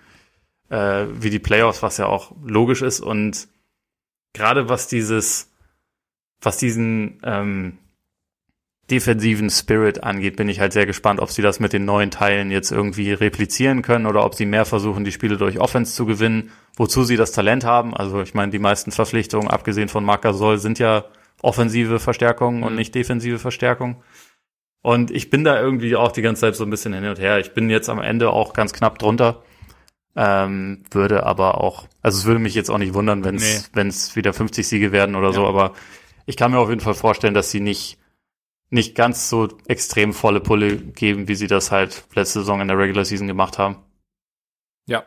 [0.70, 3.02] äh, wie die Playoffs, was ja auch logisch ist.
[3.02, 3.50] Und
[4.34, 5.52] gerade was dieses,
[6.42, 7.78] was diesen ähm,
[8.92, 12.52] defensiven Spirit angeht, bin ich halt sehr gespannt, ob sie das mit den neuen Teilen
[12.52, 16.52] jetzt irgendwie replizieren können oder ob sie mehr versuchen, die Spiele durch Offense zu gewinnen,
[16.76, 17.96] wozu sie das Talent haben.
[17.96, 21.06] Also ich meine, die meisten Verpflichtungen, abgesehen von Marc Gasol, sind ja
[21.42, 22.64] offensive Verstärkungen mhm.
[22.64, 24.04] und nicht defensive Verstärkungen.
[24.84, 27.40] Und ich bin da irgendwie auch die ganze Zeit so ein bisschen hin und her.
[27.40, 29.44] Ich bin jetzt am Ende auch ganz knapp drunter.
[30.16, 33.70] Ähm, würde aber auch, also es würde mich jetzt auch nicht wundern, wenn es nee.
[33.74, 35.34] wenn es wieder 50 Siege werden oder ja.
[35.34, 35.72] so, aber
[36.26, 37.98] ich kann mir auf jeden Fall vorstellen, dass sie nicht
[38.72, 42.78] nicht ganz so extrem volle Pulle geben, wie sie das halt letzte Saison in der
[42.78, 43.84] Regular Season gemacht haben.
[44.88, 45.06] Ja,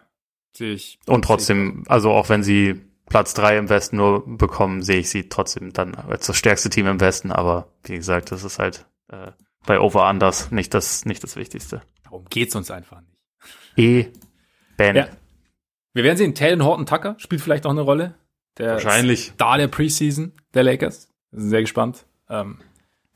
[0.56, 0.98] sehe ich.
[1.06, 5.28] Und trotzdem, also auch wenn sie Platz drei im Westen nur bekommen, sehe ich sie
[5.28, 9.32] trotzdem dann als das stärkste Team im Westen, aber wie gesagt, das ist halt äh,
[9.66, 11.82] bei Over-Unders nicht das, nicht das Wichtigste.
[12.04, 13.18] Darum geht's uns einfach nicht.
[13.76, 14.06] E.
[14.76, 14.96] Ben.
[14.96, 15.08] Ja.
[15.94, 18.14] Wir werden sehen, Talon Horton Tucker spielt vielleicht noch eine Rolle.
[18.58, 19.32] Der Wahrscheinlich.
[19.36, 21.08] Da der Preseason der Lakers.
[21.32, 22.06] Sehr gespannt.
[22.28, 22.58] Ähm,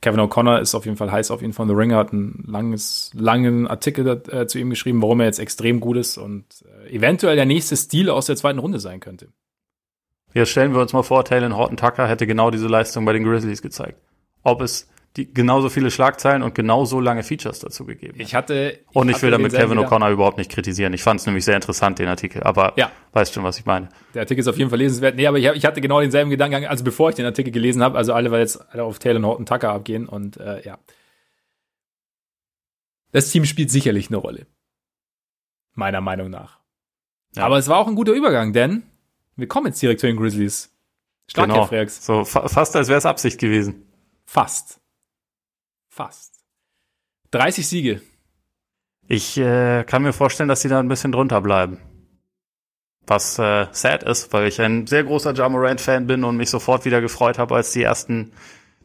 [0.00, 3.10] Kevin O'Connor ist auf jeden Fall heiß auf ihn von The Ringer, hat einen langes,
[3.14, 6.44] langen Artikel äh, zu ihm geschrieben, warum er jetzt extrem gut ist und
[6.86, 9.28] äh, eventuell der nächste Stil aus der zweiten Runde sein könnte.
[10.34, 13.24] Jetzt stellen wir uns mal vor, Talon Horton Tucker hätte genau diese Leistung bei den
[13.24, 13.98] Grizzlies gezeigt.
[14.44, 14.88] Ob es
[15.18, 18.14] die, genauso viele Schlagzeilen und genauso lange Features dazu gegeben.
[18.20, 18.78] Ich hatte.
[18.88, 20.92] Ich und ich will damit Kevin O'Connor überhaupt nicht kritisieren.
[20.92, 22.42] Ich fand es nämlich sehr interessant, den Artikel.
[22.44, 22.90] Aber ja.
[23.12, 23.88] weißt schon, was ich meine.
[24.14, 25.16] Der Artikel ist auf jeden Fall lesenswert.
[25.16, 27.98] Nee, aber ich, ich hatte genau denselben Gedanken, also bevor ich den Artikel gelesen habe.
[27.98, 30.78] Also alle, weil jetzt alle auf Taylor Horton Tucker abgehen und äh, ja.
[33.10, 34.46] Das Team spielt sicherlich eine Rolle.
[35.74, 36.60] Meiner Meinung nach.
[37.34, 37.44] Ja.
[37.44, 38.84] Aber es war auch ein guter Übergang, denn
[39.36, 40.74] wir kommen jetzt direkt zu den Grizzlies.
[41.26, 41.68] Stark, genau.
[41.88, 43.84] So fa fast als wäre es Absicht gewesen.
[44.24, 44.80] Fast.
[45.98, 46.44] Fast.
[47.32, 48.00] 30 Siege.
[49.08, 51.78] Ich äh, kann mir vorstellen, dass sie da ein bisschen drunter bleiben.
[53.04, 57.00] Was äh, sad ist, weil ich ein sehr großer Jamorant-Fan bin und mich sofort wieder
[57.00, 58.30] gefreut habe, als die ersten,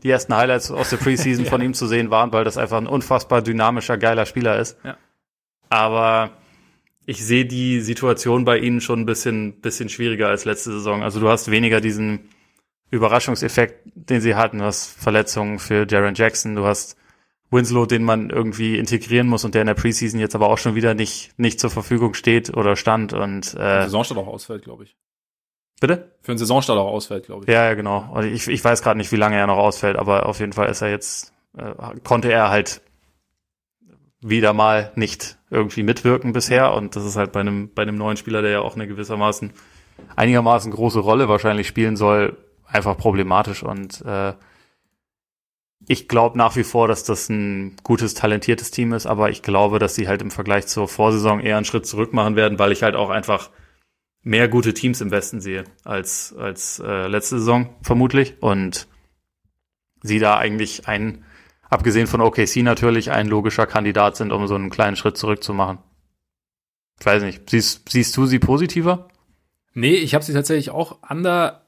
[0.01, 1.51] die ersten Highlights aus der Preseason ja.
[1.51, 4.79] von ihm zu sehen waren, weil das einfach ein unfassbar dynamischer, geiler Spieler ist.
[4.83, 4.97] Ja.
[5.69, 6.31] Aber
[7.05, 11.03] ich sehe die Situation bei ihnen schon ein bisschen, bisschen schwieriger als letzte Saison.
[11.03, 12.29] Also du hast weniger diesen
[12.89, 14.57] Überraschungseffekt, den sie hatten.
[14.57, 16.97] Du hast Verletzungen für Jaron Jackson, du hast
[17.53, 20.75] Winslow, den man irgendwie integrieren muss und der in der Preseason jetzt aber auch schon
[20.75, 24.95] wieder nicht, nicht zur Verfügung steht oder stand und äh, Saisonstart auch ausfällt, glaube ich.
[25.79, 26.11] Bitte?
[26.21, 27.53] Für einen Saisonstart auch ausfällt, glaube ich.
[27.53, 28.09] Ja, ja, genau.
[28.13, 30.69] Und ich, ich weiß gerade nicht, wie lange er noch ausfällt, aber auf jeden Fall
[30.69, 31.73] ist er jetzt, äh,
[32.03, 32.81] konnte er halt
[34.21, 38.17] wieder mal nicht irgendwie mitwirken bisher und das ist halt bei einem, bei einem neuen
[38.17, 39.51] Spieler, der ja auch eine gewissermaßen
[40.15, 44.33] einigermaßen große Rolle wahrscheinlich spielen soll, einfach problematisch und äh,
[45.87, 49.79] ich glaube nach wie vor, dass das ein gutes, talentiertes Team ist, aber ich glaube,
[49.79, 52.83] dass sie halt im Vergleich zur Vorsaison eher einen Schritt zurück machen werden, weil ich
[52.83, 53.49] halt auch einfach
[54.21, 58.41] mehr gute Teams im Westen sehe als, als äh, letzte Saison vermutlich.
[58.41, 58.87] Und
[60.01, 61.25] sie da eigentlich ein,
[61.69, 65.53] abgesehen von OKC natürlich, ein logischer Kandidat sind, um so einen kleinen Schritt zurück zu
[65.53, 65.79] machen.
[66.99, 69.09] Ich weiß nicht, siehst, siehst du sie positiver?
[69.73, 71.65] Nee, ich habe sie tatsächlich auch ander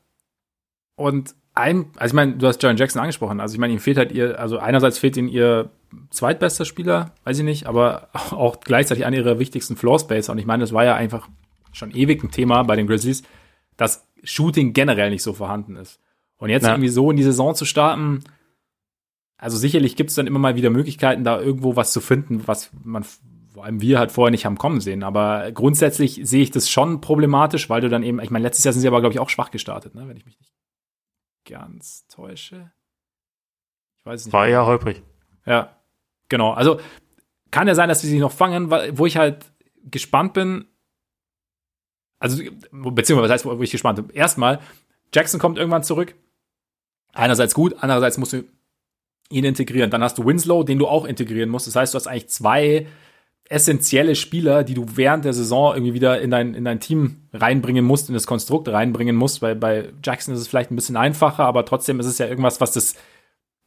[0.95, 3.39] und ein, also ich meine, du hast Jaron Jackson angesprochen.
[3.39, 5.70] Also ich meine, ihm fehlt halt ihr, also einerseits fehlt ihm ihr
[6.10, 10.34] zweitbester Spieler, weiß ich nicht, aber auch gleichzeitig einer ihrer wichtigsten Floor Spacer.
[10.34, 11.30] Und ich meine, das war ja einfach
[11.72, 13.24] schon ewig ein Thema bei den Grizzlies,
[13.78, 15.99] dass Shooting generell nicht so vorhanden ist.
[16.38, 16.72] Und jetzt ja.
[16.72, 18.24] irgendwie so in die Saison zu starten,
[19.38, 22.72] also sicherlich gibt es dann immer mal wieder Möglichkeiten, da irgendwo was zu finden, was
[22.84, 23.06] man
[23.53, 25.03] vor allem wir halt vorher nicht haben kommen sehen.
[25.03, 28.74] Aber grundsätzlich sehe ich das schon problematisch, weil du dann eben, ich meine, letztes Jahr
[28.74, 30.08] sind sie aber, glaube ich, auch schwach gestartet, ne?
[30.08, 30.51] wenn ich mich nicht
[31.46, 32.72] ganz täusche.
[33.98, 34.34] Ich weiß nicht.
[34.34, 35.04] War ja holprig.
[35.46, 35.76] Ja,
[36.30, 36.52] genau.
[36.52, 36.80] Also
[37.52, 39.52] kann ja sein, dass sie sich noch fangen, wo ich halt
[39.84, 40.66] gespannt bin.
[42.20, 44.16] Also, beziehungsweise, was heißt, wo ich gespannt bin?
[44.16, 44.60] Erstmal,
[45.14, 46.16] Jackson kommt irgendwann zurück.
[47.14, 48.43] Einerseits gut, andererseits musst du
[49.30, 49.89] ihn integrieren.
[49.89, 51.68] Dann hast du Winslow, den du auch integrieren musst.
[51.68, 52.88] Das heißt, du hast eigentlich zwei
[53.48, 57.86] essentielle Spieler, die du während der Saison irgendwie wieder in dein, in dein Team reinbringen
[57.86, 61.46] musst, in das Konstrukt reinbringen musst, weil bei Jackson ist es vielleicht ein bisschen einfacher,
[61.46, 62.96] aber trotzdem ist es ja irgendwas, was das,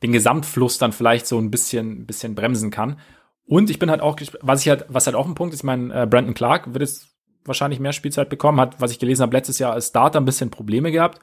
[0.03, 2.99] den Gesamtfluss dann vielleicht so ein bisschen, bisschen bremsen kann.
[3.45, 5.65] Und ich bin halt auch, was ich halt, was halt auch ein Punkt ist, ich
[5.65, 7.09] meine, äh, Brandon Clark wird jetzt
[7.45, 10.51] wahrscheinlich mehr Spielzeit bekommen, hat, was ich gelesen habe, letztes Jahr als Starter ein bisschen
[10.51, 11.21] Probleme gehabt.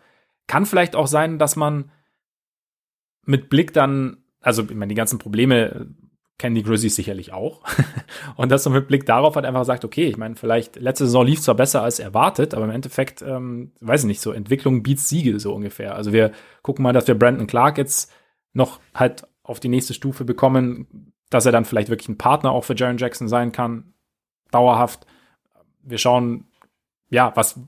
[0.48, 1.92] Kann vielleicht auch sein, dass man
[3.26, 5.94] mit Blick dann, also ich meine, die ganzen Probleme
[6.42, 7.62] die Grizzlies sicherlich auch.
[8.36, 11.26] und dass man mit Blick darauf halt einfach sagt, okay, ich meine, vielleicht letzte Saison
[11.26, 15.08] lief zwar besser als erwartet, aber im Endeffekt, ähm, weiß ich nicht, so Entwicklung beats
[15.08, 15.96] Siege so ungefähr.
[15.96, 16.32] Also wir
[16.62, 18.12] gucken mal, dass wir Brandon Clark jetzt
[18.54, 22.64] noch halt auf die nächste Stufe bekommen, dass er dann vielleicht wirklich ein Partner auch
[22.64, 23.94] für Jaron Jackson sein kann,
[24.52, 25.06] dauerhaft.
[25.84, 26.46] Wir schauen,
[27.10, 27.60] ja, was,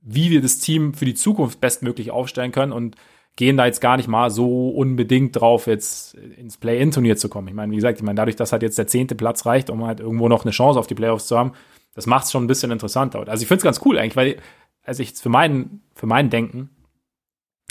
[0.00, 2.96] wie wir das Team für die Zukunft bestmöglich aufstellen können und
[3.36, 7.48] gehen da jetzt gar nicht mal so unbedingt drauf, jetzt ins Play-In-Turnier zu kommen.
[7.48, 9.86] Ich meine, wie gesagt, ich meine, dadurch, dass halt jetzt der zehnte Platz reicht, um
[9.86, 11.52] halt irgendwo noch eine Chance auf die Playoffs zu haben,
[11.94, 13.26] das macht es schon ein bisschen interessanter.
[13.28, 14.36] Also ich finde es ganz cool eigentlich, weil,
[14.82, 16.70] also ich für meinen, für mein Denken,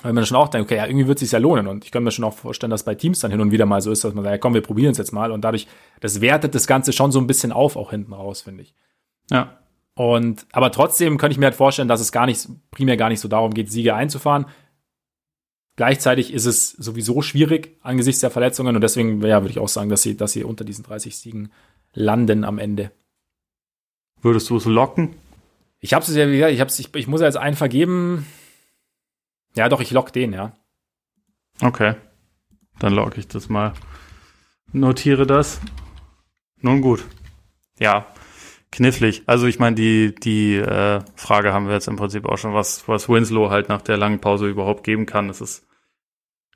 [0.04, 1.68] wenn man schon auch denkt, okay, ja, irgendwie wird es sich ja lohnen.
[1.68, 3.82] Und ich kann mir schon auch vorstellen, dass bei Teams dann hin und wieder mal
[3.82, 5.32] so ist, dass man sagt, ja, komm, wir probieren es jetzt mal.
[5.32, 5.68] Und dadurch,
[6.00, 8.74] das wertet das Ganze schon so ein bisschen auf, auch hinten raus, finde ich.
[9.30, 9.60] Ja.
[9.94, 13.20] Und, aber trotzdem könnte ich mir halt vorstellen, dass es gar nicht, primär gar nicht
[13.20, 14.46] so darum geht, Siege einzufahren.
[15.82, 19.90] Gleichzeitig ist es sowieso schwierig angesichts der Verletzungen und deswegen ja, würde ich auch sagen,
[19.90, 21.52] dass sie, dass sie unter diesen 30 Siegen
[21.92, 22.92] landen am Ende.
[24.22, 25.16] Würdest du es locken?
[25.80, 28.28] Ich habe es ja, wieder, ich, hab's, ich, ich muss ja jetzt einen vergeben.
[29.56, 30.56] Ja, doch, ich lock den, ja.
[31.64, 31.96] Okay.
[32.78, 33.74] Dann logge ich das mal.
[34.74, 35.62] Notiere das.
[36.60, 37.04] Nun gut.
[37.80, 38.06] Ja,
[38.72, 39.24] knifflig.
[39.26, 42.88] Also ich meine, die, die äh, Frage haben wir jetzt im Prinzip auch schon, was,
[42.88, 45.28] was Winslow halt nach der langen Pause überhaupt geben kann.
[45.28, 45.66] Es ist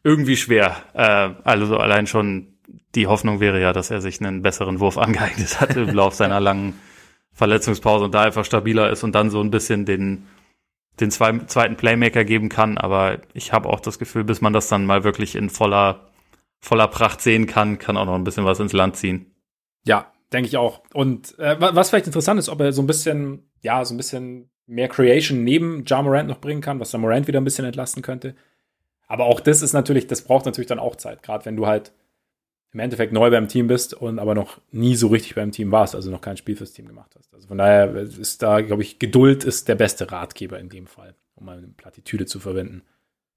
[0.06, 0.78] irgendwie schwer.
[0.94, 2.54] Äh, also allein schon
[2.96, 6.40] die Hoffnung wäre ja, dass er sich einen besseren Wurf angeeignet hat im Lauf seiner
[6.40, 6.80] langen
[7.34, 10.28] Verletzungspause und da einfach stabiler ist und dann so ein bisschen den,
[11.02, 12.78] den zwei, zweiten Playmaker geben kann.
[12.78, 16.08] Aber ich habe auch das Gefühl, bis man das dann mal wirklich in voller,
[16.62, 19.34] voller Pracht sehen kann, kann auch noch ein bisschen was ins Land ziehen.
[19.86, 20.82] Ja, Denke ich auch.
[20.94, 24.50] Und äh, was vielleicht interessant ist, ob er so ein bisschen, ja, so ein bisschen
[24.68, 28.02] mehr Creation neben Ja Morant noch bringen kann, was dann Morant wieder ein bisschen entlasten
[28.02, 28.36] könnte.
[29.08, 31.92] Aber auch das ist natürlich, das braucht natürlich dann auch Zeit, gerade wenn du halt
[32.72, 35.96] im Endeffekt neu beim Team bist und aber noch nie so richtig beim Team warst,
[35.96, 37.34] also noch kein Spiel fürs Team gemacht hast.
[37.34, 41.16] Also von daher ist da, glaube ich, Geduld ist der beste Ratgeber in dem Fall,
[41.36, 42.82] um mal eine Plattitüde zu verwenden.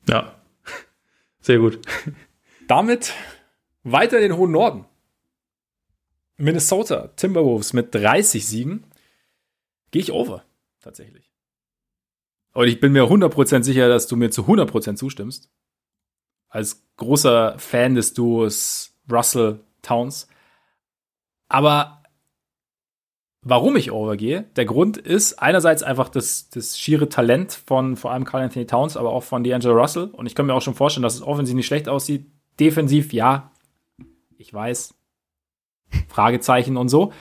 [0.09, 0.35] Ja,
[1.41, 1.79] sehr gut.
[2.67, 3.13] Damit
[3.85, 4.87] weiter in den hohen Norden.
[6.37, 8.85] Minnesota Timberwolves mit 30 Siegen
[9.91, 10.45] gehe ich over,
[10.81, 11.31] tatsächlich.
[12.55, 15.49] Und ich bin mir 100% sicher, dass du mir zu 100% zustimmst.
[16.49, 20.29] Als großer Fan des Duos Russell Towns.
[21.49, 22.03] Aber
[23.43, 28.25] warum ich overgehe, der Grund ist einerseits einfach das, das schiere Talent von vor allem
[28.25, 30.11] Carl Anthony Towns, aber auch von D'Angelo Russell.
[30.13, 32.27] Und ich kann mir auch schon vorstellen, dass es offensiv nicht schlecht aussieht.
[32.61, 33.53] Defensiv, ja,
[34.37, 34.95] ich weiß,
[36.09, 37.13] Fragezeichen und so.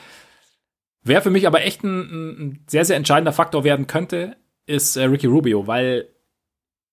[1.03, 5.03] Wer für mich aber echt ein, ein sehr, sehr entscheidender Faktor werden könnte, ist äh,
[5.03, 6.09] Ricky Rubio, weil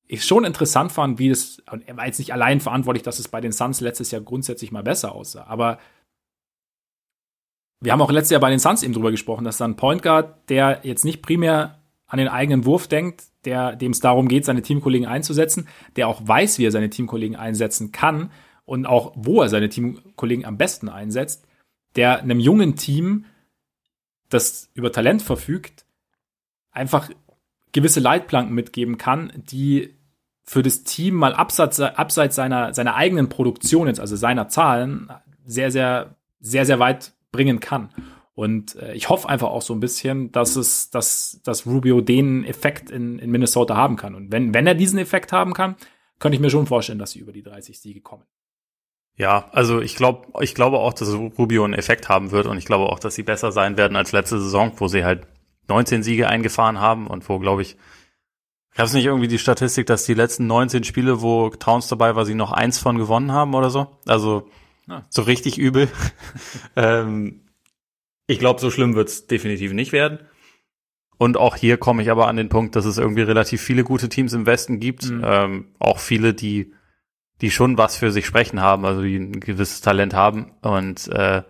[0.07, 3.28] ich schon interessant fand, wie das, und er war jetzt nicht allein verantwortlich, dass es
[3.28, 5.78] bei den Suns letztes Jahr grundsätzlich mal besser aussah, aber
[7.80, 10.48] wir haben auch letztes Jahr bei den Suns eben drüber gesprochen, dass dann Point Guard,
[10.48, 14.62] der jetzt nicht primär an den eigenen Wurf denkt, der, dem es darum geht, seine
[14.62, 18.30] Teamkollegen einzusetzen, der auch weiß, wie er seine Teamkollegen einsetzen kann
[18.64, 21.46] und auch wo er seine Teamkollegen am besten einsetzt,
[21.96, 23.26] der einem jungen Team,
[24.30, 25.84] das über Talent verfügt,
[26.70, 27.11] einfach
[27.74, 29.94] gewisse Leitplanken mitgeben kann, die
[30.44, 35.10] für das Team mal abseits, abseits seiner, seiner eigenen Produktion jetzt, also seiner Zahlen,
[35.44, 37.90] sehr, sehr, sehr, sehr weit bringen kann.
[38.34, 42.44] Und äh, ich hoffe einfach auch so ein bisschen, dass es, dass, dass Rubio den
[42.44, 44.14] Effekt in, in Minnesota haben kann.
[44.14, 45.76] Und wenn, wenn er diesen Effekt haben kann,
[46.18, 48.24] könnte ich mir schon vorstellen, dass sie über die 30 Siege kommen.
[49.16, 52.64] Ja, also ich glaube, ich glaube auch, dass Rubio einen Effekt haben wird und ich
[52.64, 55.26] glaube auch, dass sie besser sein werden als letzte Saison, wo sie halt
[55.68, 57.76] 19 Siege eingefahren haben und wo, glaube ich,
[58.74, 62.24] gab es nicht irgendwie die Statistik, dass die letzten 19 Spiele, wo Towns dabei war,
[62.26, 63.98] sie noch eins von gewonnen haben oder so?
[64.06, 64.48] Also
[64.88, 65.02] ah.
[65.08, 65.88] so richtig übel.
[66.76, 67.42] ähm,
[68.26, 70.18] ich glaube, so schlimm wird's definitiv nicht werden.
[71.16, 74.08] Und auch hier komme ich aber an den Punkt, dass es irgendwie relativ viele gute
[74.08, 75.10] Teams im Westen gibt.
[75.10, 75.22] Mhm.
[75.24, 76.72] Ähm, auch viele, die,
[77.40, 81.42] die schon was für sich sprechen haben, also die ein gewisses Talent haben und äh,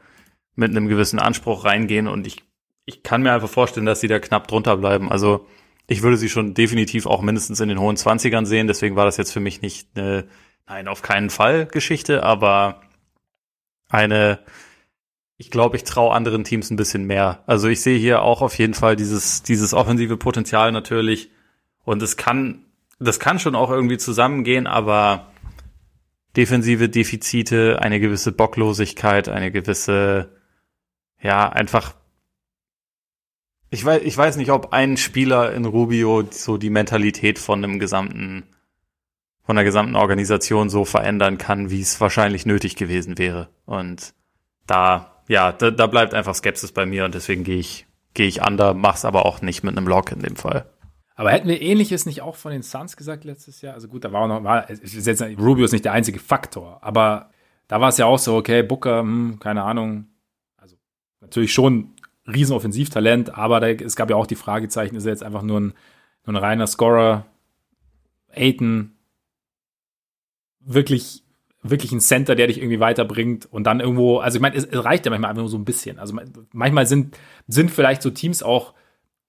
[0.54, 2.08] mit einem gewissen Anspruch reingehen.
[2.08, 2.43] Und ich,
[2.86, 5.10] ich kann mir einfach vorstellen, dass sie da knapp drunter bleiben.
[5.10, 5.46] Also
[5.86, 8.66] ich würde sie schon definitiv auch mindestens in den hohen Zwanzigern sehen.
[8.66, 10.26] Deswegen war das jetzt für mich nicht eine,
[10.66, 12.82] nein, auf keinen Fall Geschichte, aber
[13.88, 14.40] eine,
[15.36, 17.42] ich glaube, ich traue anderen Teams ein bisschen mehr.
[17.46, 21.30] Also ich sehe hier auch auf jeden Fall dieses, dieses offensive Potenzial natürlich.
[21.84, 22.64] Und es kann,
[22.98, 25.32] das kann schon auch irgendwie zusammengehen, aber
[26.36, 30.32] defensive Defizite, eine gewisse Bocklosigkeit, eine gewisse,
[31.20, 31.94] ja, einfach,
[33.74, 37.78] ich weiß, ich weiß nicht, ob ein Spieler in Rubio so die Mentalität von einem
[37.78, 38.44] gesamten,
[39.42, 43.48] von der gesamten Organisation so verändern kann, wie es wahrscheinlich nötig gewesen wäre.
[43.66, 44.14] Und
[44.66, 48.42] da ja, da, da bleibt einfach Skepsis bei mir und deswegen gehe ich, gehe ich
[48.42, 50.66] under, mach's aber auch nicht mit einem Lock in dem Fall.
[51.16, 53.74] Aber hätten wir ähnliches nicht auch von den Suns gesagt letztes Jahr?
[53.74, 56.78] Also gut, da war auch noch, war, ist jetzt, Rubio ist nicht der einzige Faktor,
[56.82, 57.30] aber
[57.68, 60.08] da war es ja auch so, okay, Booker, hm, keine Ahnung.
[60.56, 60.76] Also
[61.20, 61.93] natürlich schon
[62.26, 65.74] Riesenoffensivtalent, aber da, es gab ja auch die Fragezeichen, ist er jetzt einfach nur ein,
[66.24, 67.26] nur ein reiner Scorer?
[68.34, 68.92] Aiton,
[70.60, 71.24] wirklich
[71.64, 74.84] wirklich ein Center, der dich irgendwie weiterbringt und dann irgendwo, also ich meine, es, es,
[74.84, 75.98] reicht ja manchmal einfach nur so ein bisschen.
[75.98, 76.14] Also
[76.52, 77.16] manchmal sind,
[77.48, 78.74] sind vielleicht so Teams auch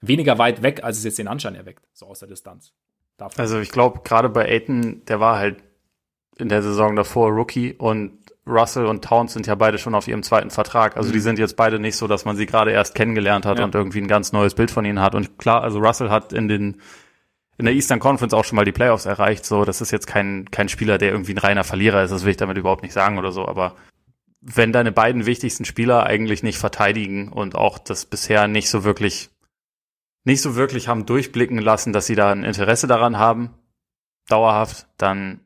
[0.01, 2.73] weniger weit weg, als es jetzt den Anschein erweckt, so aus der Distanz.
[3.17, 3.39] Davon.
[3.39, 5.63] Also ich glaube, gerade bei Aiton, der war halt
[6.37, 10.23] in der Saison davor Rookie und Russell und Towns sind ja beide schon auf ihrem
[10.23, 10.97] zweiten Vertrag.
[10.97, 11.13] Also mhm.
[11.13, 13.65] die sind jetzt beide nicht so, dass man sie gerade erst kennengelernt hat ja.
[13.65, 15.15] und irgendwie ein ganz neues Bild von ihnen hat.
[15.15, 16.81] Und klar, also Russell hat in den
[17.57, 19.45] in der Eastern Conference auch schon mal die Playoffs erreicht.
[19.45, 22.11] So, das ist jetzt kein, kein Spieler, der irgendwie ein reiner Verlierer ist.
[22.11, 23.47] Das will ich damit überhaupt nicht sagen oder so.
[23.47, 23.75] Aber
[24.41, 29.29] wenn deine beiden wichtigsten Spieler eigentlich nicht verteidigen und auch das bisher nicht so wirklich,
[30.25, 33.51] nicht so wirklich haben durchblicken lassen, dass sie da ein Interesse daran haben,
[34.27, 35.39] dauerhaft, dann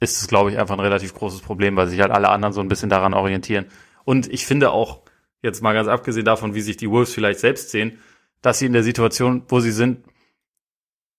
[0.00, 2.60] ist es, glaube ich, einfach ein relativ großes Problem, weil sich halt alle anderen so
[2.60, 3.66] ein bisschen daran orientieren.
[4.04, 5.02] Und ich finde auch,
[5.42, 7.98] jetzt mal ganz abgesehen davon, wie sich die Wolves vielleicht selbst sehen,
[8.42, 10.04] dass sie in der Situation, wo sie sind,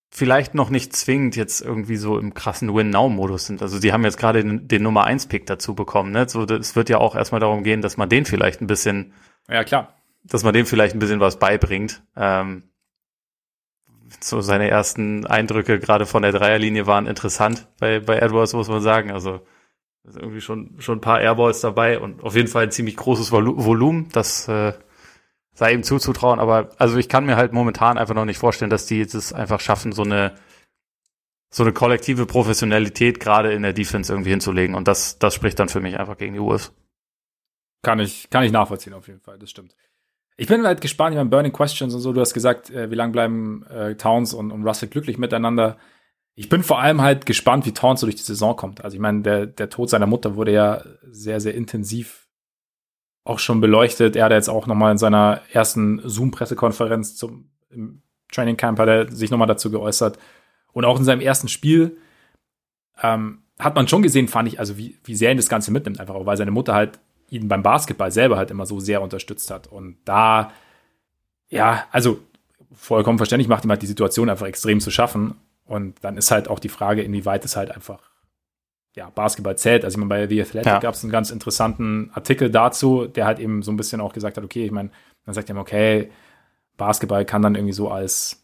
[0.10, 3.62] vielleicht noch nicht zwingend jetzt irgendwie so im krassen Win-Now-Modus sind.
[3.62, 6.12] Also sie haben jetzt gerade den, den Nummer 1-Pick dazu bekommen.
[6.12, 6.30] Ne?
[6.30, 9.14] So, es wird ja auch erstmal darum gehen, dass man den vielleicht ein bisschen,
[9.50, 12.04] ja klar, dass man dem vielleicht ein bisschen was beibringt.
[12.16, 12.64] Ähm,
[14.20, 18.82] so seine ersten Eindrücke gerade von der Dreierlinie waren interessant bei, bei Edwards, muss man
[18.82, 19.12] sagen.
[19.12, 19.42] Also
[20.16, 24.10] irgendwie schon, schon ein paar Airballs dabei und auf jeden Fall ein ziemlich großes Volumen.
[24.12, 24.74] Das äh,
[25.54, 28.86] sei ihm zuzutrauen, aber also ich kann mir halt momentan einfach noch nicht vorstellen, dass
[28.86, 30.36] die es einfach schaffen, so eine
[31.50, 35.70] so eine kollektive Professionalität gerade in der Defense irgendwie hinzulegen und das das spricht dann
[35.70, 36.74] für mich einfach gegen die Wolves.
[37.82, 39.76] Kann ich kann ich nachvollziehen auf jeden Fall, das stimmt.
[40.38, 42.96] Ich bin halt gespannt, ich meine Burning Questions und so, du hast gesagt, äh, wie
[42.96, 45.78] lange bleiben äh, Towns und, und Russell glücklich miteinander.
[46.36, 48.84] Ich bin vor allem halt gespannt, wie Towns so durch die Saison kommt.
[48.84, 52.28] Also ich meine, der, der Tod seiner Mutter wurde ja sehr, sehr intensiv
[53.24, 54.16] auch schon beleuchtet.
[54.16, 58.02] Er hat jetzt auch nochmal in seiner ersten Zoom-Pressekonferenz zum im
[58.32, 60.18] Training Camp hat er sich nochmal dazu geäußert.
[60.72, 61.98] Und auch in seinem ersten Spiel
[63.02, 66.00] ähm, hat man schon gesehen, fand ich, also wie, wie sehr ihn das Ganze mitnimmt,
[66.00, 67.00] einfach auch, weil seine Mutter halt
[67.30, 69.68] ihn beim Basketball selber halt immer so sehr unterstützt hat.
[69.68, 70.52] Und da,
[71.50, 72.20] ja, also
[72.74, 75.36] vollkommen verständlich macht ihm halt die Situation einfach extrem zu schaffen.
[75.66, 78.00] Und dann ist halt auch die Frage, inwieweit es halt einfach
[78.96, 79.84] ja, Basketball zählt.
[79.84, 80.80] Also ich meine, bei The Athletic ja.
[80.80, 84.38] gab es einen ganz interessanten Artikel dazu, der halt eben so ein bisschen auch gesagt
[84.38, 84.90] hat, okay, ich meine,
[85.26, 86.10] man sagt ja okay,
[86.78, 88.44] Basketball kann dann irgendwie so als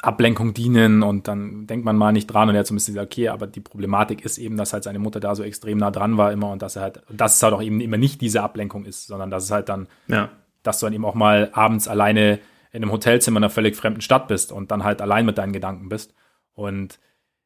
[0.00, 2.94] Ablenkung dienen und dann denkt man mal nicht dran und er hat so ein bisschen
[2.94, 5.90] gesagt, okay, aber die Problematik ist eben, dass halt seine Mutter da so extrem nah
[5.90, 8.42] dran war immer und dass er halt, dass es halt auch eben immer nicht diese
[8.42, 10.30] Ablenkung ist, sondern dass es halt dann, ja.
[10.62, 12.38] dass du dann eben auch mal abends alleine
[12.70, 15.52] in einem Hotelzimmer in einer völlig fremden Stadt bist und dann halt allein mit deinen
[15.52, 16.14] Gedanken bist.
[16.52, 17.00] Und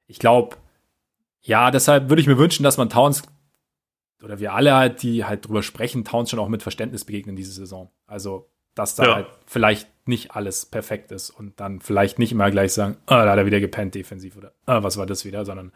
[0.07, 0.57] ich glaube,
[1.41, 3.23] ja, deshalb würde ich mir wünschen, dass man Towns
[4.23, 7.53] oder wir alle halt, die halt drüber sprechen, Towns schon auch mit Verständnis begegnen diese
[7.53, 7.91] Saison.
[8.07, 9.15] Also, dass da ja.
[9.17, 13.33] halt vielleicht nicht alles perfekt ist und dann vielleicht nicht immer gleich sagen, ah, da
[13.33, 15.73] hat er wieder gepennt defensiv oder ah, was war das wieder, sondern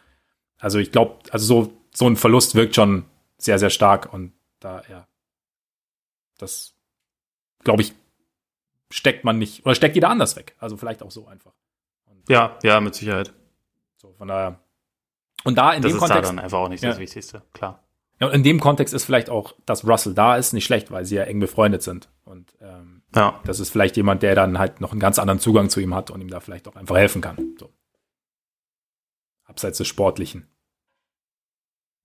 [0.59, 3.05] also ich glaube, also so, so ein Verlust wirkt schon
[3.39, 5.07] sehr, sehr stark und da, ja,
[6.39, 6.75] das
[7.63, 7.93] glaube ich,
[8.91, 10.55] steckt man nicht, oder steckt jeder anders weg.
[10.59, 11.53] Also vielleicht auch so einfach.
[12.07, 13.33] Und ja, ja, mit Sicherheit.
[13.97, 14.61] So, von daher,
[15.45, 16.25] und da in das dem ist Kontext.
[16.25, 16.91] Da dann einfach auch nicht ja.
[16.91, 17.83] das Wichtigste, klar.
[18.21, 21.05] Ja, und in dem Kontext ist vielleicht auch, dass Russell da ist, nicht schlecht, weil
[21.05, 22.09] sie ja eng befreundet sind.
[22.27, 23.41] Und ähm, ja.
[23.45, 26.11] das ist vielleicht jemand, der dann halt noch einen ganz anderen Zugang zu ihm hat
[26.11, 27.55] und ihm da vielleicht auch einfach helfen kann.
[27.57, 27.73] So.
[29.45, 30.49] Abseits des Sportlichen.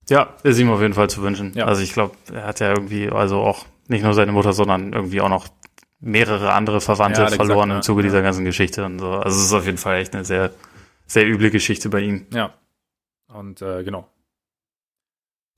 [0.08, 1.52] Ja, ist ihm auf jeden Fall zu wünschen.
[1.54, 1.66] Ja.
[1.66, 5.20] Also ich glaube, er hat ja irgendwie, also auch nicht nur seine Mutter, sondern irgendwie
[5.20, 5.48] auch noch
[5.98, 8.04] mehrere andere Verwandte ja, verloren gesagt, im Zuge ja.
[8.04, 9.10] dieser ganzen Geschichte und so.
[9.10, 10.52] Also es ist auf jeden Fall echt eine sehr,
[11.06, 12.26] sehr üble Geschichte bei ihm.
[12.32, 12.54] Ja.
[13.26, 14.08] Und äh, genau.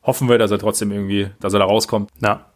[0.02, 2.10] Hoffen wir, dass er trotzdem irgendwie, dass er da rauskommt.
[2.20, 2.46] Ja.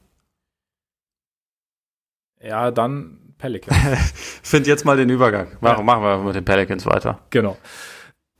[2.42, 3.76] Ja, dann Pelicans.
[4.42, 5.56] Find jetzt mal den Übergang.
[5.60, 5.82] Machen, ja.
[5.84, 7.20] machen wir mit den Pelicans weiter.
[7.30, 7.56] Genau.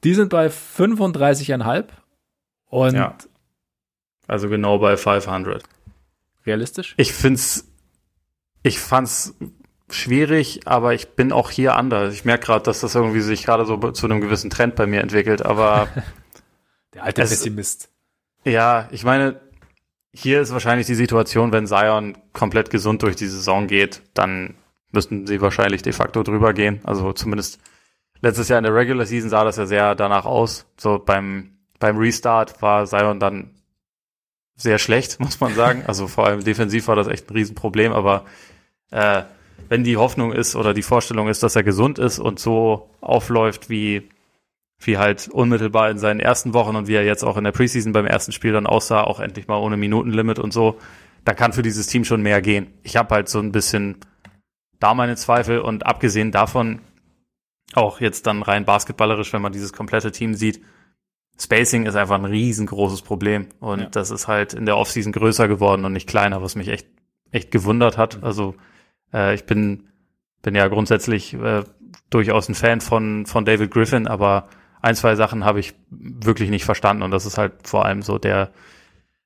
[0.05, 1.85] Die sind bei 35,5
[2.67, 3.17] und ja.
[4.27, 5.65] Also genau bei 500.
[6.45, 6.95] Realistisch?
[6.99, 7.67] Ich find's,
[8.63, 9.35] ich fand's
[9.91, 12.13] schwierig, aber ich bin auch hier anders.
[12.13, 15.01] Ich merke gerade, dass das irgendwie sich gerade so zu einem gewissen Trend bei mir
[15.01, 15.89] entwickelt, aber
[16.95, 17.91] der alte es, Pessimist.
[18.45, 19.41] Ja, ich meine,
[20.13, 24.55] hier ist wahrscheinlich die Situation, wenn Zion komplett gesund durch die Saison geht, dann
[24.91, 26.81] müssten sie wahrscheinlich de facto drüber gehen.
[26.85, 27.61] Also zumindest
[28.21, 30.67] letztes Jahr in der Regular Season sah das ja sehr danach aus.
[30.77, 33.51] So beim, beim Restart war Zion dann
[34.57, 35.85] sehr schlecht, muss man sagen.
[35.87, 38.25] Also vor allem defensiv war das echt ein Riesenproblem, aber
[38.91, 39.23] äh,
[39.69, 43.69] wenn die Hoffnung ist oder die Vorstellung ist, dass er gesund ist und so aufläuft
[43.69, 44.09] wie,
[44.81, 47.93] wie halt unmittelbar in seinen ersten Wochen und wie er jetzt auch in der Preseason
[47.93, 50.79] beim ersten Spiel dann aussah, auch endlich mal ohne Minutenlimit und so,
[51.25, 52.69] da kann für dieses Team schon mehr gehen.
[52.83, 53.97] Ich habe halt so ein bisschen
[54.79, 56.81] da meine Zweifel und abgesehen davon
[57.75, 60.63] auch jetzt dann rein basketballerisch, wenn man dieses komplette Team sieht,
[61.41, 63.47] Spacing ist einfach ein riesengroßes Problem.
[63.61, 63.87] Und ja.
[63.87, 66.89] das ist halt in der Offseason größer geworden und nicht kleiner, was mich echt,
[67.31, 68.19] echt gewundert hat.
[68.19, 68.25] Mhm.
[68.25, 68.55] Also
[69.13, 69.89] äh, ich bin,
[70.43, 71.63] bin ja grundsätzlich äh,
[72.11, 74.49] durchaus ein Fan von, von David Griffin, aber
[74.81, 77.03] ein, zwei Sachen habe ich wirklich nicht verstanden.
[77.03, 78.51] Und das ist halt vor allem so der,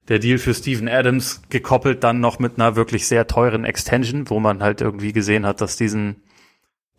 [0.09, 4.41] der Deal für Steven Adams gekoppelt dann noch mit einer wirklich sehr teuren Extension, wo
[4.41, 6.23] man halt irgendwie gesehen hat, dass diesen,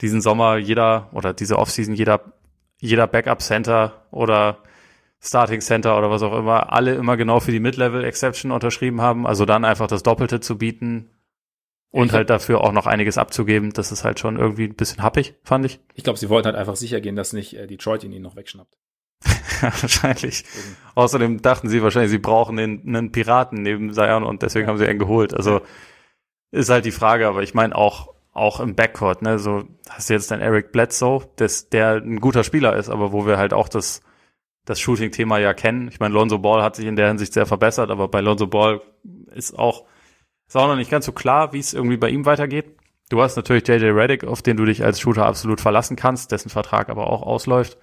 [0.02, 2.22] diesen Sommer jeder oder diese Offseason jeder,
[2.80, 4.60] jeder Backup Center oder
[5.20, 9.26] Starting Center oder was auch immer, alle immer genau für die Mid-Level Exception unterschrieben haben.
[9.26, 11.10] Also dann einfach das Doppelte zu bieten
[11.94, 15.36] und halt dafür auch noch einiges abzugeben, das ist halt schon irgendwie ein bisschen happig,
[15.44, 15.80] fand ich.
[15.94, 18.36] Ich glaube, sie wollten halt einfach sicher gehen, dass nicht äh, Detroit ihn ihn noch
[18.36, 18.78] wegschnappt.
[19.62, 20.44] wahrscheinlich.
[20.44, 20.76] Mhm.
[20.96, 24.70] Außerdem dachten sie wahrscheinlich, sie brauchen den, einen Piraten neben Zion und deswegen ja.
[24.72, 25.36] haben sie ihn geholt.
[25.36, 25.62] Also
[26.52, 30.14] ist halt die Frage, aber ich meine auch, auch im Backcourt, ne, so hast du
[30.14, 33.70] jetzt dann Eric Bledsoe, das, der ein guter Spieler ist, aber wo wir halt auch
[33.70, 34.02] das
[34.66, 35.90] das Shooting-Thema ja kennen.
[35.90, 38.82] Ich meine, Lonzo Ball hat sich in der Hinsicht sehr verbessert, aber bei Lonzo Ball
[39.36, 39.84] ist auch,
[40.48, 42.78] ist auch noch nicht ganz so klar, wie es irgendwie bei ihm weitergeht.
[43.10, 46.50] Du hast natürlich JJ Reddick, auf den du dich als Shooter absolut verlassen kannst, dessen
[46.50, 47.78] Vertrag aber auch ausläuft.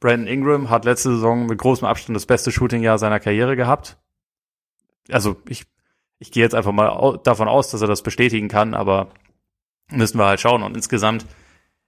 [0.00, 3.96] Brandon Ingram hat letzte Saison mit großem Abstand das beste Shooting-Jahr seiner Karriere gehabt.
[5.10, 5.64] Also ich,
[6.18, 9.08] ich gehe jetzt einfach mal davon aus, dass er das bestätigen kann, aber
[9.90, 10.62] müssen wir halt schauen.
[10.62, 11.26] Und insgesamt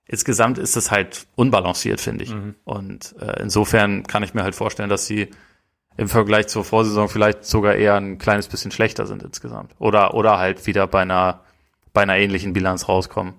[0.08, 2.34] insgesamt ist es halt unbalanciert, finde ich.
[2.34, 2.56] Mhm.
[2.64, 5.28] Und äh, insofern kann ich mir halt vorstellen, dass sie
[5.98, 9.74] im Vergleich zur Vorsaison vielleicht sogar eher ein kleines bisschen schlechter sind insgesamt.
[9.80, 11.42] Oder, oder halt wieder bei einer,
[11.92, 13.34] bei einer ähnlichen Bilanz rauskommen.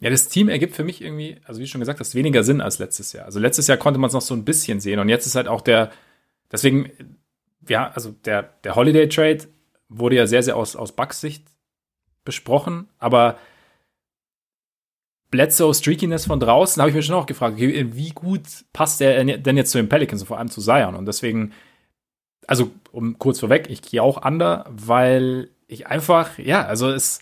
[0.00, 2.80] Ja, das Team ergibt für mich irgendwie, also wie schon gesagt, das weniger Sinn als
[2.80, 3.24] letztes Jahr.
[3.26, 5.46] Also letztes Jahr konnte man es noch so ein bisschen sehen und jetzt ist halt
[5.46, 5.92] auch der,
[6.50, 6.90] deswegen,
[7.68, 9.46] ja, also der, der Holiday Trade
[9.88, 11.46] wurde ja sehr, sehr aus, aus Bucks Sicht
[12.24, 13.38] besprochen, aber
[15.30, 18.42] Bledsoe Streakiness von draußen, habe ich mir schon auch gefragt, wie gut
[18.72, 20.94] passt er denn jetzt zu den Pelicans und vor allem zu Zion?
[20.94, 21.52] Und deswegen,
[22.46, 27.20] also um kurz vorweg, ich gehe auch under, weil ich einfach, ja, also es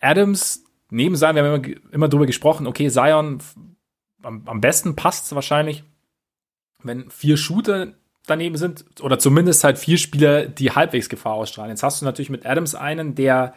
[0.00, 3.40] Adams neben Zion, wir haben immer, immer drüber gesprochen, okay, Zion
[4.22, 5.84] am, am besten passt es wahrscheinlich,
[6.82, 7.94] wenn vier Shooter
[8.26, 11.70] daneben sind oder zumindest halt vier Spieler, die halbwegs Gefahr ausstrahlen.
[11.70, 13.54] Jetzt hast du natürlich mit Adams einen, der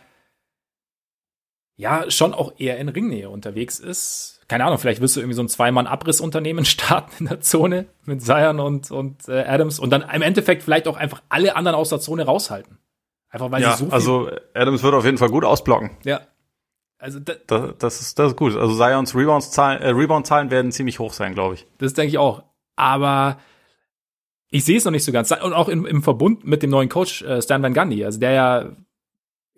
[1.80, 4.42] ja schon auch eher in Ringnähe unterwegs ist.
[4.50, 8.60] Keine Ahnung, vielleicht wirst du irgendwie so ein Zweimann-Abrissunternehmen starten in der Zone mit Zion
[8.60, 12.02] und, und äh, Adams und dann im Endeffekt vielleicht auch einfach alle anderen aus der
[12.02, 12.80] Zone raushalten.
[13.30, 15.92] Einfach weil ja, sie so viel also Adams wird auf jeden Fall gut ausblocken.
[16.04, 16.20] Ja.
[16.98, 18.58] Also da, das, das, ist, das ist gut.
[18.58, 21.68] Also Zions Rebound-Zahlen äh, Rebound werden ziemlich hoch sein, glaube ich.
[21.78, 22.44] Das denke ich auch.
[22.76, 23.38] Aber
[24.50, 25.32] ich sehe es noch nicht so ganz.
[25.32, 28.32] Und auch im, im Verbund mit dem neuen Coach äh, Stan Van Gundy, also der
[28.32, 28.70] ja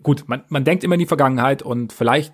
[0.03, 2.33] gut, man, man denkt immer in die Vergangenheit und vielleicht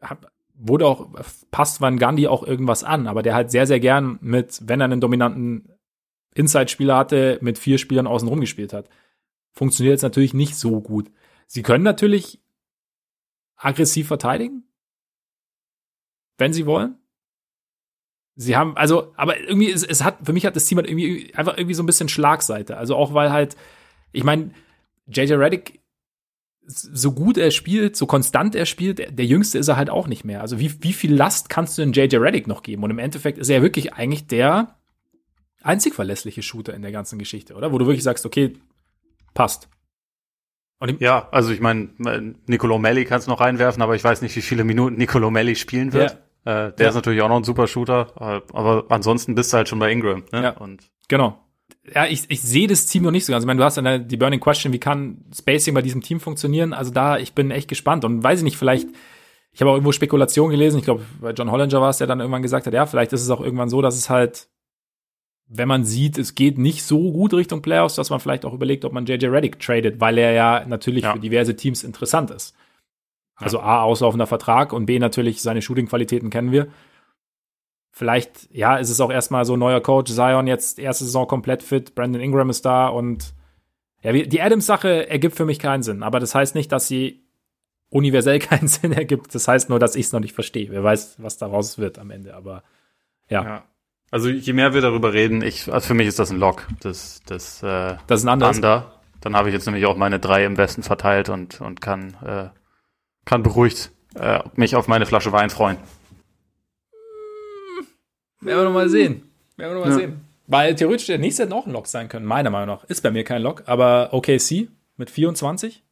[0.00, 0.18] hat,
[0.54, 1.10] wurde auch,
[1.50, 4.86] passt Van Gandhi auch irgendwas an, aber der halt sehr, sehr gern mit, wenn er
[4.86, 5.72] einen dominanten
[6.34, 8.88] Inside-Spieler hatte, mit vier Spielern außen rum gespielt hat.
[9.52, 11.10] Funktioniert jetzt natürlich nicht so gut.
[11.46, 12.42] Sie können natürlich
[13.56, 14.64] aggressiv verteidigen,
[16.38, 16.98] wenn sie wollen.
[18.34, 21.34] Sie haben, also, aber irgendwie, es, es hat, für mich hat das Team halt irgendwie
[21.34, 22.76] einfach irgendwie so ein bisschen Schlagseite.
[22.76, 23.56] Also auch weil halt,
[24.12, 24.50] ich meine,
[25.06, 25.80] JJ Reddick,
[26.66, 30.08] so gut er spielt, so konstant er spielt, der, der, Jüngste ist er halt auch
[30.08, 30.40] nicht mehr.
[30.40, 32.82] Also wie, wie viel Last kannst du in JJ Reddick noch geben?
[32.82, 34.76] Und im Endeffekt ist er wirklich eigentlich der
[35.62, 37.72] einzig verlässliche Shooter in der ganzen Geschichte, oder?
[37.72, 38.54] Wo du wirklich sagst, okay,
[39.34, 39.68] passt.
[40.98, 41.90] ja, also ich meine,
[42.46, 45.54] Nicolo Melli kannst du noch reinwerfen, aber ich weiß nicht, wie viele Minuten Nicolo Melli
[45.54, 46.18] spielen wird.
[46.44, 46.68] Ja.
[46.68, 46.88] Äh, der ja.
[46.90, 49.90] ist natürlich auch noch ein super Shooter, äh, aber ansonsten bist du halt schon bei
[49.90, 50.24] Ingram.
[50.32, 50.42] Ne?
[50.42, 50.50] Ja.
[50.50, 51.45] Und genau
[51.94, 53.44] ja, ich, ich sehe das Team noch nicht so ganz.
[53.44, 56.72] Ich meine, du hast dann die Burning Question, wie kann Spacing bei diesem Team funktionieren?
[56.72, 58.88] Also da, ich bin echt gespannt und weiß ich nicht, vielleicht,
[59.52, 62.20] ich habe auch irgendwo Spekulationen gelesen, ich glaube, bei John Hollinger war es, der dann
[62.20, 64.48] irgendwann gesagt hat, ja, vielleicht ist es auch irgendwann so, dass es halt,
[65.48, 68.84] wenn man sieht, es geht nicht so gut Richtung Playoffs, dass man vielleicht auch überlegt,
[68.84, 71.12] ob man JJ Reddick tradet, weil er ja natürlich ja.
[71.12, 72.54] für diverse Teams interessant ist.
[73.36, 76.68] Also A, auslaufender Vertrag und B, natürlich seine Shooting-Qualitäten kennen wir.
[77.98, 81.94] Vielleicht, ja, ist es auch erstmal so neuer Coach, Zion jetzt erste Saison komplett fit,
[81.94, 83.32] Brandon Ingram ist da und
[84.02, 87.24] ja, die Adams-Sache ergibt für mich keinen Sinn, aber das heißt nicht, dass sie
[87.88, 89.34] universell keinen Sinn ergibt.
[89.34, 90.70] Das heißt nur, dass ich es noch nicht verstehe.
[90.70, 92.64] Wer weiß, was daraus wird am Ende, aber
[93.30, 93.42] ja.
[93.42, 93.64] ja.
[94.10, 96.68] Also je mehr wir darüber reden, ich, also für mich ist das ein Lock.
[96.80, 98.56] Das, das, äh, das ist ein anderes.
[98.58, 98.92] Under.
[99.22, 102.50] Dann habe ich jetzt nämlich auch meine drei im Westen verteilt und, und kann, äh,
[103.24, 105.78] kann beruhigt äh, mich auf meine Flasche Wein freuen.
[108.40, 109.22] Werden wir noch mal sehen.
[109.56, 109.96] Werden wir noch mal ja.
[109.96, 110.20] sehen.
[110.46, 112.84] Weil theoretisch der nächste hätte auch ein Lock sein können, meiner Meinung nach.
[112.84, 115.82] Ist bei mir kein Lock, aber OKC mit 24.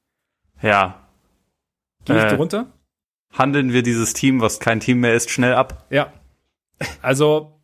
[0.63, 1.09] Ja.
[2.05, 2.67] Gehe ich äh, runter?
[3.33, 5.87] Handeln wir dieses Team, was kein Team mehr ist, schnell ab?
[5.91, 6.13] Ja.
[7.03, 7.61] Also.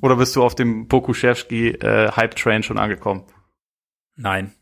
[0.00, 3.24] Oder bist du auf dem Pokuschewski äh, Hype Train schon angekommen?
[4.16, 4.52] Nein.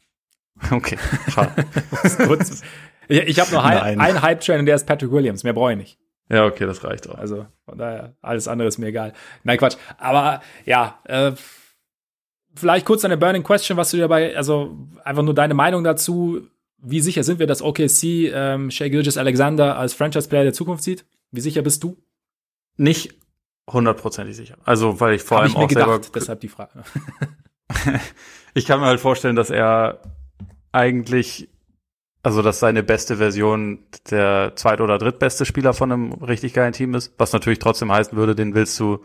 [0.73, 0.99] Okay,
[1.29, 1.53] schade.
[3.09, 5.45] ich habe nur einen Hype Train und der ist Patrick Williams.
[5.45, 5.99] Mehr brauche ich nicht.
[6.31, 7.17] Ja, okay, das reicht auch.
[7.17, 9.13] Also von daher, alles andere ist mir egal.
[9.45, 9.77] Nein, Quatsch.
[9.99, 11.33] Aber ja, äh,
[12.55, 16.43] vielleicht kurz eine Burning Question, was du dabei, also einfach nur deine Meinung dazu.
[16.81, 21.05] Wie sicher sind wir, dass OKC ähm, Shea Gilgis Alexander als Franchise-Player der Zukunft sieht?
[21.31, 21.97] Wie sicher bist du?
[22.77, 23.15] Nicht
[23.69, 24.57] hundertprozentig sicher.
[24.65, 26.09] Also, weil ich vor Hab allem ich mir auch gedacht, selber.
[26.15, 26.85] Deshalb die Frage.
[28.55, 30.01] ich kann mir halt vorstellen, dass er
[30.73, 31.49] eigentlich
[32.23, 33.79] also, dass seine beste Version
[34.11, 38.17] der zweit- oder drittbeste Spieler von einem richtig geilen Team ist, was natürlich trotzdem heißen
[38.17, 39.05] würde, den willst du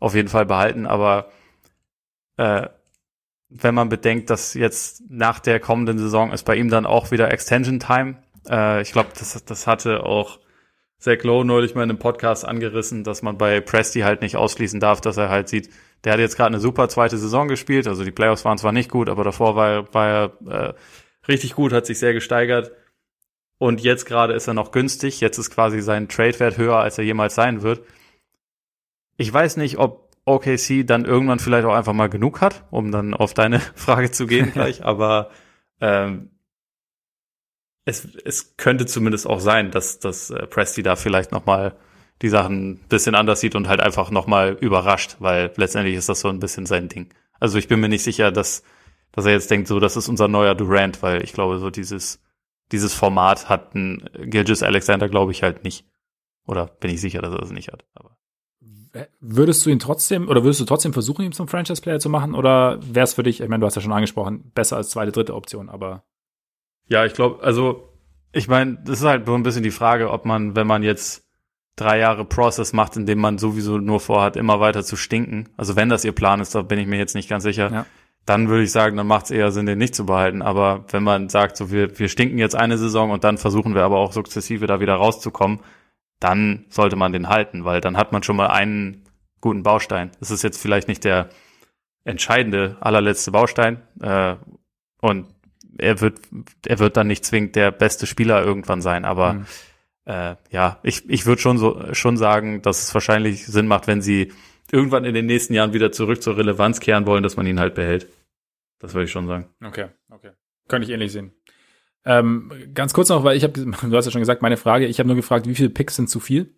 [0.00, 1.30] auf jeden Fall behalten, aber
[2.36, 2.68] äh,
[3.50, 7.30] wenn man bedenkt, dass jetzt nach der kommenden Saison ist bei ihm dann auch wieder
[7.32, 8.16] Extension Time.
[8.48, 10.38] Äh, ich glaube, das, das hatte auch
[10.98, 14.80] Zach Lowe neulich mal in einem Podcast angerissen, dass man bei Presti halt nicht ausschließen
[14.80, 15.70] darf, dass er halt sieht,
[16.04, 18.90] der hat jetzt gerade eine super zweite Saison gespielt, also die Playoffs waren zwar nicht
[18.90, 20.74] gut, aber davor war, war er äh,
[21.28, 22.72] richtig gut, hat sich sehr gesteigert.
[23.58, 25.20] Und jetzt gerade ist er noch günstig.
[25.20, 27.82] Jetzt ist quasi sein Trade-Wert höher, als er jemals sein wird.
[29.16, 33.14] Ich weiß nicht, ob OKC dann irgendwann vielleicht auch einfach mal genug hat, um dann
[33.14, 34.84] auf deine Frage zu gehen gleich.
[34.84, 35.30] Aber
[35.80, 36.30] ähm,
[37.84, 41.76] es, es könnte zumindest auch sein, dass, dass äh, Presti da vielleicht noch mal
[42.22, 46.08] die Sachen ein bisschen anders sieht und halt einfach noch mal überrascht, weil letztendlich ist
[46.08, 47.12] das so ein bisschen sein Ding.
[47.38, 48.62] Also ich bin mir nicht sicher, dass
[49.12, 52.22] dass er jetzt denkt, so, das ist unser neuer Durant, weil ich glaube, so dieses,
[52.72, 55.86] dieses Format hat ein Gilgis Alexander, glaube ich, halt nicht.
[56.46, 57.84] Oder bin ich sicher, dass er das nicht hat.
[57.94, 58.16] Aber.
[59.20, 62.34] Würdest du ihn trotzdem, oder würdest du trotzdem versuchen, ihn zum Franchise-Player zu machen?
[62.34, 65.12] Oder wäre es für dich, ich meine, du hast ja schon angesprochen, besser als zweite,
[65.12, 66.04] dritte Option, aber.
[66.88, 67.88] Ja, ich glaube, also,
[68.32, 71.24] ich meine, das ist halt so ein bisschen die Frage, ob man, wenn man jetzt
[71.76, 75.48] drei Jahre Process macht, in dem man sowieso nur vorhat, immer weiter zu stinken.
[75.56, 77.70] Also wenn das ihr Plan ist, da bin ich mir jetzt nicht ganz sicher.
[77.72, 77.86] Ja
[78.30, 80.40] dann würde ich sagen, dann macht es eher Sinn, den nicht zu behalten.
[80.40, 83.82] Aber wenn man sagt, so wir, wir stinken jetzt eine Saison und dann versuchen wir
[83.82, 85.58] aber auch sukzessive da wieder rauszukommen,
[86.20, 89.02] dann sollte man den halten, weil dann hat man schon mal einen
[89.40, 90.12] guten Baustein.
[90.20, 91.28] Es ist jetzt vielleicht nicht der
[92.04, 93.82] entscheidende, allerletzte Baustein.
[94.00, 94.36] Äh,
[95.00, 95.26] und
[95.78, 96.20] er wird,
[96.64, 99.46] er wird dann nicht zwingend der beste Spieler irgendwann sein, aber mhm.
[100.04, 104.02] äh, ja, ich, ich würde schon so schon sagen, dass es wahrscheinlich Sinn macht, wenn
[104.02, 104.30] sie
[104.70, 107.74] irgendwann in den nächsten Jahren wieder zurück zur Relevanz kehren wollen, dass man ihn halt
[107.74, 108.06] behält.
[108.80, 109.48] Das würde ich schon sagen.
[109.62, 110.30] Okay, okay.
[110.66, 111.32] Könnte ich ähnlich sehen.
[112.04, 114.98] Ähm, ganz kurz noch, weil ich habe, du hast ja schon gesagt, meine Frage, ich
[114.98, 116.54] habe nur gefragt, wie viele Picks sind zu viel?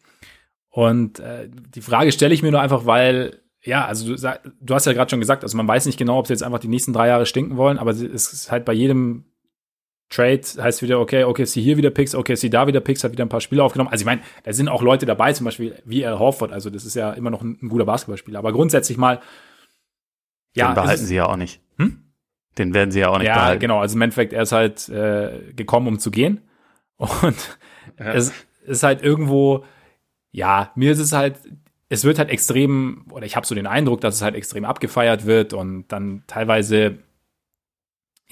[0.70, 4.86] Und äh, die Frage stelle ich mir nur einfach, weil, ja, also du, du hast
[4.86, 6.94] ja gerade schon gesagt, also man weiß nicht genau, ob sie jetzt einfach die nächsten
[6.94, 9.26] drei Jahre stinken wollen, aber es ist halt bei jedem
[10.12, 13.12] Trade heißt wieder, okay, okay, sie hier wieder Picks, okay, sie da wieder Picks, hat
[13.12, 13.90] wieder ein paar Spiele aufgenommen.
[13.90, 16.84] Also ich meine, da sind auch Leute dabei, zum Beispiel wie Al Horford, also das
[16.84, 18.38] ist ja immer noch ein, ein guter Basketballspieler.
[18.38, 19.20] Aber grundsätzlich mal,
[20.54, 20.68] ja.
[20.68, 21.60] Den behalten sie ja auch nicht.
[21.78, 22.11] Hm?
[22.58, 23.54] Den werden sie ja auch nicht ja, behalten.
[23.54, 23.80] Ja, genau.
[23.80, 26.42] Also im Endeffekt, er ist halt äh, gekommen, um zu gehen.
[26.96, 27.58] Und
[27.98, 28.12] ja.
[28.12, 28.32] es
[28.66, 29.64] ist halt irgendwo,
[30.30, 31.36] ja, mir ist es halt,
[31.88, 35.26] es wird halt extrem, oder ich habe so den Eindruck, dass es halt extrem abgefeiert
[35.26, 36.98] wird und dann teilweise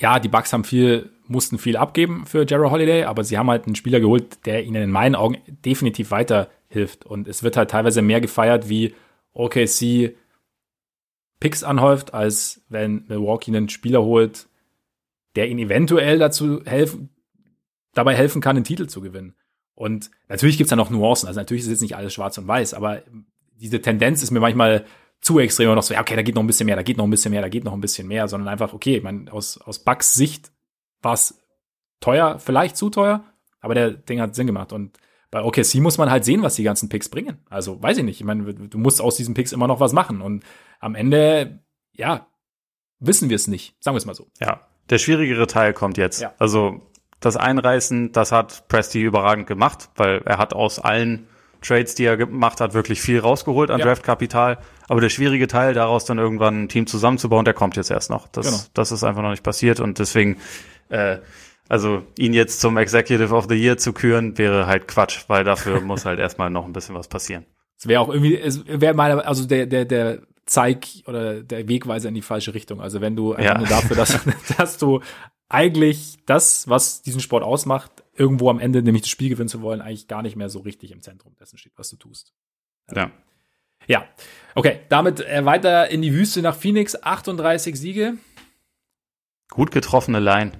[0.00, 3.66] ja, die Bucks haben viel, mussten viel abgeben für Jarrell Holiday, aber sie haben halt
[3.66, 7.04] einen Spieler geholt, der ihnen in meinen Augen definitiv weiterhilft.
[7.04, 8.94] Und es wird halt teilweise mehr gefeiert, wie
[9.34, 10.16] OKC
[11.40, 14.48] Picks anhäuft, als wenn Milwaukee einen Spieler holt,
[15.36, 17.10] der ihnen eventuell dazu helfen,
[17.94, 19.34] dabei helfen kann, den Titel zu gewinnen.
[19.74, 21.26] Und natürlich gibt's da noch Nuancen.
[21.26, 23.02] Also natürlich ist jetzt nicht alles schwarz und weiß, aber
[23.54, 24.84] diese Tendenz ist mir manchmal
[25.20, 26.96] zu extrem und noch so, ja, okay, da geht noch ein bisschen mehr, da geht
[26.96, 29.32] noch ein bisschen mehr, da geht noch ein bisschen mehr, sondern einfach, okay, ich meine,
[29.32, 30.50] aus, aus Bucks Sicht
[31.02, 31.38] war es
[32.00, 33.24] teuer, vielleicht zu teuer,
[33.60, 34.72] aber der Ding hat Sinn gemacht.
[34.72, 34.98] Und
[35.30, 37.38] bei OKC muss man halt sehen, was die ganzen Picks bringen.
[37.48, 38.20] Also weiß ich nicht.
[38.20, 40.20] Ich meine, du musst aus diesen Picks immer noch was machen.
[40.20, 40.44] Und
[40.80, 41.60] am Ende,
[41.92, 42.26] ja,
[42.98, 43.76] wissen wir es nicht.
[43.80, 44.26] Sagen wir es mal so.
[44.40, 46.20] Ja, der schwierigere Teil kommt jetzt.
[46.20, 46.34] Ja.
[46.38, 46.82] Also
[47.20, 51.28] das Einreißen, das hat Presti überragend gemacht, weil er hat aus allen
[51.62, 53.86] Trades, die er gemacht hat, wirklich viel rausgeholt an ja.
[53.86, 54.58] Draftkapital.
[54.88, 58.26] Aber der schwierige Teil, daraus dann irgendwann ein Team zusammenzubauen, der kommt jetzt erst noch.
[58.28, 58.58] Das, genau.
[58.74, 60.38] das ist einfach noch nicht passiert und deswegen,
[60.88, 61.18] äh,
[61.70, 65.80] also ihn jetzt zum Executive of the Year zu küren, wäre halt Quatsch, weil dafür
[65.80, 67.46] muss halt erstmal noch ein bisschen was passieren.
[67.78, 72.08] Es wäre auch irgendwie, es wäre mal, also der, der, der Zeig oder der Wegweiser
[72.08, 72.80] in die falsche Richtung.
[72.80, 73.58] Also wenn du einfach ja.
[73.58, 74.18] nur dafür, dass,
[74.58, 75.00] dass du
[75.48, 79.80] eigentlich das, was diesen Sport ausmacht, irgendwo am Ende, nämlich das Spiel gewinnen zu wollen,
[79.80, 82.34] eigentlich gar nicht mehr so richtig im Zentrum dessen steht, was du tust.
[82.92, 83.12] Ja.
[83.86, 84.08] Ja.
[84.56, 88.14] Okay, damit äh, weiter in die Wüste nach Phoenix, 38 Siege.
[89.50, 90.52] Gut getroffene Line.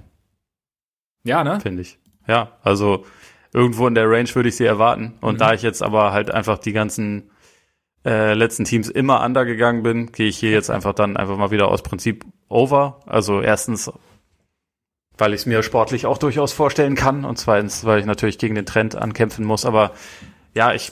[1.23, 1.59] Ja, ne?
[1.61, 1.99] Finde ich.
[2.27, 3.05] Ja, also
[3.53, 5.13] irgendwo in der Range würde ich sie erwarten.
[5.21, 5.39] Und mhm.
[5.39, 7.31] da ich jetzt aber halt einfach die ganzen
[8.05, 11.67] äh, letzten Teams immer undergegangen bin, gehe ich hier jetzt einfach dann einfach mal wieder
[11.67, 12.99] aus Prinzip over.
[13.05, 13.91] Also erstens,
[15.17, 18.55] weil ich es mir sportlich auch durchaus vorstellen kann und zweitens, weil ich natürlich gegen
[18.55, 19.65] den Trend ankämpfen muss.
[19.65, 19.91] Aber
[20.53, 20.91] ja, ich,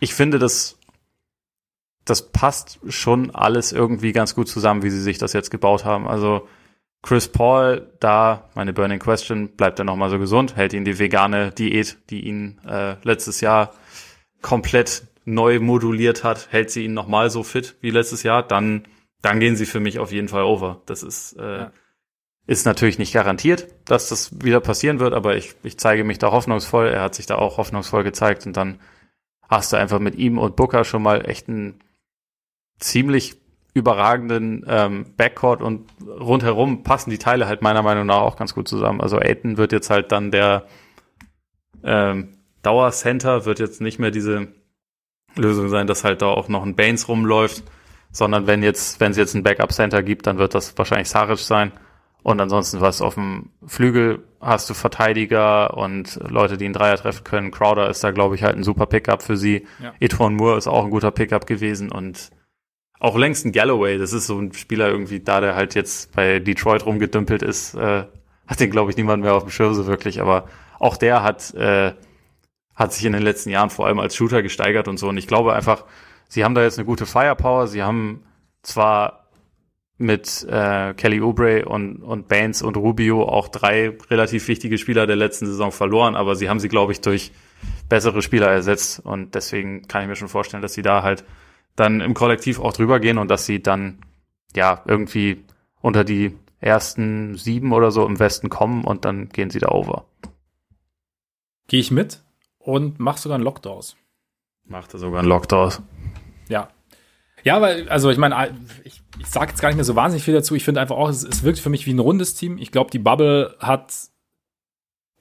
[0.00, 0.78] ich finde, das,
[2.04, 6.06] das passt schon alles irgendwie ganz gut zusammen, wie sie sich das jetzt gebaut haben.
[6.06, 6.46] Also
[7.02, 11.52] Chris Paul, da meine Burning Question, bleibt er nochmal so gesund, hält ihn die vegane
[11.52, 13.72] Diät, die ihn äh, letztes Jahr
[14.42, 18.84] komplett neu moduliert hat, hält sie ihn nochmal so fit wie letztes Jahr, dann,
[19.22, 20.82] dann gehen sie für mich auf jeden Fall over.
[20.86, 21.72] Das ist, äh, ja.
[22.46, 26.32] ist natürlich nicht garantiert, dass das wieder passieren wird, aber ich, ich zeige mich da
[26.32, 26.88] hoffnungsvoll.
[26.88, 28.80] Er hat sich da auch hoffnungsvoll gezeigt und dann
[29.48, 31.82] hast du einfach mit ihm und Booker schon mal echt einen
[32.78, 33.36] ziemlich
[33.74, 38.68] überragenden ähm, Backcourt und rundherum passen die Teile halt meiner Meinung nach auch ganz gut
[38.68, 39.00] zusammen.
[39.00, 40.66] Also Aiton wird jetzt halt dann der
[41.84, 44.48] ähm, Dauercenter, wird jetzt nicht mehr diese
[45.36, 47.62] Lösung sein, dass halt da auch noch ein Baines rumläuft,
[48.10, 51.38] sondern wenn jetzt, wenn es jetzt ein Backup Center gibt, dann wird das wahrscheinlich Saric
[51.38, 51.72] sein.
[52.22, 57.24] Und ansonsten was auf dem Flügel hast du Verteidiger und Leute, die einen Dreier treffen
[57.24, 57.50] können.
[57.50, 59.66] Crowder ist da, glaube ich, halt ein super Pickup für sie.
[59.82, 59.94] Ja.
[60.00, 62.30] Etwan Moore ist auch ein guter Pickup gewesen und
[63.00, 66.38] auch längst ein Galloway, das ist so ein Spieler irgendwie da, der halt jetzt bei
[66.40, 68.04] Detroit rumgedümpelt ist, äh,
[68.46, 70.48] hat den, glaube ich, niemand mehr auf dem Schirm so wirklich, aber
[70.78, 71.92] auch der hat äh,
[72.78, 75.08] hat sich in den letzten Jahren vor allem als Shooter gesteigert und so.
[75.08, 75.84] Und ich glaube einfach,
[76.28, 77.66] sie haben da jetzt eine gute Firepower.
[77.66, 78.22] Sie haben
[78.62, 79.30] zwar
[79.96, 85.16] mit äh, Kelly Oubre und, und Baines und Rubio auch drei relativ wichtige Spieler der
[85.16, 87.32] letzten Saison verloren, aber sie haben sie, glaube ich, durch
[87.88, 89.00] bessere Spieler ersetzt.
[89.00, 91.24] Und deswegen kann ich mir schon vorstellen, dass sie da halt
[91.78, 94.00] dann im Kollektiv auch drüber gehen und dass sie dann
[94.54, 95.44] ja irgendwie
[95.80, 100.04] unter die ersten sieben oder so im Westen kommen und dann gehen sie da over.
[101.68, 102.22] Gehe ich mit?
[102.68, 103.96] und macht sogar einen Lock draus.
[104.66, 105.80] Macht er sogar einen Lock draus.
[106.50, 106.68] Ja.
[107.42, 110.34] Ja, weil, also ich meine, ich, ich sage jetzt gar nicht mehr so wahnsinnig viel
[110.34, 110.54] dazu.
[110.54, 112.58] Ich finde einfach auch, es, es wirkt für mich wie ein rundes Team.
[112.58, 113.94] Ich glaube, die Bubble hat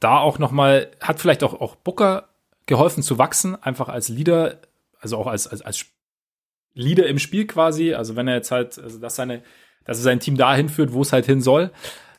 [0.02, 2.28] da auch noch mal, hat vielleicht auch, auch Booker
[2.66, 4.60] geholfen zu wachsen, einfach als Leader,
[5.00, 5.86] also auch als, als, als
[6.78, 7.94] Leader im Spiel quasi.
[7.94, 9.44] Also wenn er jetzt halt, also dass seine,
[9.86, 11.72] dass er sein Team dahin führt, wo es halt hin soll.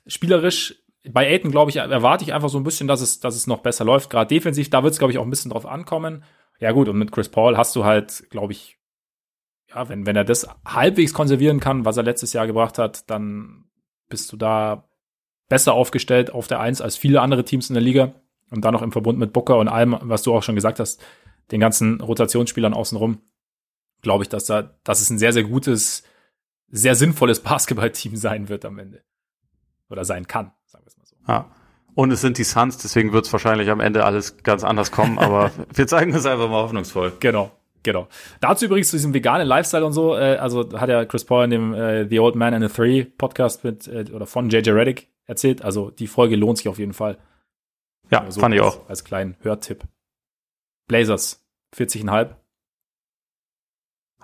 [0.06, 3.47] Spielerisch bei Aiden, glaube ich, erwarte ich einfach so ein bisschen, dass es, dass es
[3.47, 4.10] noch besser läuft.
[4.10, 6.24] Gerade defensiv, da wird es, glaube ich, auch ein bisschen drauf ankommen.
[6.60, 8.78] Ja, gut, und mit Chris Paul hast du halt, glaube ich,
[9.70, 13.66] ja, wenn, wenn er das halbwegs konservieren kann, was er letztes Jahr gebracht hat, dann
[14.09, 14.89] bist du da
[15.48, 18.14] besser aufgestellt auf der Eins als viele andere Teams in der Liga.
[18.51, 21.05] Und dann noch im Verbund mit Booker und allem, was du auch schon gesagt hast,
[21.51, 23.20] den ganzen Rotationsspielern außenrum,
[24.03, 26.03] glaube ich, dass da, dass es ein sehr, sehr gutes,
[26.69, 29.03] sehr sinnvolles Basketballteam sein wird am Ende.
[29.91, 30.53] Oder sein kann.
[31.27, 31.51] Ja.
[31.95, 35.19] Und es sind die Suns, deswegen wird es wahrscheinlich am Ende alles ganz anders kommen,
[35.19, 37.12] aber wir zeigen es einfach mal hoffnungsvoll.
[37.20, 37.51] Genau.
[37.83, 38.09] Genau.
[38.41, 41.51] Dazu übrigens zu diesem veganen Lifestyle und so, äh, also hat ja Chris Paul in
[41.51, 45.09] dem äh, The Old Man and the Three Podcast mit äh, oder von JJ Reddick
[45.27, 45.62] erzählt.
[45.62, 47.19] Also die Folge lohnt sich auf jeden Fall.
[48.11, 48.89] Ja, so fand ich auch.
[48.89, 49.85] Als kleinen Hörtipp.
[50.89, 51.45] Blazers,
[51.77, 52.35] 40,5.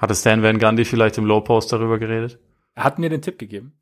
[0.04, 2.38] Hatte Stan Van Gundy vielleicht im Low Post darüber geredet?
[2.74, 3.72] Er hat mir den Tipp gegeben.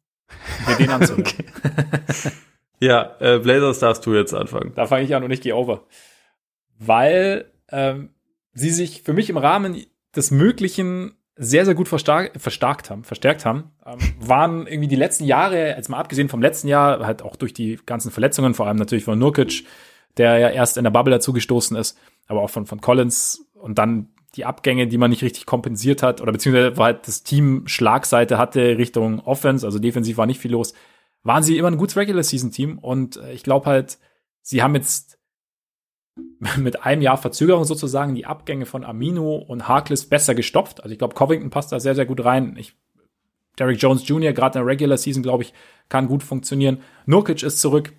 [0.68, 1.24] mir den anzuhören.
[1.32, 2.30] Okay.
[2.78, 4.70] ja, äh, Blazers darfst du jetzt anfangen.
[4.76, 5.82] Da fange ich an und ich gehe over.
[6.78, 8.10] Weil ähm,
[8.52, 9.84] sie sich für mich im Rahmen
[10.14, 15.24] des Möglichen sehr, sehr gut verstark, verstarkt haben, verstärkt haben, ähm, waren irgendwie die letzten
[15.24, 18.76] Jahre, jetzt mal abgesehen vom letzten Jahr, halt auch durch die ganzen Verletzungen, vor allem
[18.76, 19.64] natürlich von Nurkic,
[20.18, 24.12] der ja erst in der Bubble dazugestoßen ist, aber auch von, von Collins und dann
[24.36, 28.38] die Abgänge, die man nicht richtig kompensiert hat, oder beziehungsweise wo halt das Team Schlagseite
[28.38, 30.72] hatte Richtung Offense, also defensiv war nicht viel los,
[31.22, 33.98] waren sie immer ein gutes Regular Season Team und äh, ich glaube halt,
[34.40, 35.18] sie haben jetzt
[36.56, 40.82] mit einem Jahr Verzögerung sozusagen die Abgänge von Amino und Harkless besser gestopft.
[40.82, 42.56] Also ich glaube, Covington passt da sehr, sehr gut rein.
[42.58, 42.74] Ich,
[43.58, 44.32] Derrick Jones Jr.
[44.32, 45.52] gerade in der Regular Season, glaube ich,
[45.88, 46.80] kann gut funktionieren.
[47.06, 47.92] Nurkic ist zurück.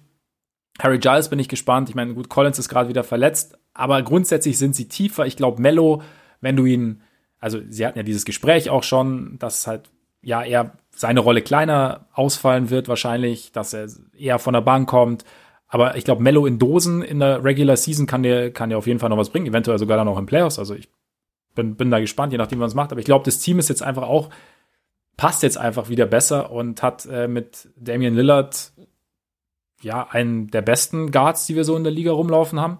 [0.79, 1.89] Harry Giles bin ich gespannt.
[1.89, 5.27] Ich meine, gut, Collins ist gerade wieder verletzt, aber grundsätzlich sind sie tiefer.
[5.27, 6.01] Ich glaube, Mello,
[6.43, 7.01] wenn du ihn,
[7.39, 9.89] also sie hatten ja dieses Gespräch auch schon, dass halt
[10.21, 13.87] ja eher seine Rolle kleiner ausfallen wird wahrscheinlich, dass er
[14.17, 15.25] eher von der Bank kommt.
[15.67, 18.85] Aber ich glaube, Mello in Dosen in der Regular Season kann dir, kann dir auf
[18.85, 20.59] jeden Fall noch was bringen, eventuell sogar dann auch in Playoffs.
[20.59, 20.87] Also ich
[21.55, 22.91] bin, bin da gespannt, je nachdem, was macht.
[22.91, 24.29] Aber ich glaube, das Team ist jetzt einfach auch,
[25.17, 28.71] passt jetzt einfach wieder besser und hat äh, mit Damian Lillard
[29.81, 32.77] ja einen der besten Guards, die wir so in der Liga rumlaufen haben.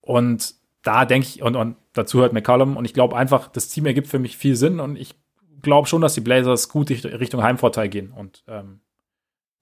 [0.00, 0.54] Und
[0.88, 4.06] da denke ich, und, und dazu hört McCollum, und ich glaube einfach, das Team ergibt
[4.06, 5.14] für mich viel Sinn und ich
[5.60, 8.10] glaube schon, dass die Blazers gut Richtung Heimvorteil gehen.
[8.10, 8.80] Und ähm,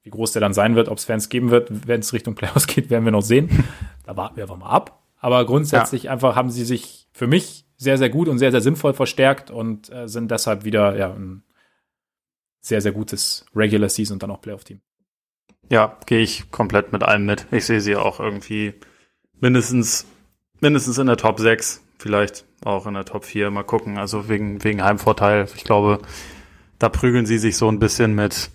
[0.04, 2.66] wie groß der dann sein wird, ob es Fans geben wird, wenn es Richtung Playoffs
[2.68, 3.64] geht, werden wir noch sehen.
[4.04, 5.02] Da warten wir einfach mal ab.
[5.18, 6.12] Aber grundsätzlich ja.
[6.12, 9.92] einfach haben sie sich für mich sehr, sehr gut und sehr, sehr sinnvoll verstärkt und
[9.92, 11.42] äh, sind deshalb wieder ja, ein
[12.60, 14.80] sehr, sehr gutes Regular Season und dann auch Playoff-Team.
[15.70, 17.46] Ja, gehe ich komplett mit allem mit.
[17.50, 18.74] Ich sehe sie auch irgendwie
[19.40, 20.06] mindestens,
[20.60, 23.50] mindestens in der Top 6, vielleicht auch in der Top 4.
[23.50, 23.98] Mal gucken.
[23.98, 25.46] Also wegen, wegen Heimvorteil.
[25.54, 26.00] Ich glaube,
[26.78, 28.50] da prügeln sie sich so ein bisschen mit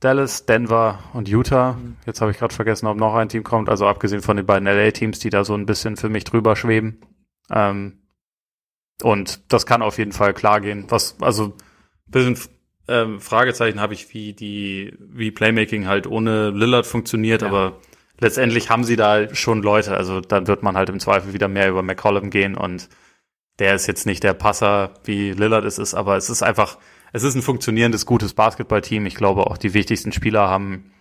[0.00, 1.78] Dallas, Denver und Utah.
[2.06, 3.68] Jetzt habe ich gerade vergessen, ob noch ein Team kommt.
[3.68, 7.00] Also abgesehen von den beiden LA-Teams, die da so ein bisschen für mich drüber schweben.
[7.50, 8.00] Ähm,
[9.02, 10.84] und das kann auf jeden Fall klar gehen.
[10.88, 11.54] Was, also,
[12.06, 12.38] bisschen
[12.86, 17.48] ähm, Fragezeichen habe ich, wie die, wie Playmaking halt ohne Lillard funktioniert, ja.
[17.48, 17.80] aber
[18.20, 19.96] letztendlich haben sie da schon Leute.
[19.96, 22.88] Also dann wird man halt im Zweifel wieder mehr über McCollum gehen und
[23.58, 26.78] der ist jetzt nicht der Passer, wie Lillard es ist, aber es ist einfach,
[27.12, 29.06] es ist ein funktionierendes, gutes Basketballteam.
[29.06, 30.92] Ich glaube, auch die wichtigsten Spieler haben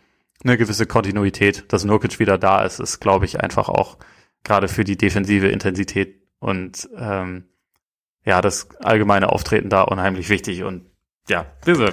[0.44, 1.66] eine gewisse Kontinuität.
[1.74, 3.98] Dass Nurkic wieder da ist, ist, glaube ich, einfach auch
[4.44, 7.46] gerade für die defensive Intensität und ähm,
[8.26, 10.64] ja, das allgemeine Auftreten da unheimlich wichtig.
[10.64, 10.86] Und
[11.28, 11.46] ja,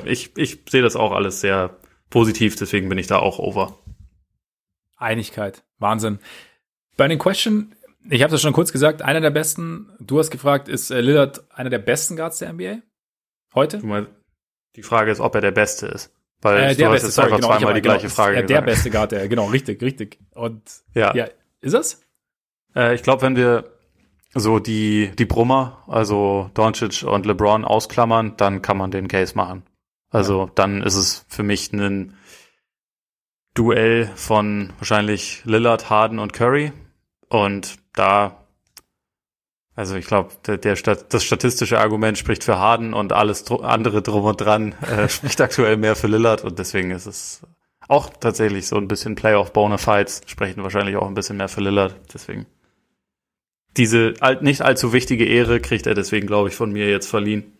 [0.04, 1.78] ich, ich sehe das auch alles sehr
[2.10, 3.78] positiv, deswegen bin ich da auch over.
[5.00, 6.18] Einigkeit, Wahnsinn.
[6.96, 7.74] Burning Question,
[8.08, 11.44] ich habe das schon kurz gesagt, einer der besten, du hast gefragt, ist äh, Lillard
[11.50, 12.78] einer der besten Guards der NBA?
[13.54, 14.06] Heute?
[14.76, 16.12] Die Frage ist, ob er der Beste ist.
[16.40, 18.62] Weil äh, der Beste, jetzt sorry, einfach genau, zweimal die gleiche Frage ist, äh, Der
[18.62, 20.18] beste Guard, der, genau, richtig, richtig.
[20.34, 20.62] Und
[20.94, 21.28] ja, ja
[21.60, 22.00] ist es?
[22.74, 23.64] Äh, ich glaube, wenn wir
[24.34, 29.64] so die, die Brummer, also Doncic und LeBron ausklammern, dann kann man den Case machen.
[30.10, 30.52] Also ja.
[30.54, 32.14] dann ist es für mich ein
[33.54, 36.72] Duell von wahrscheinlich Lillard, Harden und Curry.
[37.28, 38.40] Und da
[39.76, 44.02] also ich glaube, der, der das statistische Argument spricht für Harden und alles dr andere
[44.02, 47.46] drum und dran äh, spricht aktuell mehr für Lillard und deswegen ist es
[47.88, 51.96] auch tatsächlich so ein bisschen Playoff Bonafides sprechen wahrscheinlich auch ein bisschen mehr für Lillard.
[52.12, 52.46] Deswegen
[53.76, 57.56] diese nicht allzu wichtige Ehre kriegt er deswegen, glaube ich, von mir jetzt verliehen.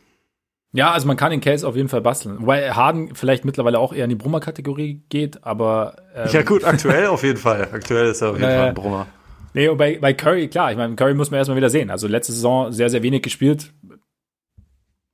[0.73, 2.41] Ja, also man kann den Case auf jeden Fall basteln.
[2.41, 7.07] Wobei Harden vielleicht mittlerweile auch eher in die Brummer-Kategorie geht, aber ähm, Ja gut, aktuell
[7.09, 7.69] auf jeden Fall.
[7.73, 9.07] Aktuell ist er auf jeden Fall ein Brummer.
[9.53, 11.91] Nee, und bei, bei Curry, klar, ich meine, Curry muss man erstmal wieder sehen.
[11.91, 13.73] Also letzte Saison sehr, sehr wenig gespielt.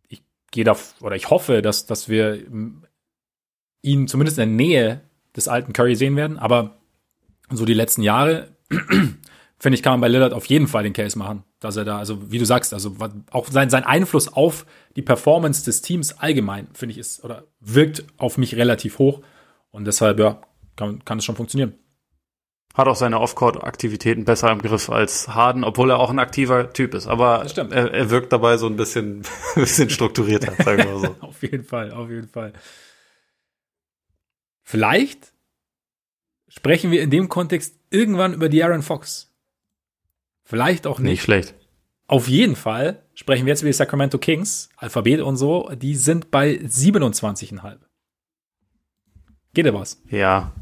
[0.09, 2.39] Ich gehe da, oder ich hoffe, dass, dass wir
[3.81, 5.01] ihn zumindest in der Nähe
[5.35, 6.39] des alten Curry sehen werden.
[6.39, 6.77] Aber
[7.51, 8.49] so die letzten Jahre,
[9.59, 11.99] finde ich, kann man bei Lillard auf jeden Fall den Case machen, dass er da,
[11.99, 12.97] also wie du sagst, also
[13.31, 14.67] auch sein, sein Einfluss auf
[14.97, 19.23] die Performance des Teams allgemein, finde ich, ist oder wirkt auf mich relativ hoch.
[19.71, 20.41] Und deshalb, ja,
[20.77, 21.75] kann, kann es schon funktionieren
[22.77, 26.93] hat auch seine Off-Court-Aktivitäten besser im Griff als Harden, obwohl er auch ein aktiver Typ
[26.93, 27.07] ist.
[27.07, 29.23] Aber er, er, wirkt dabei so ein bisschen,
[29.55, 31.17] ein bisschen strukturierter, sagen wir so.
[31.21, 32.53] auf jeden Fall, auf jeden Fall.
[34.63, 35.33] Vielleicht
[36.49, 39.35] sprechen wir in dem Kontext irgendwann über die Aaron Fox.
[40.47, 41.11] Vielleicht auch nicht.
[41.11, 41.55] Nicht schlecht.
[42.07, 46.31] Auf jeden Fall sprechen wir jetzt über die Sacramento Kings, Alphabet und so, die sind
[46.31, 47.77] bei 27,5.
[49.53, 50.01] Geht da was?
[50.09, 50.53] Ja,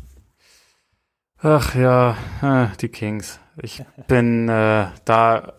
[1.47, 3.39] Ach ja, äh, die Kings.
[3.61, 5.53] Ich bin äh, da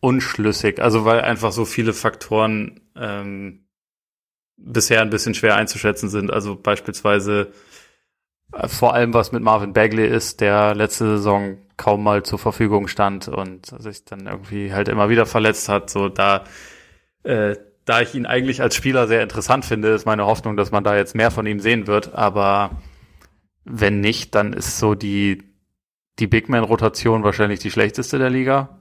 [0.00, 3.66] unschlüssig, also weil einfach so viele Faktoren ähm,
[4.56, 6.32] bisher ein bisschen schwer einzuschätzen sind.
[6.32, 7.52] Also beispielsweise
[8.54, 12.88] äh, vor allem was mit Marvin Bagley ist, der letzte Saison kaum mal zur Verfügung
[12.88, 15.90] stand und sich dann irgendwie halt immer wieder verletzt hat.
[15.90, 16.44] So da,
[17.22, 20.84] äh, da ich ihn eigentlich als Spieler sehr interessant finde, ist meine Hoffnung, dass man
[20.84, 22.14] da jetzt mehr von ihm sehen wird.
[22.14, 22.82] Aber
[23.64, 25.42] wenn nicht, dann ist so die
[26.18, 28.78] die Big Man Rotation wahrscheinlich die schlechteste der Liga.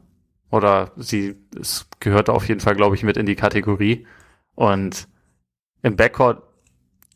[0.51, 4.05] Oder sie es gehört auf jeden Fall, glaube ich, mit in die Kategorie.
[4.55, 5.07] Und
[5.81, 6.43] im Backcourt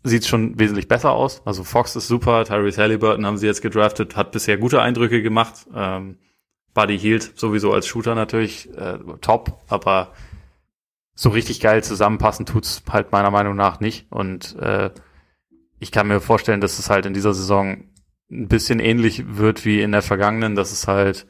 [0.07, 1.41] sieht schon wesentlich besser aus.
[1.45, 5.67] Also Fox ist super, Tyrese Halliburton haben sie jetzt gedraftet, hat bisher gute Eindrücke gemacht.
[5.73, 6.17] Ähm,
[6.73, 10.13] Buddy Hield sowieso als Shooter natürlich äh, top, aber
[11.15, 14.05] so richtig geil zusammenpassen tut's halt meiner Meinung nach nicht.
[14.11, 14.91] Und äh,
[15.79, 17.85] ich kann mir vorstellen, dass es halt in dieser Saison
[18.29, 21.25] ein bisschen ähnlich wird wie in der vergangenen, dass es halt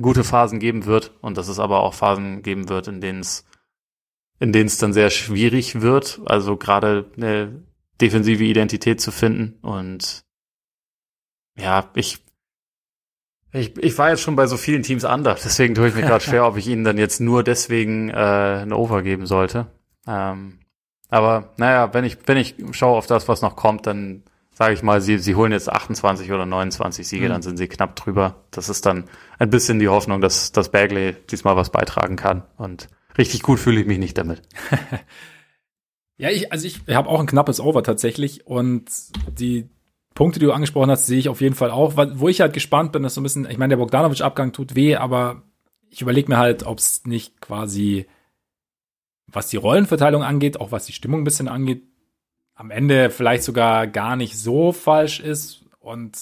[0.00, 3.44] gute Phasen geben wird und dass es aber auch Phasen geben wird, in denen es
[4.40, 7.62] in denen es dann sehr schwierig wird, also gerade eine
[8.00, 9.58] defensive Identität zu finden.
[9.60, 10.24] Und
[11.56, 12.24] ja, ich,
[13.52, 16.24] ich, ich war jetzt schon bei so vielen Teams anders, deswegen tue ich mir gerade
[16.24, 18.14] schwer, ob ich ihnen dann jetzt nur deswegen äh,
[18.62, 19.66] eine Over geben sollte.
[20.06, 20.58] Ähm,
[21.10, 24.22] aber naja, wenn ich, wenn ich schaue auf das, was noch kommt, dann
[24.52, 27.30] sage ich mal, sie, sie holen jetzt 28 oder 29 Siege, mhm.
[27.30, 28.44] dann sind sie knapp drüber.
[28.50, 29.04] Das ist dann
[29.38, 32.42] ein bisschen die Hoffnung, dass, dass Bagley diesmal was beitragen kann.
[32.56, 32.88] Und
[33.20, 34.42] richtig gut fühle ich mich nicht damit.
[36.16, 38.90] ja, ich, also ich habe auch ein knappes Over tatsächlich und
[39.38, 39.68] die
[40.14, 41.96] Punkte, die du angesprochen hast, sehe ich auf jeden Fall auch.
[41.96, 44.96] Wo ich halt gespannt bin, ist so ein bisschen, ich meine, der Bogdanovic-Abgang tut weh,
[44.96, 45.42] aber
[45.90, 48.06] ich überlege mir halt, ob es nicht quasi,
[49.26, 51.82] was die Rollenverteilung angeht, auch was die Stimmung ein bisschen angeht,
[52.54, 56.18] am Ende vielleicht sogar gar nicht so falsch ist und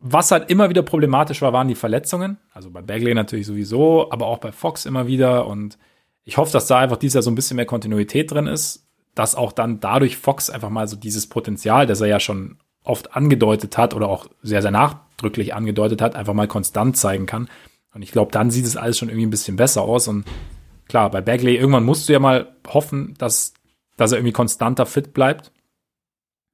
[0.00, 2.38] was halt immer wieder problematisch war, waren die Verletzungen.
[2.52, 5.46] Also bei Bagley natürlich sowieso, aber auch bei Fox immer wieder.
[5.46, 5.78] Und
[6.24, 9.34] ich hoffe, dass da einfach dieses Jahr so ein bisschen mehr Kontinuität drin ist, dass
[9.34, 13.76] auch dann dadurch Fox einfach mal so dieses Potenzial, das er ja schon oft angedeutet
[13.76, 17.48] hat oder auch sehr, sehr nachdrücklich angedeutet hat, einfach mal konstant zeigen kann.
[17.92, 20.08] Und ich glaube, dann sieht es alles schon irgendwie ein bisschen besser aus.
[20.08, 20.24] Und
[20.88, 23.52] klar, bei Bagley, irgendwann musst du ja mal hoffen, dass,
[23.98, 25.52] dass er irgendwie konstanter fit bleibt.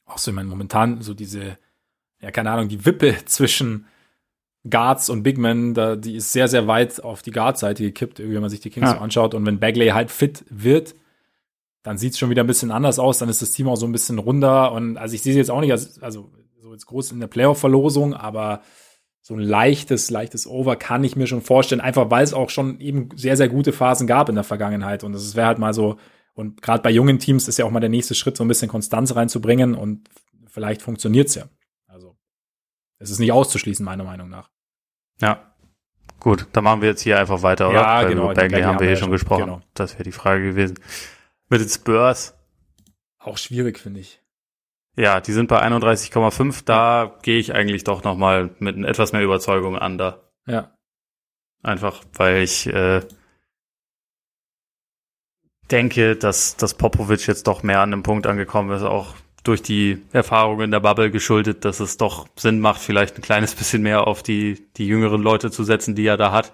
[0.04, 1.58] Auch so, ich meine, momentan so diese
[2.26, 3.86] ja, keine Ahnung, die Wippe zwischen
[4.68, 8.40] Guards und Big Men, da, die ist sehr, sehr weit auf die Guard-Seite gekippt, wenn
[8.40, 8.96] man sich die Kings ja.
[8.96, 9.32] so anschaut.
[9.34, 10.96] Und wenn Bagley halt fit wird,
[11.84, 13.86] dann sieht es schon wieder ein bisschen anders aus, dann ist das Team auch so
[13.86, 14.72] ein bisschen runder.
[14.72, 17.28] Und also ich sehe sie jetzt auch nicht als, also so jetzt groß in der
[17.28, 18.62] Playoff-Verlosung, aber
[19.22, 22.80] so ein leichtes, leichtes Over kann ich mir schon vorstellen, einfach weil es auch schon
[22.80, 25.04] eben sehr, sehr gute Phasen gab in der Vergangenheit.
[25.04, 25.96] Und das wäre halt mal so,
[26.34, 28.68] und gerade bei jungen Teams ist ja auch mal der nächste Schritt, so ein bisschen
[28.68, 30.08] Konstanz reinzubringen und
[30.48, 31.44] vielleicht funktioniert's ja.
[32.98, 34.50] Es ist nicht auszuschließen, meiner Meinung nach.
[35.20, 35.52] Ja.
[36.20, 37.80] Gut, dann machen wir jetzt hier einfach weiter, oder?
[37.80, 38.24] Ja, Weil genau.
[38.24, 39.44] Über Bagley haben wir hier schon gesprochen.
[39.44, 39.62] Genau.
[39.74, 40.78] Das wäre die Frage gewesen.
[41.48, 42.34] Mit den Spurs.
[43.18, 44.22] Auch schwierig, finde ich.
[44.96, 46.64] Ja, die sind bei 31,5.
[46.64, 50.22] Da gehe ich eigentlich doch noch mal mit etwas mehr Überzeugung an da.
[50.46, 50.74] Ja.
[51.62, 53.02] Einfach, weil ich äh,
[55.70, 59.14] denke, dass, dass Popovic jetzt doch mehr an dem Punkt angekommen ist, auch
[59.46, 63.54] durch die Erfahrung in der Bubble geschuldet, dass es doch Sinn macht, vielleicht ein kleines
[63.56, 66.52] bisschen mehr auf die, die jüngeren Leute zu setzen, die er da hat.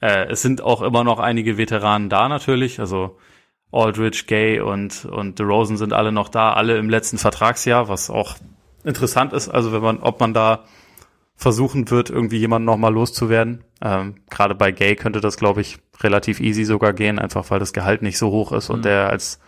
[0.00, 3.18] Äh, es sind auch immer noch einige Veteranen da natürlich, also
[3.70, 8.36] Aldridge, Gay und, und DeRozan sind alle noch da, alle im letzten Vertragsjahr, was auch
[8.84, 10.64] interessant ist, also wenn man, ob man da
[11.38, 13.62] versuchen wird, irgendwie jemanden nochmal loszuwerden.
[13.80, 17.72] Ähm, Gerade bei Gay könnte das, glaube ich, relativ easy sogar gehen, einfach weil das
[17.72, 18.76] Gehalt nicht so hoch ist mhm.
[18.76, 19.38] und der als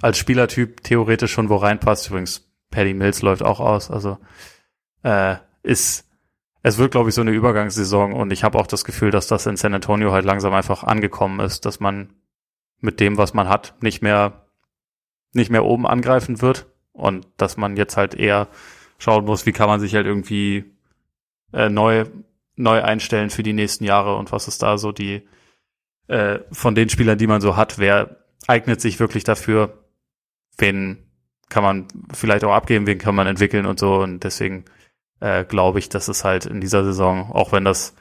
[0.00, 2.08] als Spielertyp theoretisch schon wo reinpasst.
[2.08, 3.90] Übrigens, Paddy Mills läuft auch aus.
[3.90, 4.18] Also
[5.02, 6.06] äh, ist
[6.62, 9.46] es wird, glaube ich, so eine Übergangssaison und ich habe auch das Gefühl, dass das
[9.46, 12.12] in San Antonio halt langsam einfach angekommen ist, dass man
[12.80, 14.46] mit dem, was man hat, nicht mehr
[15.32, 18.48] nicht mehr oben angreifen wird und dass man jetzt halt eher
[18.98, 20.64] schauen muss, wie kann man sich halt irgendwie
[21.52, 22.06] äh, neu
[22.56, 25.26] neu einstellen für die nächsten Jahre und was ist da so die
[26.08, 29.78] äh, von den Spielern, die man so hat, wer eignet sich wirklich dafür,
[30.60, 30.98] wen
[31.48, 33.96] kann man vielleicht auch abgeben, wen kann man entwickeln und so.
[33.96, 34.64] Und deswegen
[35.20, 37.94] äh, glaube ich, dass es halt in dieser Saison, auch wenn das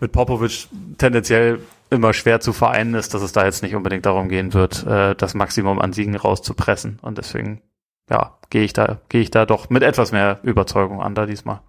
[0.00, 1.60] mit Popovic tendenziell
[1.90, 5.14] immer schwer zu vereinen ist, dass es da jetzt nicht unbedingt darum gehen wird, äh,
[5.14, 6.98] das Maximum an Siegen rauszupressen.
[7.02, 7.62] Und deswegen,
[8.10, 11.60] ja, gehe ich da, gehe ich da doch mit etwas mehr Überzeugung an da diesmal.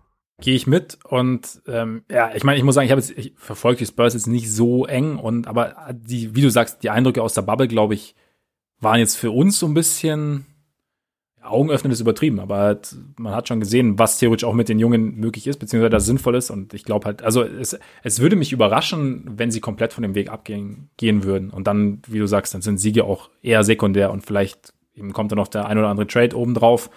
[0.42, 3.34] Gehe ich mit und ähm, ja, ich meine, ich muss sagen, ich habe jetzt ich
[3.36, 7.22] verfolge die Spurs jetzt nicht so eng und aber die, wie du sagst, die Eindrücke
[7.22, 8.16] aus der Bubble, glaube ich,
[8.80, 10.46] waren jetzt für uns so ein bisschen,
[11.42, 14.80] Augen öffnen ist übertrieben, aber halt, man hat schon gesehen, was theoretisch auch mit den
[14.80, 16.50] Jungen möglich ist, beziehungsweise das sinnvoll ist.
[16.50, 20.16] Und ich glaube halt, also es, es würde mich überraschen, wenn sie komplett von dem
[20.16, 21.50] Weg abgehen gehen würden.
[21.50, 25.32] Und dann, wie du sagst, dann sind Siege auch eher sekundär und vielleicht eben kommt
[25.32, 26.90] dann noch der ein oder andere Trade obendrauf,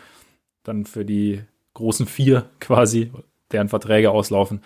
[0.64, 1.42] dann für die
[1.74, 3.10] großen vier quasi,
[3.52, 4.60] deren Verträge auslaufen.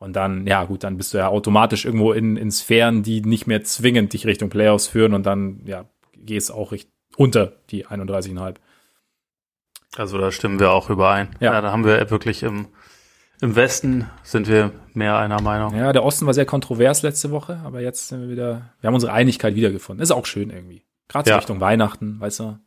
[0.00, 3.48] Und dann, ja gut, dann bist du ja automatisch irgendwo in, in Sphären, die nicht
[3.48, 5.86] mehr zwingend dich Richtung Playoffs führen und dann, ja,
[6.24, 8.56] gehst auch richt unter die 31,5.
[9.96, 11.34] Also da stimmen wir auch überein.
[11.40, 12.68] Ja, ja da haben wir wirklich im,
[13.40, 15.74] im Westen sind wir mehr einer Meinung.
[15.74, 18.94] Ja, der Osten war sehr kontrovers letzte Woche, aber jetzt sind wir wieder, wir haben
[18.94, 20.02] unsere Einigkeit wiedergefunden.
[20.02, 20.84] Ist auch schön irgendwie.
[21.08, 21.36] Gerade ja.
[21.36, 22.58] Richtung Weihnachten, weißt du.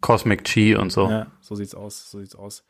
[0.00, 1.08] Cosmic Chi und so.
[1.10, 2.64] Ja, so sieht's aus, so sieht's aus.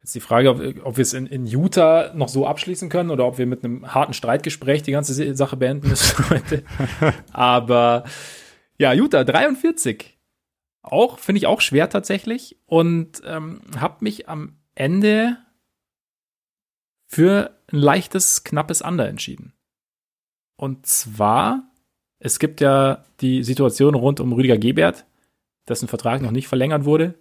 [0.00, 3.26] Jetzt die Frage, ob, ob wir es in, in Utah noch so abschließen können oder
[3.26, 6.62] ob wir mit einem harten Streitgespräch die ganze Sache beenden müssen heute.
[7.32, 8.04] Aber
[8.78, 10.18] ja, Utah 43
[10.82, 12.58] auch, finde ich auch schwer tatsächlich.
[12.66, 15.38] Und ähm, habe mich am Ende
[17.06, 19.54] für ein leichtes, knappes Under entschieden.
[20.56, 21.70] Und zwar,
[22.18, 25.06] es gibt ja die Situation rund um Rüdiger Gebert,
[25.68, 27.14] dessen Vertrag noch nicht verlängert wurde,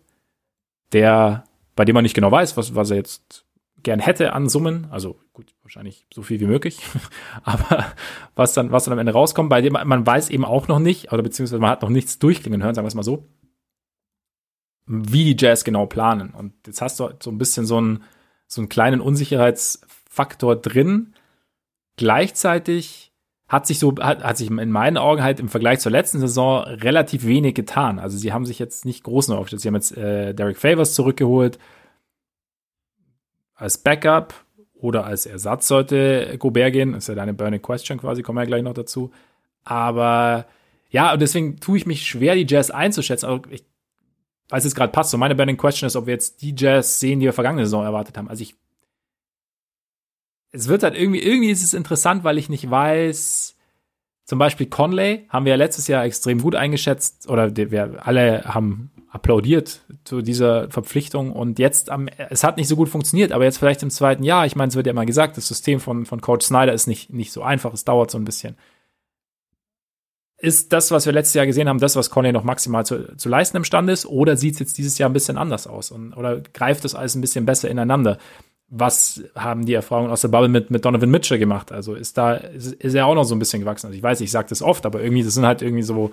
[0.92, 3.46] der, bei dem man nicht genau weiß, was, was er jetzt
[3.84, 6.82] gern hätte an Summen, also gut, wahrscheinlich so viel wie möglich,
[7.44, 7.86] aber
[8.36, 11.12] was dann, was dann am Ende rauskommt, bei dem man weiß eben auch noch nicht,
[11.12, 13.28] oder beziehungsweise man hat noch nichts durchklingen hören, sagen wir es mal so,
[14.86, 16.32] wie die Jazz genau planen.
[16.32, 18.04] Und jetzt hast du so ein bisschen so einen,
[18.48, 21.14] so einen kleinen Unsicherheitsfaktor drin.
[21.96, 23.14] Gleichzeitig
[23.48, 26.64] hat sich so, hat, hat sich in meinen Augen halt im Vergleich zur letzten Saison
[26.64, 28.00] relativ wenig getan.
[28.00, 29.62] Also sie haben sich jetzt nicht großen aufgestellt.
[29.62, 31.60] Sie haben jetzt äh, Derek Favors zurückgeholt
[33.56, 34.34] als Backup
[34.74, 36.94] oder als Ersatz sollte Gobert gehen.
[36.94, 39.12] Das ist ja deine Burning Question quasi, kommen wir ja gleich noch dazu.
[39.64, 40.46] Aber
[40.90, 43.28] ja, und deswegen tue ich mich schwer, die Jazz einzuschätzen.
[43.28, 43.64] Aber ich
[44.50, 45.12] weiß es gerade passt.
[45.12, 47.84] So meine Burning Question ist, ob wir jetzt die Jazz sehen, die wir vergangene Saison
[47.84, 48.30] erwartet haben.
[48.30, 48.56] Also ich,
[50.52, 53.56] es wird halt irgendwie, irgendwie ist es interessant, weil ich nicht weiß,
[54.26, 58.92] zum Beispiel Conley haben wir ja letztes Jahr extrem gut eingeschätzt oder wir alle haben
[59.14, 63.60] applaudiert zu dieser Verpflichtung und jetzt am, es hat nicht so gut funktioniert, aber jetzt
[63.60, 66.20] vielleicht im zweiten Jahr, ich meine, es wird ja immer gesagt, das System von, von
[66.20, 68.58] Coach Snyder ist nicht, nicht so einfach, es dauert so ein bisschen
[70.44, 73.30] ist das, was wir letztes Jahr gesehen haben, das, was Conley noch maximal zu, zu
[73.30, 74.06] leisten imstande ist?
[74.06, 75.90] Oder sieht es jetzt dieses Jahr ein bisschen anders aus?
[75.90, 78.18] Und, oder greift das alles ein bisschen besser ineinander?
[78.68, 81.72] Was haben die Erfahrungen aus der Bubble mit, mit Donovan Mitchell gemacht?
[81.72, 83.88] Also ist da, ist, ist er auch noch so ein bisschen gewachsen?
[83.88, 86.12] Also ich weiß, ich sage das oft, aber irgendwie, das sind halt irgendwie so,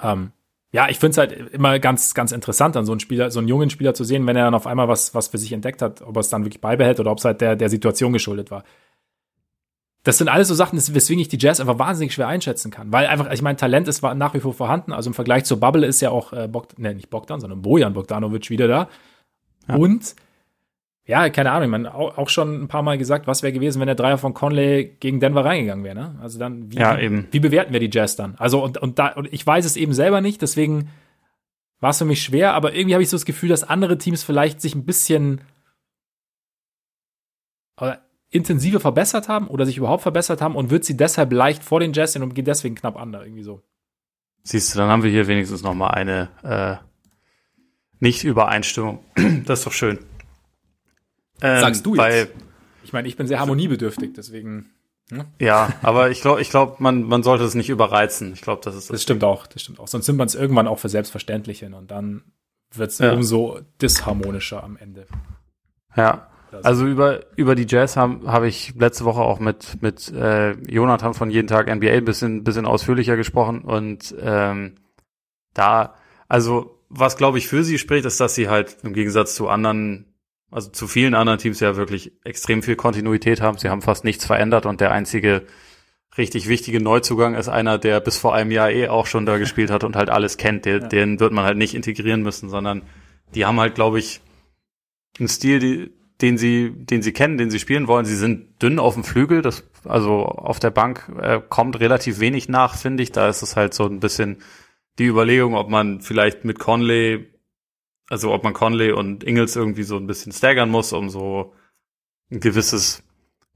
[0.00, 0.32] ähm,
[0.72, 3.48] ja, ich finde es halt immer ganz, ganz interessant, dann so einen Spieler, so einen
[3.48, 6.02] jungen Spieler zu sehen, wenn er dann auf einmal was, was für sich entdeckt hat,
[6.02, 8.64] ob er es dann wirklich beibehält oder ob es halt der, der Situation geschuldet war
[10.06, 12.92] das sind alles so Sachen, weswegen ich die Jazz einfach wahnsinnig schwer einschätzen kann.
[12.92, 14.92] Weil einfach, ich meine, Talent ist nach wie vor vorhanden.
[14.92, 17.92] Also im Vergleich zur Bubble ist ja auch äh, Bogdan, ne, nicht Bogdan, sondern Bojan
[17.92, 18.88] Bogdanovic wieder da.
[19.66, 19.74] Ja.
[19.74, 20.14] Und
[21.06, 23.86] ja, keine Ahnung, man auch, auch schon ein paar Mal gesagt, was wäre gewesen, wenn
[23.86, 25.94] der Dreier von Conley gegen Denver reingegangen wäre.
[25.94, 26.18] Ne?
[26.20, 27.28] Also dann, wie, ja, eben.
[27.30, 28.34] wie bewerten wir die Jazz dann?
[28.38, 30.90] Also und, und da, und ich weiß es eben selber nicht, deswegen
[31.78, 34.24] war es für mich schwer, aber irgendwie habe ich so das Gefühl, dass andere Teams
[34.24, 35.42] vielleicht sich ein bisschen
[37.80, 38.00] oder
[38.30, 41.92] intensive verbessert haben oder sich überhaupt verbessert haben und wird sie deshalb leicht vor den
[41.92, 43.62] Jazz sehen und geht deswegen knapp under, irgendwie so.
[44.42, 46.76] Siehst du, dann haben wir hier wenigstens noch mal eine äh,
[48.00, 49.04] Nicht-Übereinstimmung.
[49.44, 49.98] das ist doch schön.
[51.42, 52.32] Ähm, Sagst du jetzt?
[52.82, 54.70] ich meine, ich bin sehr harmoniebedürftig, deswegen.
[55.10, 55.26] Ne?
[55.40, 58.32] Ja, aber ich glaube, ich glaube, man, man sollte es nicht überreizen.
[58.32, 58.90] Ich glaube, das ist.
[58.90, 59.88] Das, das stimmt auch, das stimmt auch.
[59.88, 62.24] Sonst nimmt man es irgendwann auch für selbstverständlich hin und dann
[62.74, 63.12] wird es ja.
[63.12, 65.06] umso disharmonischer am Ende.
[65.96, 66.28] Ja.
[66.62, 71.12] Also über, über die Jazz habe hab ich letzte Woche auch mit, mit äh, Jonathan
[71.12, 74.76] von jeden Tag NBA ein bisschen, bisschen ausführlicher gesprochen und ähm,
[75.52, 75.94] da,
[76.28, 80.06] also was glaube ich für sie spricht, ist, dass sie halt im Gegensatz zu anderen,
[80.50, 83.58] also zu vielen anderen Teams ja wirklich extrem viel Kontinuität haben.
[83.58, 85.46] Sie haben fast nichts verändert und der einzige
[86.16, 89.70] richtig wichtige Neuzugang ist einer, der bis vor einem Jahr eh auch schon da gespielt
[89.70, 90.64] hat und halt alles kennt.
[90.64, 90.88] Den, ja.
[90.88, 92.82] den wird man halt nicht integrieren müssen, sondern
[93.34, 94.20] die haben halt, glaube ich,
[95.18, 95.90] einen Stil, die,
[96.20, 98.04] den sie, den sie kennen, den sie spielen wollen.
[98.04, 102.48] Sie sind dünn auf dem Flügel, das, also auf der Bank äh, kommt relativ wenig
[102.48, 103.12] nach, finde ich.
[103.12, 104.38] Da ist es halt so ein bisschen
[104.98, 107.26] die Überlegung, ob man vielleicht mit Conley,
[108.08, 111.54] also ob man Conley und Ingles irgendwie so ein bisschen staggern muss, um so
[112.30, 113.02] ein gewisses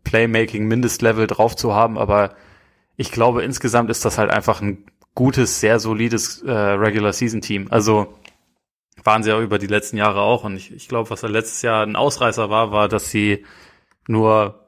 [0.05, 1.99] Playmaking-Mindestlevel drauf zu haben.
[1.99, 2.35] Aber
[2.97, 7.69] ich glaube, insgesamt ist das halt einfach ein gutes, sehr solides äh, Regular-Season-Team.
[7.71, 8.15] Also
[9.05, 10.45] waren sie ja über die letzten Jahre auch.
[10.45, 13.45] Und ich, ich glaube, was da letztes Jahr ein Ausreißer war, war, dass sie
[14.07, 14.67] nur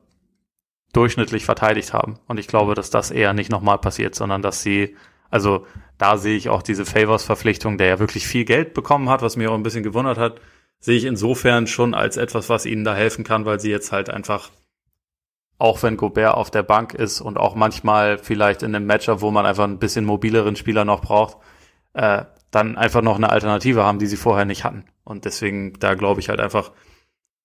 [0.93, 2.19] durchschnittlich verteidigt haben.
[2.27, 4.97] Und ich glaube, dass das eher nicht nochmal passiert, sondern dass sie
[5.33, 5.67] Also
[5.99, 9.51] da sehe ich auch diese Favors-Verpflichtung, der ja wirklich viel Geld bekommen hat, was mir
[9.51, 10.41] auch ein bisschen gewundert hat,
[10.79, 14.11] sehe ich insofern schon als etwas, was ihnen da helfen kann, weil sie jetzt halt
[14.11, 14.51] einfach,
[15.59, 19.31] auch wenn Gobert auf der Bank ist und auch manchmal vielleicht in einem Matchup, wo
[19.31, 21.39] man einfach ein bisschen mobileren Spieler noch braucht,
[21.95, 24.85] äh, dann einfach noch eine Alternative haben, die sie vorher nicht hatten.
[25.05, 26.73] Und deswegen, da glaube ich halt einfach,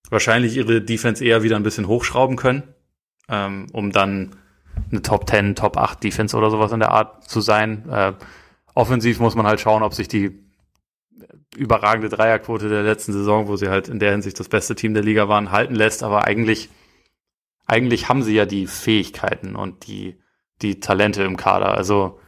[0.09, 2.64] wahrscheinlich ihre Defense eher wieder ein bisschen hochschrauben können,
[3.30, 4.35] ähm, um dann
[4.91, 7.87] eine Top 10, Top 8 Defense oder sowas in der Art zu sein.
[7.89, 8.13] Äh,
[8.73, 10.39] offensiv muss man halt schauen, ob sich die
[11.55, 15.03] überragende Dreierquote der letzten Saison, wo sie halt in der Hinsicht das beste Team der
[15.03, 16.03] Liga waren, halten lässt.
[16.03, 16.69] Aber eigentlich,
[17.65, 20.19] eigentlich haben sie ja die Fähigkeiten und die,
[20.61, 21.73] die Talente im Kader.
[21.73, 22.19] Also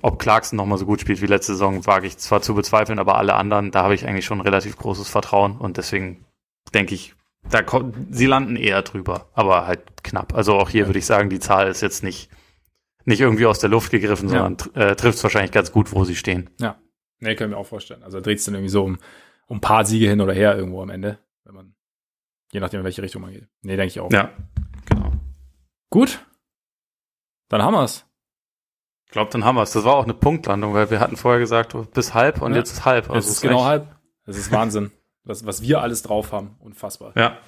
[0.00, 3.18] ob Clarkson nochmal so gut spielt wie letzte Saison, wage ich zwar zu bezweifeln, aber
[3.18, 6.24] alle anderen, da habe ich eigentlich schon relativ großes Vertrauen und deswegen
[6.72, 7.14] denke ich,
[7.50, 10.34] da kommt, sie landen eher drüber, aber halt knapp.
[10.34, 12.30] Also auch hier würde ich sagen, die Zahl ist jetzt nicht,
[13.04, 14.88] nicht irgendwie aus der Luft gegriffen, sondern ja.
[14.88, 16.50] äh, trifft es wahrscheinlich ganz gut, wo sie stehen.
[16.60, 16.78] Ja.
[17.20, 18.02] Nee, können wir auch vorstellen.
[18.02, 18.98] Also dreht es dann irgendwie so um,
[19.46, 21.74] um ein paar Siege hin oder her irgendwo am Ende, wenn man,
[22.52, 23.48] je nachdem, in welche Richtung man geht.
[23.62, 24.12] Nee, denke ich auch.
[24.12, 24.30] Ja,
[24.86, 25.12] genau.
[25.90, 26.24] Gut.
[27.48, 28.04] Dann haben wir's.
[29.06, 29.72] Ich glaube, dann haben wir's.
[29.72, 32.58] Das war auch eine Punktlandung, weil wir hatten vorher gesagt, bis halb und ja.
[32.58, 33.10] jetzt ist halb.
[33.10, 33.96] Also es ist genau halb.
[34.26, 34.92] Das ist Wahnsinn,
[35.28, 36.56] was, was wir alles drauf haben.
[36.60, 37.12] Unfassbar.
[37.16, 37.38] Ja.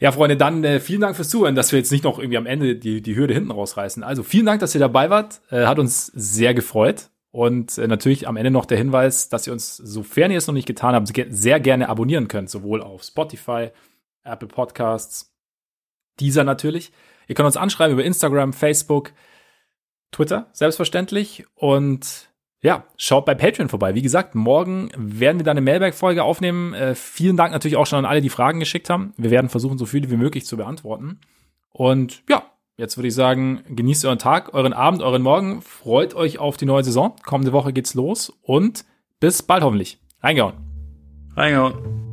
[0.00, 2.46] Ja, Freunde, dann äh, vielen Dank fürs Zuhören, dass wir jetzt nicht noch irgendwie am
[2.46, 4.04] Ende die, die Hürde hinten rausreißen.
[4.04, 5.40] Also vielen Dank, dass ihr dabei wart.
[5.50, 7.10] Äh, hat uns sehr gefreut.
[7.30, 10.54] Und äh, natürlich am Ende noch der Hinweis, dass ihr uns, sofern ihr es noch
[10.54, 13.70] nicht getan habt, sehr gerne abonnieren könnt, sowohl auf Spotify,
[14.24, 15.34] Apple Podcasts,
[16.20, 16.92] dieser natürlich.
[17.26, 19.12] Ihr könnt uns anschreiben über Instagram, Facebook,
[20.10, 21.44] Twitter, selbstverständlich.
[21.54, 22.28] Und
[22.62, 23.94] ja, schaut bei Patreon vorbei.
[23.94, 26.74] Wie gesagt, morgen werden wir dann eine Mailback-Folge aufnehmen.
[26.74, 29.12] Äh, vielen Dank natürlich auch schon an alle, die Fragen geschickt haben.
[29.16, 31.20] Wir werden versuchen, so viele wie möglich zu beantworten.
[31.70, 32.44] Und ja,
[32.78, 36.64] Jetzt würde ich sagen, genießt euren Tag, euren Abend, euren Morgen, freut euch auf die
[36.64, 37.16] neue Saison.
[37.24, 38.84] Kommende Woche geht's los und
[39.18, 39.98] bis bald hoffentlich.
[40.22, 40.54] Reingehauen.
[41.34, 42.07] Reingehauen.